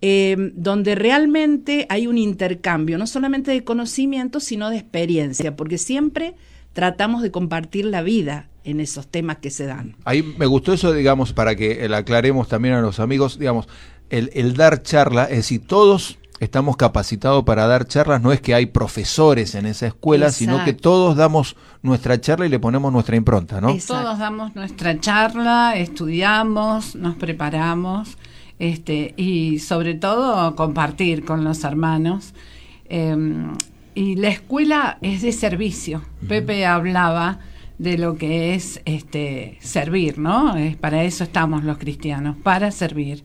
eh, 0.00 0.52
donde 0.54 0.94
realmente 0.94 1.86
hay 1.88 2.06
un 2.06 2.18
intercambio, 2.18 2.98
no 2.98 3.06
solamente 3.06 3.52
de 3.52 3.64
conocimiento, 3.64 4.40
sino 4.40 4.70
de 4.70 4.78
experiencia, 4.78 5.56
porque 5.56 5.78
siempre 5.78 6.34
tratamos 6.72 7.22
de 7.22 7.30
compartir 7.30 7.84
la 7.84 8.02
vida 8.02 8.48
en 8.64 8.80
esos 8.80 9.06
temas 9.06 9.38
que 9.38 9.50
se 9.50 9.66
dan. 9.66 9.96
Ahí 10.04 10.22
me 10.22 10.46
gustó 10.46 10.72
eso, 10.72 10.92
digamos, 10.92 11.32
para 11.32 11.54
que 11.54 11.88
le 11.88 11.96
aclaremos 11.96 12.48
también 12.48 12.74
a 12.74 12.80
los 12.80 13.00
amigos, 13.00 13.38
digamos, 13.38 13.68
el, 14.10 14.30
el 14.34 14.54
dar 14.54 14.82
charla, 14.82 15.24
es 15.24 15.36
decir, 15.36 15.66
todos 15.66 16.18
estamos 16.42 16.76
capacitados 16.76 17.44
para 17.44 17.68
dar 17.68 17.86
charlas, 17.86 18.20
no 18.20 18.32
es 18.32 18.40
que 18.40 18.52
hay 18.52 18.66
profesores 18.66 19.54
en 19.54 19.64
esa 19.64 19.86
escuela, 19.86 20.32
sino 20.32 20.64
que 20.64 20.72
todos 20.72 21.16
damos 21.16 21.54
nuestra 21.82 22.20
charla 22.20 22.46
y 22.46 22.48
le 22.48 22.58
ponemos 22.58 22.92
nuestra 22.92 23.14
impronta, 23.14 23.60
¿no? 23.60 23.70
Exacto. 23.70 24.02
Todos 24.02 24.18
damos 24.18 24.56
nuestra 24.56 24.98
charla, 24.98 25.76
estudiamos, 25.76 26.96
nos 26.96 27.14
preparamos 27.14 28.18
este, 28.58 29.14
y 29.16 29.60
sobre 29.60 29.94
todo 29.94 30.56
compartir 30.56 31.24
con 31.24 31.44
los 31.44 31.62
hermanos. 31.62 32.34
Eh, 32.86 33.16
y 33.94 34.16
la 34.16 34.28
escuela 34.28 34.98
es 35.00 35.22
de 35.22 35.30
servicio. 35.30 36.02
Pepe 36.26 36.66
hablaba 36.66 37.38
de 37.78 37.98
lo 37.98 38.16
que 38.16 38.56
es 38.56 38.80
este, 38.84 39.58
servir, 39.60 40.18
¿no? 40.18 40.56
Es, 40.56 40.74
para 40.74 41.04
eso 41.04 41.22
estamos 41.22 41.62
los 41.62 41.78
cristianos, 41.78 42.36
para 42.42 42.72
servir. 42.72 43.22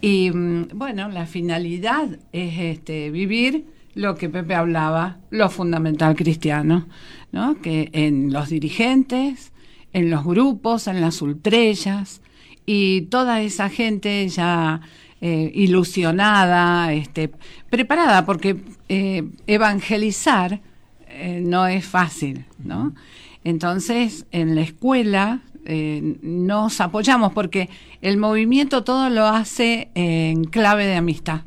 Y 0.00 0.30
mm, 0.30 0.68
bueno, 0.74 1.08
la 1.08 1.26
finalidad 1.26 2.18
es 2.32 2.58
este, 2.58 3.10
vivir 3.10 3.66
lo 3.94 4.14
que 4.14 4.28
Pepe 4.28 4.54
hablaba, 4.54 5.18
lo 5.30 5.50
fundamental 5.50 6.14
cristiano, 6.14 6.86
¿no? 7.32 7.60
Que 7.60 7.90
en 7.92 8.32
los 8.32 8.48
dirigentes, 8.48 9.52
en 9.92 10.10
los 10.10 10.24
grupos, 10.24 10.86
en 10.86 11.00
las 11.00 11.20
ultrellas 11.22 12.22
y 12.66 13.02
toda 13.02 13.42
esa 13.42 13.68
gente 13.68 14.28
ya 14.28 14.80
eh, 15.20 15.50
ilusionada, 15.54 16.92
este, 16.92 17.30
preparada, 17.68 18.24
porque 18.24 18.56
eh, 18.88 19.24
evangelizar 19.46 20.60
eh, 21.08 21.42
no 21.44 21.66
es 21.66 21.84
fácil, 21.84 22.46
¿no? 22.58 22.94
Entonces, 23.42 24.26
en 24.30 24.54
la 24.54 24.62
escuela 24.62 25.42
eh, 25.64 26.16
nos 26.22 26.80
apoyamos 26.80 27.32
porque 27.32 27.68
el 28.02 28.16
movimiento 28.16 28.84
todo 28.84 29.10
lo 29.10 29.26
hace 29.26 29.90
en 29.94 30.44
clave 30.44 30.86
de 30.86 30.96
amistad. 30.96 31.42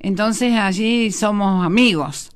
Entonces 0.00 0.54
allí 0.54 1.10
somos 1.12 1.64
amigos 1.64 2.30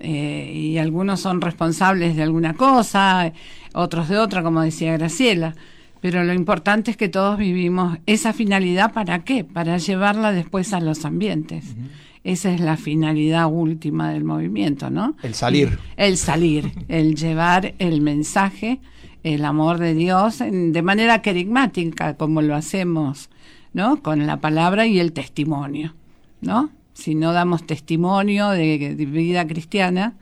eh, 0.00 0.52
y 0.52 0.78
algunos 0.78 1.20
son 1.20 1.40
responsables 1.40 2.16
de 2.16 2.24
alguna 2.24 2.54
cosa, 2.54 3.32
otros 3.72 4.08
de 4.08 4.18
otra, 4.18 4.42
como 4.42 4.60
decía 4.60 4.92
Graciela. 4.94 5.54
Pero 6.00 6.24
lo 6.24 6.32
importante 6.32 6.90
es 6.90 6.96
que 6.96 7.08
todos 7.08 7.38
vivimos 7.38 7.98
esa 8.06 8.32
finalidad, 8.32 8.92
¿para 8.92 9.22
qué? 9.22 9.44
Para 9.44 9.78
llevarla 9.78 10.32
después 10.32 10.72
a 10.72 10.80
los 10.80 11.04
ambientes. 11.04 11.76
Esa 12.24 12.52
es 12.52 12.60
la 12.60 12.76
finalidad 12.76 13.46
última 13.46 14.10
del 14.10 14.24
movimiento, 14.24 14.90
¿no? 14.90 15.16
El 15.22 15.34
salir. 15.34 15.78
El 15.96 16.16
salir, 16.16 16.72
el 16.88 17.14
llevar 17.14 17.74
el 17.78 18.00
mensaje, 18.00 18.80
el 19.24 19.44
amor 19.44 19.78
de 19.78 19.94
Dios 19.94 20.40
en- 20.40 20.72
de 20.72 20.82
manera 20.82 21.22
querigmática, 21.22 22.14
como 22.14 22.42
lo 22.42 22.54
hacemos 22.54 23.28
¿no? 23.74 24.02
Con 24.02 24.26
la 24.26 24.38
palabra 24.38 24.86
y 24.86 25.00
el 25.00 25.12
testimonio, 25.12 25.94
¿no? 26.42 26.68
Si 26.92 27.14
no 27.14 27.32
damos 27.32 27.66
testimonio 27.66 28.50
de, 28.50 28.94
de 28.94 29.06
vida 29.06 29.46
cristiana, 29.46 30.12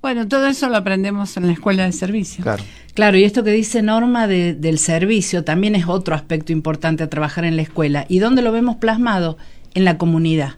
bueno, 0.00 0.26
todo 0.28 0.46
eso 0.46 0.68
lo 0.70 0.78
aprendemos 0.78 1.36
en 1.36 1.46
la 1.46 1.52
escuela 1.52 1.84
de 1.84 1.92
servicio. 1.92 2.42
Claro. 2.42 2.64
Claro, 2.94 3.18
y 3.18 3.24
esto 3.24 3.44
que 3.44 3.50
dice 3.50 3.82
Norma 3.82 4.26
de- 4.26 4.54
del 4.54 4.78
servicio 4.78 5.44
también 5.44 5.74
es 5.74 5.86
otro 5.88 6.14
aspecto 6.14 6.52
importante 6.52 7.02
a 7.02 7.10
trabajar 7.10 7.44
en 7.44 7.56
la 7.56 7.62
escuela. 7.62 8.06
¿Y 8.08 8.18
dónde 8.20 8.40
lo 8.40 8.50
vemos 8.50 8.76
plasmado? 8.76 9.36
En 9.74 9.84
la 9.84 9.98
comunidad. 9.98 10.54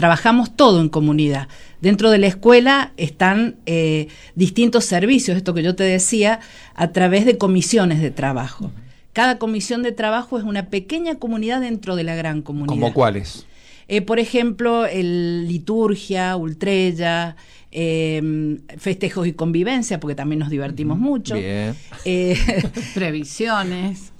Trabajamos 0.00 0.56
todo 0.56 0.80
en 0.80 0.88
comunidad. 0.88 1.48
Dentro 1.82 2.10
de 2.10 2.16
la 2.16 2.26
escuela 2.26 2.94
están 2.96 3.56
eh, 3.66 4.08
distintos 4.34 4.86
servicios, 4.86 5.36
esto 5.36 5.52
que 5.52 5.62
yo 5.62 5.76
te 5.76 5.84
decía, 5.84 6.40
a 6.74 6.90
través 6.92 7.26
de 7.26 7.36
comisiones 7.36 8.00
de 8.00 8.10
trabajo. 8.10 8.72
Cada 9.12 9.36
comisión 9.36 9.82
de 9.82 9.92
trabajo 9.92 10.38
es 10.38 10.44
una 10.44 10.70
pequeña 10.70 11.16
comunidad 11.16 11.60
dentro 11.60 11.96
de 11.96 12.04
la 12.04 12.14
gran 12.14 12.40
comunidad. 12.40 12.70
¿Como 12.70 12.94
cuáles? 12.94 13.44
Eh, 13.88 14.00
por 14.00 14.18
ejemplo, 14.18 14.86
el 14.86 15.46
liturgia, 15.46 16.34
ultrella, 16.34 17.36
eh, 17.70 18.56
festejos 18.78 19.26
y 19.26 19.34
convivencia, 19.34 20.00
porque 20.00 20.14
también 20.14 20.38
nos 20.38 20.48
divertimos 20.48 20.98
mucho. 20.98 21.34
Bien. 21.34 21.74
Eh, 22.06 22.38
Previsiones. 22.94 24.12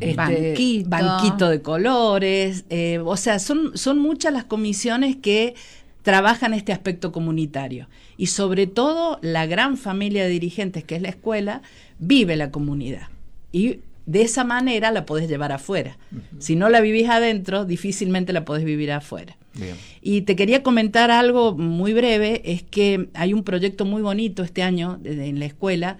Este, 0.00 0.14
Banquito. 0.14 0.88
banquito 0.90 1.48
de 1.48 1.62
colores. 1.62 2.64
eh, 2.70 2.98
o 3.04 3.16
sea, 3.16 3.38
son, 3.38 3.76
son 3.76 3.98
muchas 3.98 4.32
las 4.32 4.44
comisiones 4.44 5.16
que 5.16 5.54
trabajan 6.02 6.54
este 6.54 6.72
aspecto 6.72 7.12
comunitario. 7.12 7.88
Y 8.16 8.26
sobre 8.26 8.66
todo, 8.66 9.18
la 9.22 9.46
gran 9.46 9.76
familia 9.76 10.24
de 10.24 10.30
dirigentes 10.30 10.84
que 10.84 10.96
es 10.96 11.02
la 11.02 11.08
escuela 11.10 11.62
vive 11.98 12.36
la 12.36 12.50
comunidad. 12.50 13.08
Y 13.52 13.78
de 14.06 14.22
esa 14.22 14.42
manera 14.42 14.90
la 14.90 15.06
podés 15.06 15.28
llevar 15.28 15.52
afuera. 15.52 15.96
Si 16.40 16.56
no 16.56 16.68
la 16.68 16.80
vivís 16.80 17.08
adentro, 17.08 17.64
difícilmente 17.64 18.32
la 18.32 18.44
podés 18.44 18.64
vivir 18.64 18.90
afuera. 18.90 19.36
Bien. 19.54 19.76
Y 20.00 20.22
te 20.22 20.34
quería 20.34 20.62
comentar 20.64 21.10
algo 21.12 21.54
muy 21.54 21.92
breve, 21.92 22.42
es 22.44 22.62
que 22.64 23.08
hay 23.14 23.32
un 23.32 23.44
proyecto 23.44 23.84
muy 23.84 24.02
bonito 24.02 24.42
este 24.42 24.62
año 24.64 24.98
de- 25.00 25.26
en 25.28 25.38
la 25.38 25.44
escuela 25.44 25.98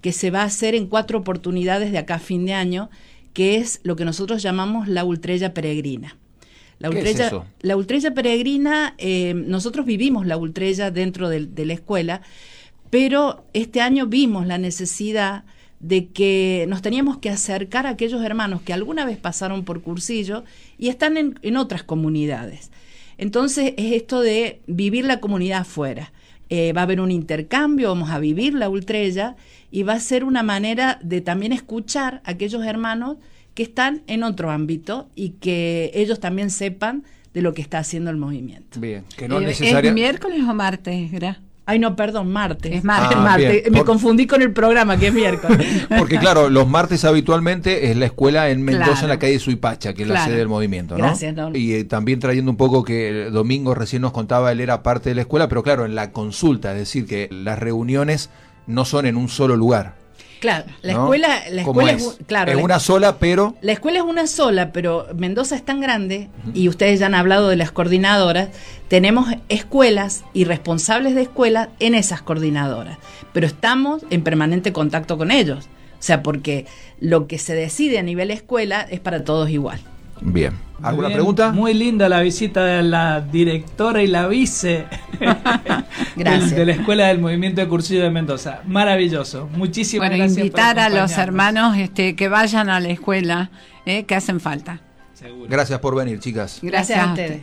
que 0.00 0.12
se 0.12 0.30
va 0.30 0.42
a 0.42 0.46
hacer 0.46 0.74
en 0.74 0.86
cuatro 0.88 1.18
oportunidades 1.18 1.92
de 1.92 1.98
acá 1.98 2.16
a 2.16 2.18
fin 2.18 2.46
de 2.46 2.54
año, 2.54 2.90
que 3.36 3.56
es 3.56 3.80
lo 3.82 3.96
que 3.96 4.06
nosotros 4.06 4.42
llamamos 4.42 4.88
la 4.88 5.04
ultrella 5.04 5.52
peregrina. 5.52 6.16
La 6.78 6.88
¿Qué 6.88 7.00
es 7.00 7.04
ultrella, 7.04 7.26
eso? 7.26 7.44
la 7.60 7.76
ultrella 7.76 8.14
peregrina, 8.14 8.94
eh, 8.96 9.34
nosotros 9.34 9.84
vivimos 9.84 10.24
la 10.26 10.38
ultrella 10.38 10.90
dentro 10.90 11.28
del- 11.28 11.54
de 11.54 11.66
la 11.66 11.74
escuela, 11.74 12.22
pero 12.88 13.44
este 13.52 13.82
año 13.82 14.06
vimos 14.06 14.46
la 14.46 14.56
necesidad 14.56 15.44
de 15.80 16.06
que 16.06 16.64
nos 16.70 16.80
teníamos 16.80 17.18
que 17.18 17.28
acercar 17.28 17.86
a 17.86 17.90
aquellos 17.90 18.24
hermanos 18.24 18.62
que 18.62 18.72
alguna 18.72 19.04
vez 19.04 19.18
pasaron 19.18 19.66
por 19.66 19.82
cursillo 19.82 20.42
y 20.78 20.88
están 20.88 21.18
en, 21.18 21.38
en 21.42 21.58
otras 21.58 21.82
comunidades. 21.82 22.70
Entonces 23.18 23.74
es 23.76 23.92
esto 23.92 24.20
de 24.22 24.62
vivir 24.66 25.04
la 25.04 25.20
comunidad 25.20 25.60
afuera. 25.60 26.10
Eh, 26.48 26.72
va 26.72 26.82
a 26.82 26.84
haber 26.84 27.00
un 27.00 27.10
intercambio, 27.10 27.88
vamos 27.88 28.10
a 28.10 28.18
vivir 28.20 28.54
la 28.54 28.68
ultrella 28.68 29.34
y 29.70 29.82
va 29.82 29.94
a 29.94 30.00
ser 30.00 30.22
una 30.24 30.42
manera 30.44 30.98
de 31.02 31.20
también 31.20 31.52
escuchar 31.52 32.20
a 32.24 32.30
aquellos 32.32 32.64
hermanos 32.64 33.16
que 33.54 33.64
están 33.64 34.02
en 34.06 34.22
otro 34.22 34.50
ámbito 34.50 35.08
y 35.16 35.30
que 35.30 35.90
ellos 35.94 36.20
también 36.20 36.50
sepan 36.50 37.02
de 37.34 37.42
lo 37.42 37.52
que 37.52 37.62
está 37.62 37.78
haciendo 37.78 38.10
el 38.10 38.16
movimiento. 38.16 38.78
Bien. 38.80 39.04
Que 39.16 39.28
no 39.28 39.38
Eh, 39.40 39.42
es 39.42 39.60
necesaria. 39.60 39.88
¿Es 39.90 39.94
miércoles 39.94 40.40
o 40.48 40.54
martes, 40.54 41.10
Gra? 41.10 41.40
Ay, 41.68 41.80
no, 41.80 41.96
perdón, 41.96 42.30
martes. 42.32 42.72
Es 42.72 42.84
martes. 42.84 43.16
Ah, 43.18 43.22
martes. 43.22 43.50
bien. 43.62 43.72
Me 43.72 43.78
Por- 43.78 43.86
confundí 43.86 44.26
con 44.26 44.40
el 44.40 44.52
programa, 44.52 44.96
que 44.96 45.08
es 45.08 45.12
miércoles. 45.12 45.66
Porque 45.98 46.18
claro, 46.18 46.48
los 46.48 46.68
martes 46.68 47.04
habitualmente 47.04 47.90
es 47.90 47.96
la 47.96 48.06
escuela 48.06 48.50
en 48.50 48.62
Mendoza, 48.62 48.92
Claro. 48.92 49.02
en 49.06 49.08
la 49.08 49.18
calle 49.18 49.38
Suipacha, 49.40 49.92
que 49.92 50.02
es 50.04 50.08
la 50.08 50.24
sede 50.24 50.36
del 50.36 50.48
movimiento, 50.48 50.96
¿no? 50.96 51.04
Gracias, 51.04 51.34
Norma. 51.34 51.58
Y 51.58 51.74
eh, 51.74 51.84
también 51.84 52.20
trayendo 52.20 52.50
un 52.52 52.56
poco 52.56 52.84
que 52.84 53.26
el 53.26 53.32
domingo 53.32 53.74
recién 53.74 54.02
nos 54.02 54.12
contaba, 54.12 54.52
él 54.52 54.60
era 54.60 54.82
parte 54.84 55.08
de 55.08 55.16
la 55.16 55.22
escuela, 55.22 55.48
pero 55.48 55.62
claro, 55.64 55.84
en 55.84 55.94
la 55.96 56.12
consulta, 56.12 56.70
es 56.72 56.78
decir, 56.78 57.04
que 57.06 57.28
las 57.32 57.58
reuniones 57.58 58.30
no 58.68 58.84
son 58.84 59.06
en 59.06 59.16
un 59.16 59.28
solo 59.28 59.56
lugar. 59.56 59.94
Claro, 60.40 60.66
la 60.82 60.92
¿no? 60.92 61.02
escuela, 61.04 61.28
la 61.50 61.62
¿Cómo 61.62 61.80
escuela 61.80 61.98
es? 61.98 62.18
claro, 62.26 62.50
es 62.50 62.56
la- 62.58 62.62
una 62.64 62.78
sola, 62.78 63.16
pero 63.18 63.54
La 63.62 63.72
escuela 63.72 63.98
es 63.98 64.04
una 64.04 64.26
sola, 64.26 64.70
pero 64.72 65.06
Mendoza 65.16 65.56
es 65.56 65.64
tan 65.64 65.80
grande, 65.80 66.28
y 66.54 66.68
ustedes 66.68 67.00
ya 67.00 67.06
han 67.06 67.14
hablado 67.14 67.48
de 67.48 67.56
las 67.56 67.70
coordinadoras, 67.72 68.48
tenemos 68.88 69.28
escuelas 69.48 70.24
y 70.34 70.44
responsables 70.44 71.14
de 71.14 71.22
escuelas 71.22 71.68
en 71.80 71.94
esas 71.94 72.22
coordinadoras, 72.22 72.98
pero 73.32 73.46
estamos 73.46 74.02
en 74.10 74.22
permanente 74.22 74.72
contacto 74.72 75.16
con 75.18 75.30
ellos. 75.30 75.68
O 75.98 76.02
sea, 76.06 76.22
porque 76.22 76.66
lo 77.00 77.26
que 77.26 77.38
se 77.38 77.54
decide 77.54 77.98
a 77.98 78.02
nivel 78.02 78.30
escuela 78.30 78.82
es 78.82 79.00
para 79.00 79.24
todos 79.24 79.48
igual. 79.50 79.80
Bien. 80.20 80.54
¿Alguna 80.82 81.08
Bien, 81.08 81.16
pregunta? 81.18 81.52
Muy 81.52 81.72
linda 81.72 82.06
la 82.08 82.20
visita 82.20 82.62
de 82.64 82.82
la 82.82 83.22
directora 83.22 84.02
y 84.02 84.06
la 84.06 84.28
vice 84.28 84.84
Gracias. 86.16 86.50
de 86.54 86.66
la 86.66 86.72
Escuela 86.72 87.06
del 87.06 87.18
Movimiento 87.18 87.62
de 87.62 87.66
Cursillo 87.68 88.02
de 88.02 88.10
Mendoza. 88.10 88.60
Maravilloso. 88.66 89.48
Muchísimas 89.56 90.08
Bueno, 90.10 90.18
gracias. 90.24 90.36
por 90.38 90.46
invitar 90.46 90.78
a 90.78 90.90
los 90.90 91.16
hermanos 91.16 91.78
este, 91.78 92.14
que 92.14 92.28
vayan 92.28 92.68
a 92.68 92.78
la 92.80 92.88
escuela, 92.90 93.50
eh, 93.86 94.04
que 94.04 94.14
hacen 94.14 94.38
falta. 94.38 94.80
Seguro. 95.14 95.48
Gracias 95.48 95.78
por 95.78 95.96
venir, 95.96 96.20
chicas. 96.20 96.58
Gracias, 96.62 96.98
a 96.98 97.06
ustedes. 97.06 97.40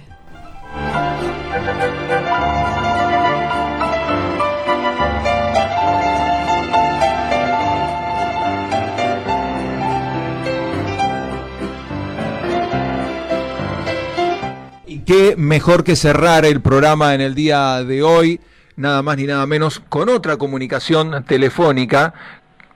Qué 15.13 15.35
mejor 15.37 15.83
que 15.83 15.95
cerrar 15.95 16.43
el 16.43 16.59
programa 16.59 17.13
en 17.13 17.21
el 17.21 17.35
día 17.35 17.83
de 17.83 18.01
hoy, 18.01 18.41
nada 18.75 19.03
más 19.03 19.15
ni 19.17 19.25
nada 19.25 19.45
menos, 19.45 19.79
con 19.87 20.09
otra 20.09 20.37
comunicación 20.37 21.23
telefónica, 21.25 22.15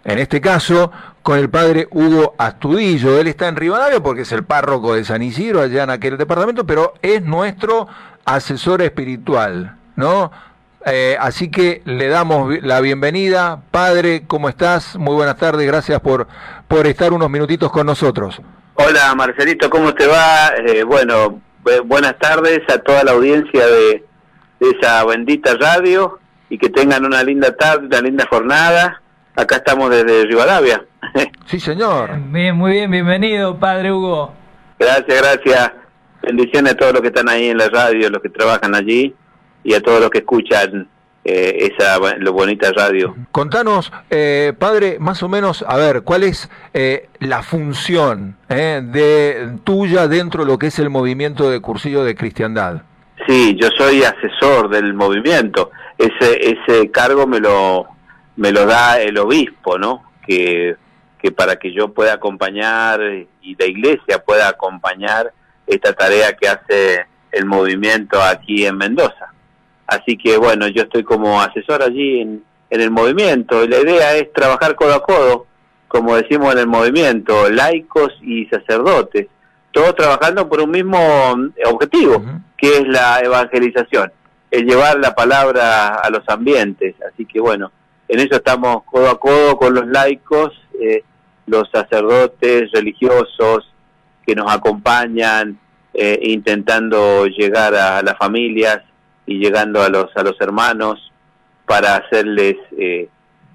en 0.05 0.19
este 0.19 0.39
caso 0.39 0.91
con 1.23 1.39
el 1.39 1.49
padre 1.49 1.88
Hugo 1.89 2.35
Astudillo. 2.38 3.19
Él 3.19 3.25
está 3.27 3.47
en 3.47 3.55
Rivadavia 3.55 4.01
porque 4.03 4.21
es 4.21 4.31
el 4.33 4.43
párroco 4.43 4.93
de 4.93 5.03
San 5.03 5.23
Isidro, 5.23 5.61
allá 5.61 5.81
en 5.85 5.89
aquel 5.89 6.15
departamento, 6.15 6.63
pero 6.63 6.93
es 7.01 7.23
nuestro 7.23 7.88
asesor 8.23 8.83
espiritual, 8.83 9.75
¿no? 9.95 10.31
Eh, 10.85 11.17
así 11.19 11.49
que 11.49 11.81
le 11.85 12.07
damos 12.07 12.53
la 12.61 12.81
bienvenida. 12.81 13.61
Padre, 13.71 14.25
¿cómo 14.27 14.47
estás? 14.47 14.95
Muy 14.95 15.15
buenas 15.15 15.38
tardes, 15.38 15.65
gracias 15.65 15.99
por, 16.01 16.27
por 16.67 16.85
estar 16.85 17.13
unos 17.13 17.31
minutitos 17.31 17.71
con 17.71 17.88
nosotros. 17.88 18.39
Hola 18.75 19.15
Marcelito, 19.15 19.71
¿cómo 19.71 19.95
te 19.95 20.05
va? 20.05 20.49
Eh, 20.67 20.83
bueno, 20.83 21.31
bu- 21.31 21.41
buenas 21.86 22.18
tardes 22.20 22.61
a 22.70 22.78
toda 22.80 23.03
la 23.03 23.11
audiencia 23.11 23.65
de, 23.68 24.03
de 24.59 24.70
esa 24.80 25.03
bendita 25.05 25.55
radio 25.55 26.20
y 26.49 26.57
que 26.57 26.70
tengan 26.70 27.05
una 27.05 27.24
linda 27.24 27.55
tarde, 27.55 27.88
una 27.88 28.01
linda 28.01 28.26
jornada. 28.30 29.01
Acá 29.36 29.57
estamos 29.57 29.89
desde 29.89 30.26
Rivadavia. 30.26 30.84
Sí, 31.45 31.61
señor. 31.61 32.09
Bien, 32.32 32.55
muy 32.57 32.72
bien, 32.74 32.91
bienvenido, 32.91 33.57
Padre 33.57 33.93
Hugo. 33.93 34.34
gracias, 34.78 35.22
gracias. 35.22 35.72
Bendiciones 36.22 36.74
a 36.74 36.76
todos 36.76 36.91
los 36.91 37.01
que 37.01 37.07
están 37.07 37.30
ahí 37.30 37.47
en 37.47 37.57
la 37.57 37.70
radio, 37.70 38.09
los 38.09 38.22
que 38.22 38.28
trabajan 38.30 38.76
allí 38.76 39.15
y 39.63 39.74
a 39.74 39.82
todos 39.82 40.01
los 40.01 40.09
que 40.09 40.18
escuchan 40.18 40.89
eh, 41.30 41.73
esa 41.78 41.99
lo 42.19 42.32
bonita 42.32 42.71
radio. 42.71 43.13
Contanos, 43.34 43.91
eh, 44.09 44.53
padre, 44.57 44.97
más 44.97 45.21
o 45.23 45.28
menos, 45.28 45.65
a 45.67 45.75
ver, 45.75 46.03
¿cuál 46.03 46.23
es 46.23 46.49
eh, 46.73 47.09
la 47.19 47.43
función 47.43 48.38
eh, 48.47 48.82
de 48.82 49.57
tuya 49.65 50.07
dentro 50.07 50.45
de 50.45 50.51
lo 50.51 50.57
que 50.57 50.67
es 50.67 50.80
el 50.80 50.89
movimiento 50.89 51.49
de 51.49 51.59
cursillo 51.59 52.05
de 52.05 52.15
cristiandad? 52.15 52.84
Sí, 53.28 53.57
yo 53.59 53.67
soy 53.78 54.03
asesor 54.03 54.69
del 54.69 54.93
movimiento. 54.93 55.71
Ese 55.97 56.55
ese 56.55 56.89
cargo 56.91 57.28
me 57.28 57.41
lo 57.41 57.88
me 58.38 58.53
lo 58.53 58.65
da 58.65 59.01
el 59.01 59.17
obispo, 59.17 59.78
¿no? 59.78 60.03
Que 60.25 60.78
que 61.21 61.32
para 61.32 61.57
que 61.57 61.73
yo 61.73 61.89
pueda 61.89 62.13
acompañar 62.13 63.01
y 63.41 63.55
la 63.59 63.65
iglesia 63.65 64.23
pueda 64.25 64.47
acompañar 64.47 65.34
esta 65.65 65.91
tarea 65.91 66.32
que 66.38 66.47
hace 66.47 67.05
el 67.34 67.45
movimiento 67.45 68.21
aquí 68.21 68.65
en 68.65 68.78
Mendoza. 68.78 69.34
Así 69.88 70.17
que 70.17 70.38
bueno, 70.38 70.67
yo 70.67 70.83
estoy 70.83 71.03
como 71.03 71.41
asesor 71.41 71.81
allí 71.81 72.21
en, 72.21 72.43
en 72.69 72.81
el 72.81 72.91
movimiento 72.91 73.63
y 73.63 73.69
la 73.69 73.79
idea 73.79 74.15
es 74.15 74.31
trabajar 74.33 74.75
codo 74.75 74.93
a 74.95 75.01
codo, 75.01 75.45
como 75.88 76.15
decimos 76.15 76.51
en 76.53 76.59
el 76.59 76.67
movimiento, 76.67 77.49
laicos 77.49 78.13
y 78.21 78.45
sacerdotes, 78.47 79.27
todos 79.71 79.95
trabajando 79.95 80.49
por 80.49 80.59
un 80.59 80.71
mismo 80.71 80.99
objetivo, 81.65 82.17
Ujú. 82.17 82.41
que 82.57 82.77
es 82.77 82.88
la 82.88 83.19
evangelización, 83.19 84.11
el 84.51 84.65
llevar 84.65 84.99
la 84.99 85.15
palabra 85.15 85.95
a 85.95 86.09
los 86.09 86.27
ambientes. 86.27 86.95
Así 87.07 87.25
que 87.25 87.39
bueno, 87.39 87.71
en 88.09 88.19
eso 88.19 88.35
estamos 88.35 88.83
codo 88.83 89.09
a 89.09 89.19
codo 89.19 89.57
con 89.57 89.73
los 89.73 89.88
laicos, 89.88 90.51
eh, 90.81 91.03
los 91.45 91.69
sacerdotes 91.71 92.71
religiosos 92.73 93.71
que 94.25 94.35
nos 94.35 94.51
acompañan, 94.51 95.57
eh, 95.93 96.19
intentando 96.23 97.25
llegar 97.27 97.73
a 97.73 98.01
las 98.01 98.17
familias 98.17 98.81
y 99.28 99.39
llegando 99.39 99.84
a 99.84 99.89
los 99.89 100.15
a 100.15 100.23
los 100.23 100.39
hermanos 100.41 101.11
para 101.67 101.97
hacerles 101.97 102.55
eh, 102.78 103.09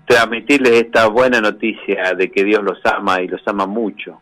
transmitirles 0.06 0.82
esta 0.82 1.08
buena 1.08 1.40
noticia 1.40 2.14
de 2.14 2.30
que 2.30 2.44
Dios 2.44 2.62
los 2.62 2.78
ama 2.84 3.20
y 3.22 3.28
los 3.28 3.40
ama 3.46 3.66
mucho. 3.66 4.20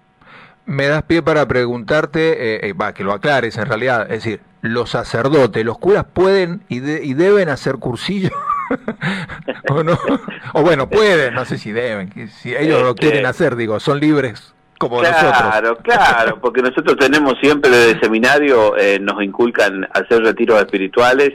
Me 0.65 0.87
das 0.87 1.03
pie 1.03 1.23
para 1.23 1.47
preguntarte, 1.49 2.55
eh, 2.55 2.69
eh, 2.69 2.73
va, 2.73 2.95
que 2.95 3.03
lo 3.03 3.13
aclares 3.13 3.57
en 3.57 3.67
realidad, 3.67 4.03
es 4.03 4.25
decir, 4.25 4.41
los 4.63 4.91
sacerdotes, 4.91 5.65
los 5.65 5.79
curas 5.79 6.05
pueden 6.05 6.63
y, 6.69 6.77
y 6.77 7.15
deben 7.15 7.49
hacer 7.49 7.77
cursillo. 7.77 8.31
o 9.69 9.83
no 9.83 9.99
o 10.55 10.63
bueno 10.63 10.89
pueden 10.89 11.35
no 11.35 11.45
sé 11.45 11.59
si 11.59 11.73
deben 11.73 12.29
si 12.29 12.55
ellos 12.55 12.83
lo 12.83 12.95
quieren 12.95 13.19
este, 13.19 13.29
hacer 13.29 13.57
digo 13.57 13.81
son 13.81 13.99
libres 13.99 14.55
como 14.81 15.03
nosotros. 15.03 15.33
claro 15.33 15.77
claro 15.77 16.39
porque 16.41 16.63
nosotros 16.63 16.97
tenemos 16.97 17.35
siempre 17.41 17.71
desde 17.71 17.91
el 17.93 18.01
seminario 18.01 18.77
eh, 18.79 18.99
nos 18.99 19.23
inculcan 19.23 19.87
hacer 19.93 20.23
retiros 20.23 20.59
espirituales 20.59 21.33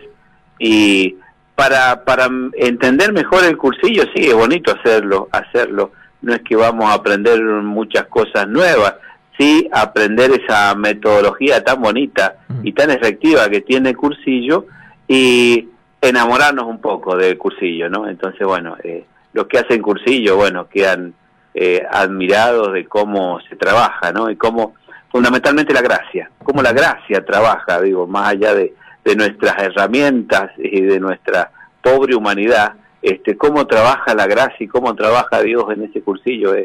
y 0.57 1.15
para 1.53 2.03
para 2.03 2.27
entender 2.57 3.13
mejor 3.13 3.43
el 3.45 3.55
cursillo 3.55 4.03
sí 4.15 4.27
es 4.27 4.33
bonito 4.33 4.73
hacerlo 4.73 5.29
hacerlo. 5.31 5.91
No 6.21 6.33
es 6.33 6.41
que 6.41 6.55
vamos 6.55 6.89
a 6.89 6.93
aprender 6.93 7.39
muchas 7.41 8.07
cosas 8.07 8.47
nuevas 8.47 8.95
sí 9.37 9.69
aprender 9.71 10.31
esa 10.31 10.75
metodología 10.75 11.63
tan 11.63 11.81
bonita 11.81 12.37
y 12.63 12.71
tan 12.73 12.91
efectiva 12.91 13.49
que 13.49 13.61
tiene 13.61 13.95
Cursillo 13.95 14.65
y 15.07 15.69
enamorarnos 16.01 16.65
un 16.65 16.79
poco 16.79 17.15
del 17.17 17.37
Cursillo, 17.37 17.89
¿no? 17.89 18.07
Entonces, 18.07 18.45
bueno, 18.45 18.77
eh, 18.83 19.05
los 19.33 19.47
que 19.47 19.59
hacen 19.59 19.81
Cursillo, 19.81 20.37
bueno, 20.37 20.67
quedan 20.69 21.13
eh, 21.57 21.81
admirados 21.89 22.73
de 22.73 22.85
cómo 22.85 23.39
se 23.47 23.55
trabaja, 23.55 24.11
¿no? 24.11 24.29
Y 24.29 24.35
cómo, 24.35 24.75
fundamentalmente 25.09 25.73
la 25.73 25.81
gracia, 25.81 26.29
cómo 26.43 26.61
la 26.61 26.73
gracia 26.73 27.23
trabaja, 27.23 27.79
digo, 27.79 28.05
más 28.07 28.31
allá 28.31 28.53
de, 28.53 28.73
nuestras 29.15 29.61
herramientas 29.61 30.51
y 30.57 30.81
de 30.81 30.99
nuestra 30.99 31.51
pobre 31.81 32.13
humanidad, 32.15 32.73
este, 33.01 33.37
cómo 33.37 33.67
trabaja 33.67 34.15
la 34.15 34.27
gracia 34.27 34.65
y 34.65 34.67
cómo 34.67 34.95
trabaja 34.95 35.41
Dios 35.43 35.63
en 35.71 35.83
ese 35.83 36.01
cursillo. 36.01 36.55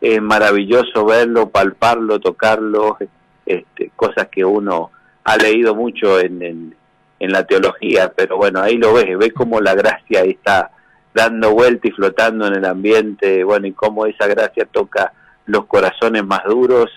Es 0.00 0.22
maravilloso 0.22 1.04
verlo, 1.04 1.50
palparlo, 1.50 2.18
tocarlo, 2.20 2.96
este, 3.44 3.90
cosas 3.96 4.28
que 4.28 4.44
uno 4.44 4.92
ha 5.24 5.36
leído 5.36 5.74
mucho 5.74 6.20
en, 6.20 6.74
en, 7.18 7.32
la 7.32 7.44
teología, 7.44 8.12
pero 8.16 8.38
bueno, 8.38 8.62
ahí 8.62 8.78
lo 8.78 8.94
ves, 8.94 9.18
ves 9.18 9.32
cómo 9.34 9.60
la 9.60 9.74
gracia 9.74 10.22
está 10.22 10.70
dando 11.18 11.50
vuelta 11.52 11.88
y 11.88 11.90
flotando 11.90 12.46
en 12.46 12.54
el 12.54 12.64
ambiente, 12.64 13.42
bueno, 13.42 13.66
y 13.66 13.72
cómo 13.72 14.06
esa 14.06 14.28
gracia 14.28 14.66
toca 14.70 15.12
los 15.46 15.66
corazones 15.66 16.24
más 16.24 16.44
duros 16.44 16.90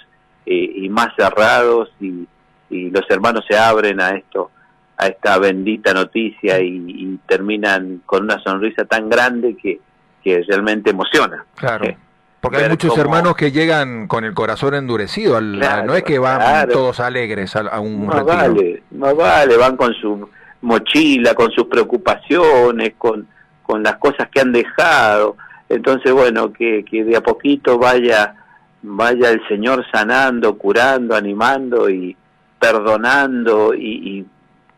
y, 0.46 0.88
más 0.90 1.10
cerrados 1.18 1.90
y, 2.00 2.28
y, 2.70 2.92
los 2.92 3.10
hermanos 3.10 3.44
se 3.50 3.58
abren 3.58 4.00
a 4.00 4.12
esto, 4.12 4.52
a 4.98 5.08
esta 5.08 5.40
bendita 5.40 5.94
noticia 5.94 6.60
y, 6.60 7.20
terminan 7.28 8.02
con 8.06 8.24
una 8.24 8.40
sonrisa 8.44 8.86
tan 8.86 9.10
grande 9.10 9.56
que, 9.56 9.80
que 10.24 10.44
realmente 10.48 10.92
emociona. 10.92 11.44
Claro. 11.56 11.86
Eh, 11.86 11.98
porque 12.42 12.58
hay 12.58 12.70
muchos 12.70 12.98
hermanos 12.98 13.36
que 13.36 13.52
llegan 13.52 14.08
con 14.08 14.26
el 14.26 14.34
corazón 14.34 14.76
endurecido, 14.76 15.38
al, 15.38 15.60
no 15.60 15.96
es 15.96 16.04
que 16.04 16.20
van 16.20 16.68
todos 16.70 17.00
alegres 17.00 17.56
a, 17.56 17.80
un 17.80 18.06
más 18.06 18.26
vale, 18.26 18.84
más 18.92 19.16
vale, 19.16 19.58
van 19.58 19.78
con 19.78 19.94
su 19.94 20.28
mochila, 20.62 21.34
con 21.36 21.52
sus 21.52 21.66
preocupaciones, 21.66 22.94
con, 22.98 23.28
con 23.72 23.84
las 23.84 23.96
cosas 24.00 24.28
que 24.30 24.42
han 24.42 24.52
dejado. 24.52 25.38
Entonces, 25.70 26.12
bueno, 26.12 26.52
que, 26.52 26.84
que 26.84 27.06
de 27.06 27.16
a 27.16 27.22
poquito 27.22 27.80
vaya, 27.80 28.36
vaya 28.82 29.30
el 29.30 29.48
Señor 29.48 29.86
sanando, 29.90 30.58
curando, 30.58 31.16
animando 31.16 31.90
y 31.90 32.18
perdonando 32.60 33.74
y, 33.74 34.28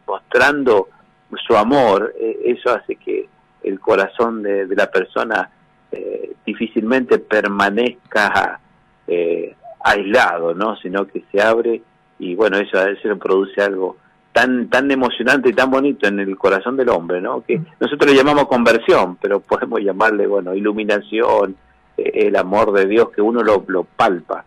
mostrando 0.06 0.90
su 1.48 1.58
amor. 1.58 2.14
E, 2.22 2.52
eso 2.56 2.70
hace 2.70 2.98
que 2.98 3.28
el 3.64 3.80
corazón 3.80 4.44
de, 4.44 4.68
de 4.68 4.76
la 4.76 4.92
persona 4.92 5.50
eh, 5.92 6.34
difícilmente 6.46 7.18
permanezca 7.18 8.60
eh, 9.08 9.56
aislado, 9.84 10.54
¿no? 10.54 10.76
Sino 10.78 11.08
que 11.08 11.24
se 11.32 11.42
abre 11.42 11.82
y 12.20 12.36
bueno, 12.36 12.58
eso, 12.58 12.80
eso 12.88 13.18
produce 13.18 13.60
algo 13.60 13.98
tan 14.34 14.68
tan 14.68 14.90
emocionante 14.92 15.50
y 15.50 15.54
tan 15.54 15.72
bonito 15.72 16.08
en 16.08 16.20
el 16.20 16.38
corazón 16.38 16.76
del 16.76 16.90
hombre, 16.90 17.22
¿no? 17.22 17.44
Que 17.46 17.62
nosotros 17.80 18.12
le 18.12 18.18
llamamos 18.18 18.48
conversión, 18.48 19.18
pero 19.22 19.40
podemos 19.40 19.80
llamarle, 19.80 20.28
bueno, 20.28 20.54
iluminación, 20.56 21.56
eh, 21.98 22.12
el 22.28 22.36
amor 22.36 22.74
de 22.74 22.88
Dios 22.88 23.10
que 23.16 23.22
uno 23.22 23.44
lo, 23.44 23.64
lo 23.68 23.84
palpa. 23.84 24.44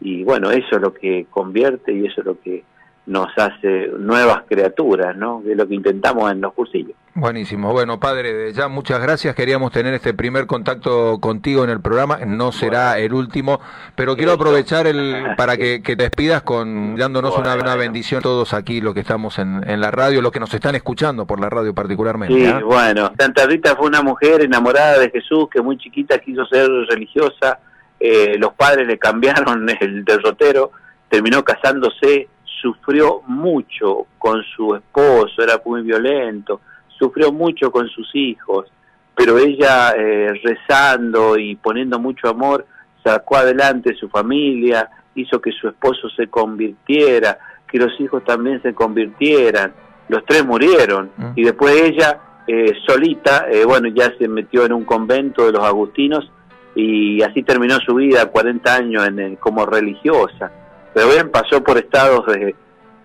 Y 0.00 0.24
bueno, 0.24 0.50
eso 0.50 0.76
es 0.76 0.82
lo 0.82 0.92
que 0.92 1.26
convierte 1.30 1.92
y 1.92 2.06
eso 2.06 2.20
es 2.20 2.26
lo 2.26 2.40
que 2.40 2.64
nos 3.08 3.28
hace 3.36 3.88
nuevas 3.98 4.42
criaturas, 4.46 5.16
¿no? 5.16 5.42
Que 5.42 5.52
es 5.52 5.56
lo 5.56 5.66
que 5.66 5.74
intentamos 5.74 6.30
en 6.30 6.42
los 6.42 6.52
cursillos. 6.52 6.94
Buenísimo. 7.14 7.72
Bueno, 7.72 7.98
padre, 7.98 8.52
ya 8.52 8.68
muchas 8.68 9.02
gracias. 9.02 9.34
Queríamos 9.34 9.72
tener 9.72 9.92
este 9.94 10.14
primer 10.14 10.46
contacto 10.46 11.18
contigo 11.18 11.64
en 11.64 11.70
el 11.70 11.80
programa. 11.80 12.18
No 12.26 12.52
será 12.52 12.98
el 12.98 13.12
último, 13.12 13.60
pero 13.96 14.14
quiero 14.14 14.32
aprovechar 14.32 14.86
el 14.86 15.24
para 15.36 15.56
que, 15.56 15.80
te 15.80 15.96
despidas 15.96 16.42
con 16.42 16.96
dándonos 16.96 17.36
una, 17.36 17.54
una, 17.54 17.74
bendición 17.74 18.18
a 18.18 18.22
todos 18.22 18.54
aquí, 18.54 18.80
los 18.80 18.94
que 18.94 19.00
estamos 19.00 19.38
en, 19.38 19.68
en, 19.68 19.80
la 19.80 19.90
radio, 19.90 20.22
los 20.22 20.30
que 20.30 20.38
nos 20.38 20.52
están 20.52 20.74
escuchando 20.74 21.26
por 21.26 21.40
la 21.40 21.48
radio 21.48 21.74
particularmente. 21.74 22.34
Sí, 22.34 22.46
¿ah? 22.46 22.60
bueno. 22.62 23.10
Santa 23.18 23.46
Rita 23.46 23.74
fue 23.74 23.88
una 23.88 24.02
mujer 24.02 24.42
enamorada 24.42 24.98
de 24.98 25.10
Jesús 25.10 25.48
que 25.50 25.60
muy 25.62 25.78
chiquita 25.78 26.18
quiso 26.18 26.46
ser 26.46 26.68
religiosa. 26.88 27.58
Eh, 27.98 28.36
los 28.38 28.52
padres 28.52 28.86
le 28.86 28.98
cambiaron 28.98 29.66
el 29.80 30.04
derrotero, 30.04 30.70
terminó 31.08 31.42
casándose 31.42 32.28
sufrió 32.60 33.22
mucho 33.26 34.06
con 34.18 34.42
su 34.42 34.74
esposo, 34.74 35.42
era 35.42 35.60
muy 35.64 35.82
violento, 35.82 36.60
sufrió 36.88 37.32
mucho 37.32 37.70
con 37.70 37.88
sus 37.88 38.14
hijos, 38.14 38.66
pero 39.14 39.38
ella 39.38 39.92
eh, 39.96 40.32
rezando 40.42 41.38
y 41.38 41.56
poniendo 41.56 41.98
mucho 41.98 42.28
amor 42.28 42.66
sacó 43.02 43.36
adelante 43.36 43.94
su 43.94 44.08
familia, 44.08 44.88
hizo 45.14 45.40
que 45.40 45.52
su 45.52 45.68
esposo 45.68 46.08
se 46.10 46.28
convirtiera, 46.28 47.38
que 47.70 47.78
los 47.78 47.98
hijos 48.00 48.24
también 48.24 48.60
se 48.62 48.74
convirtieran, 48.74 49.72
los 50.08 50.24
tres 50.24 50.44
murieron 50.44 51.10
mm. 51.16 51.30
y 51.36 51.44
después 51.44 51.74
ella 51.80 52.20
eh, 52.46 52.72
solita, 52.86 53.46
eh, 53.50 53.64
bueno, 53.64 53.88
ya 53.88 54.12
se 54.18 54.28
metió 54.28 54.64
en 54.64 54.72
un 54.72 54.84
convento 54.84 55.46
de 55.46 55.52
los 55.52 55.64
agustinos 55.64 56.30
y 56.74 57.22
así 57.22 57.42
terminó 57.42 57.78
su 57.80 57.94
vida, 57.94 58.26
40 58.26 58.74
años 58.74 59.06
en 59.06 59.36
como 59.36 59.66
religiosa 59.66 60.50
pero 60.98 61.10
bien 61.10 61.30
pasó 61.30 61.62
por 61.62 61.78
estados 61.78 62.26
de, 62.26 62.56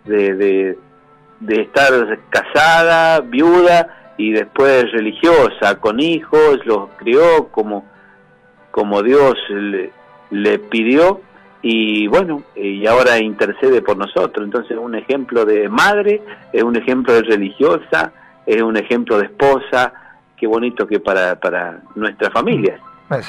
de, 0.06 0.76
de, 1.40 1.62
estar 1.62 1.92
casada, 2.32 3.20
viuda 3.20 4.14
y 4.18 4.32
después 4.32 4.92
religiosa, 4.92 5.80
con 5.80 6.00
hijos, 6.00 6.58
los 6.66 6.90
crió 6.98 7.50
como, 7.52 7.86
como 8.72 9.04
Dios 9.04 9.36
le, 10.32 10.58
pidió 10.58 11.22
y 11.62 12.08
bueno, 12.08 12.42
y 12.56 12.84
ahora 12.88 13.20
intercede 13.20 13.84
por 13.84 13.96
nosotros. 13.96 14.44
Entonces 14.44 14.76
un 14.76 14.96
ejemplo 14.96 15.46
de 15.46 15.70
madre, 15.70 16.24
es 16.52 16.64
un 16.64 16.76
ejemplo 16.76 17.14
de 17.14 17.22
religiosa, 17.22 18.12
es 18.48 18.64
un 18.64 18.76
ejemplo 18.76 19.20
de 19.20 19.26
esposa, 19.26 19.94
qué 20.36 20.48
bonito 20.48 20.88
que 20.88 21.00
para, 21.00 21.40
para 21.40 21.84
nuestras 21.94 22.34
familias. 22.34 22.82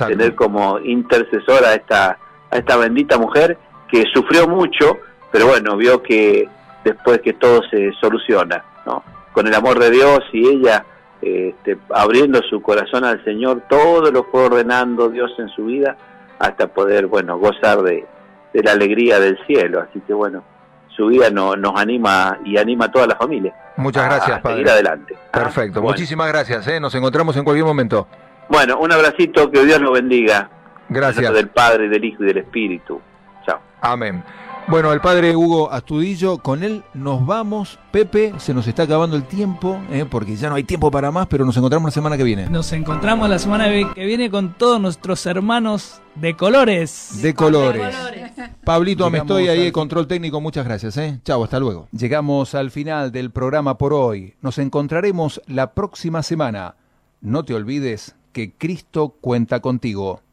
Tener 0.08 0.34
como 0.34 0.78
intercesora 0.78 1.68
a 1.68 1.74
esta, 1.74 2.18
a 2.50 2.56
esta 2.56 2.78
bendita 2.78 3.18
mujer 3.18 3.58
que 3.94 4.04
sufrió 4.12 4.48
mucho, 4.48 4.98
pero 5.30 5.46
bueno, 5.46 5.76
vio 5.76 6.02
que 6.02 6.48
después 6.82 7.20
que 7.20 7.34
todo 7.34 7.62
se 7.70 7.92
soluciona, 8.00 8.64
¿no? 8.84 9.04
Con 9.32 9.46
el 9.46 9.54
amor 9.54 9.78
de 9.78 9.90
Dios 9.92 10.18
y 10.32 10.48
ella 10.48 10.84
este, 11.22 11.78
abriendo 11.94 12.42
su 12.42 12.60
corazón 12.60 13.04
al 13.04 13.22
Señor, 13.22 13.62
todo 13.68 14.10
lo 14.10 14.24
fue 14.24 14.46
ordenando 14.46 15.10
Dios 15.10 15.30
en 15.38 15.48
su 15.50 15.66
vida 15.66 15.96
hasta 16.40 16.66
poder, 16.66 17.06
bueno, 17.06 17.38
gozar 17.38 17.82
de, 17.82 18.04
la 18.52 18.72
alegría 18.72 19.20
del 19.20 19.38
cielo. 19.46 19.86
Así 19.88 20.00
que 20.00 20.12
bueno, 20.12 20.42
su 20.88 21.06
vida 21.06 21.30
no, 21.30 21.54
nos 21.54 21.80
anima 21.80 22.40
y 22.44 22.58
anima 22.58 22.86
a 22.86 22.90
toda 22.90 23.06
la 23.06 23.14
familia. 23.14 23.54
Muchas 23.76 24.06
gracias, 24.06 24.40
Padre. 24.40 24.56
Seguir 24.56 24.70
adelante. 24.70 25.16
Perfecto, 25.32 25.82
muchísimas 25.82 26.26
gracias. 26.26 26.66
¿eh? 26.66 26.80
Nos 26.80 26.92
encontramos 26.96 27.36
en 27.36 27.44
cualquier 27.44 27.64
momento. 27.64 28.08
Bueno, 28.48 28.76
un 28.80 28.90
abracito, 28.90 29.52
que 29.52 29.64
Dios 29.64 29.80
lo 29.80 29.92
bendiga. 29.92 30.50
Gracias. 30.88 31.32
Del 31.32 31.48
Padre, 31.48 31.88
del 31.88 32.04
Hijo 32.04 32.24
y 32.24 32.26
del 32.26 32.38
Espíritu. 32.38 33.00
Amén. 33.84 34.24
Bueno, 34.66 34.94
el 34.94 35.00
padre 35.02 35.36
Hugo 35.36 35.70
Astudillo, 35.70 36.38
con 36.38 36.64
él 36.64 36.82
nos 36.94 37.26
vamos. 37.26 37.78
Pepe, 37.90 38.32
se 38.38 38.54
nos 38.54 38.66
está 38.66 38.84
acabando 38.84 39.14
el 39.14 39.24
tiempo, 39.24 39.78
¿eh? 39.90 40.06
porque 40.10 40.36
ya 40.36 40.48
no 40.48 40.54
hay 40.54 40.64
tiempo 40.64 40.90
para 40.90 41.10
más, 41.10 41.26
pero 41.26 41.44
nos 41.44 41.54
encontramos 41.58 41.88
la 41.88 41.90
semana 41.90 42.16
que 42.16 42.24
viene. 42.24 42.48
Nos 42.48 42.72
encontramos 42.72 43.28
la 43.28 43.38
semana 43.38 43.66
que 43.94 44.06
viene 44.06 44.30
con 44.30 44.54
todos 44.54 44.80
nuestros 44.80 45.26
hermanos 45.26 46.00
de 46.14 46.34
colores. 46.34 47.20
De 47.20 47.34
colores. 47.34 47.94
Pablito, 48.64 49.10
me 49.10 49.18
estoy 49.18 49.48
ahí, 49.48 49.70
control 49.70 50.06
técnico, 50.06 50.40
muchas 50.40 50.64
gracias. 50.64 50.96
¿eh? 50.96 51.20
Chao, 51.22 51.44
hasta 51.44 51.60
luego. 51.60 51.88
Llegamos 51.92 52.54
al 52.54 52.70
final 52.70 53.12
del 53.12 53.32
programa 53.32 53.76
por 53.76 53.92
hoy. 53.92 54.34
Nos 54.40 54.56
encontraremos 54.56 55.42
la 55.46 55.74
próxima 55.74 56.22
semana. 56.22 56.76
No 57.20 57.44
te 57.44 57.52
olvides 57.52 58.16
que 58.32 58.54
Cristo 58.54 59.10
cuenta 59.20 59.60
contigo. 59.60 60.23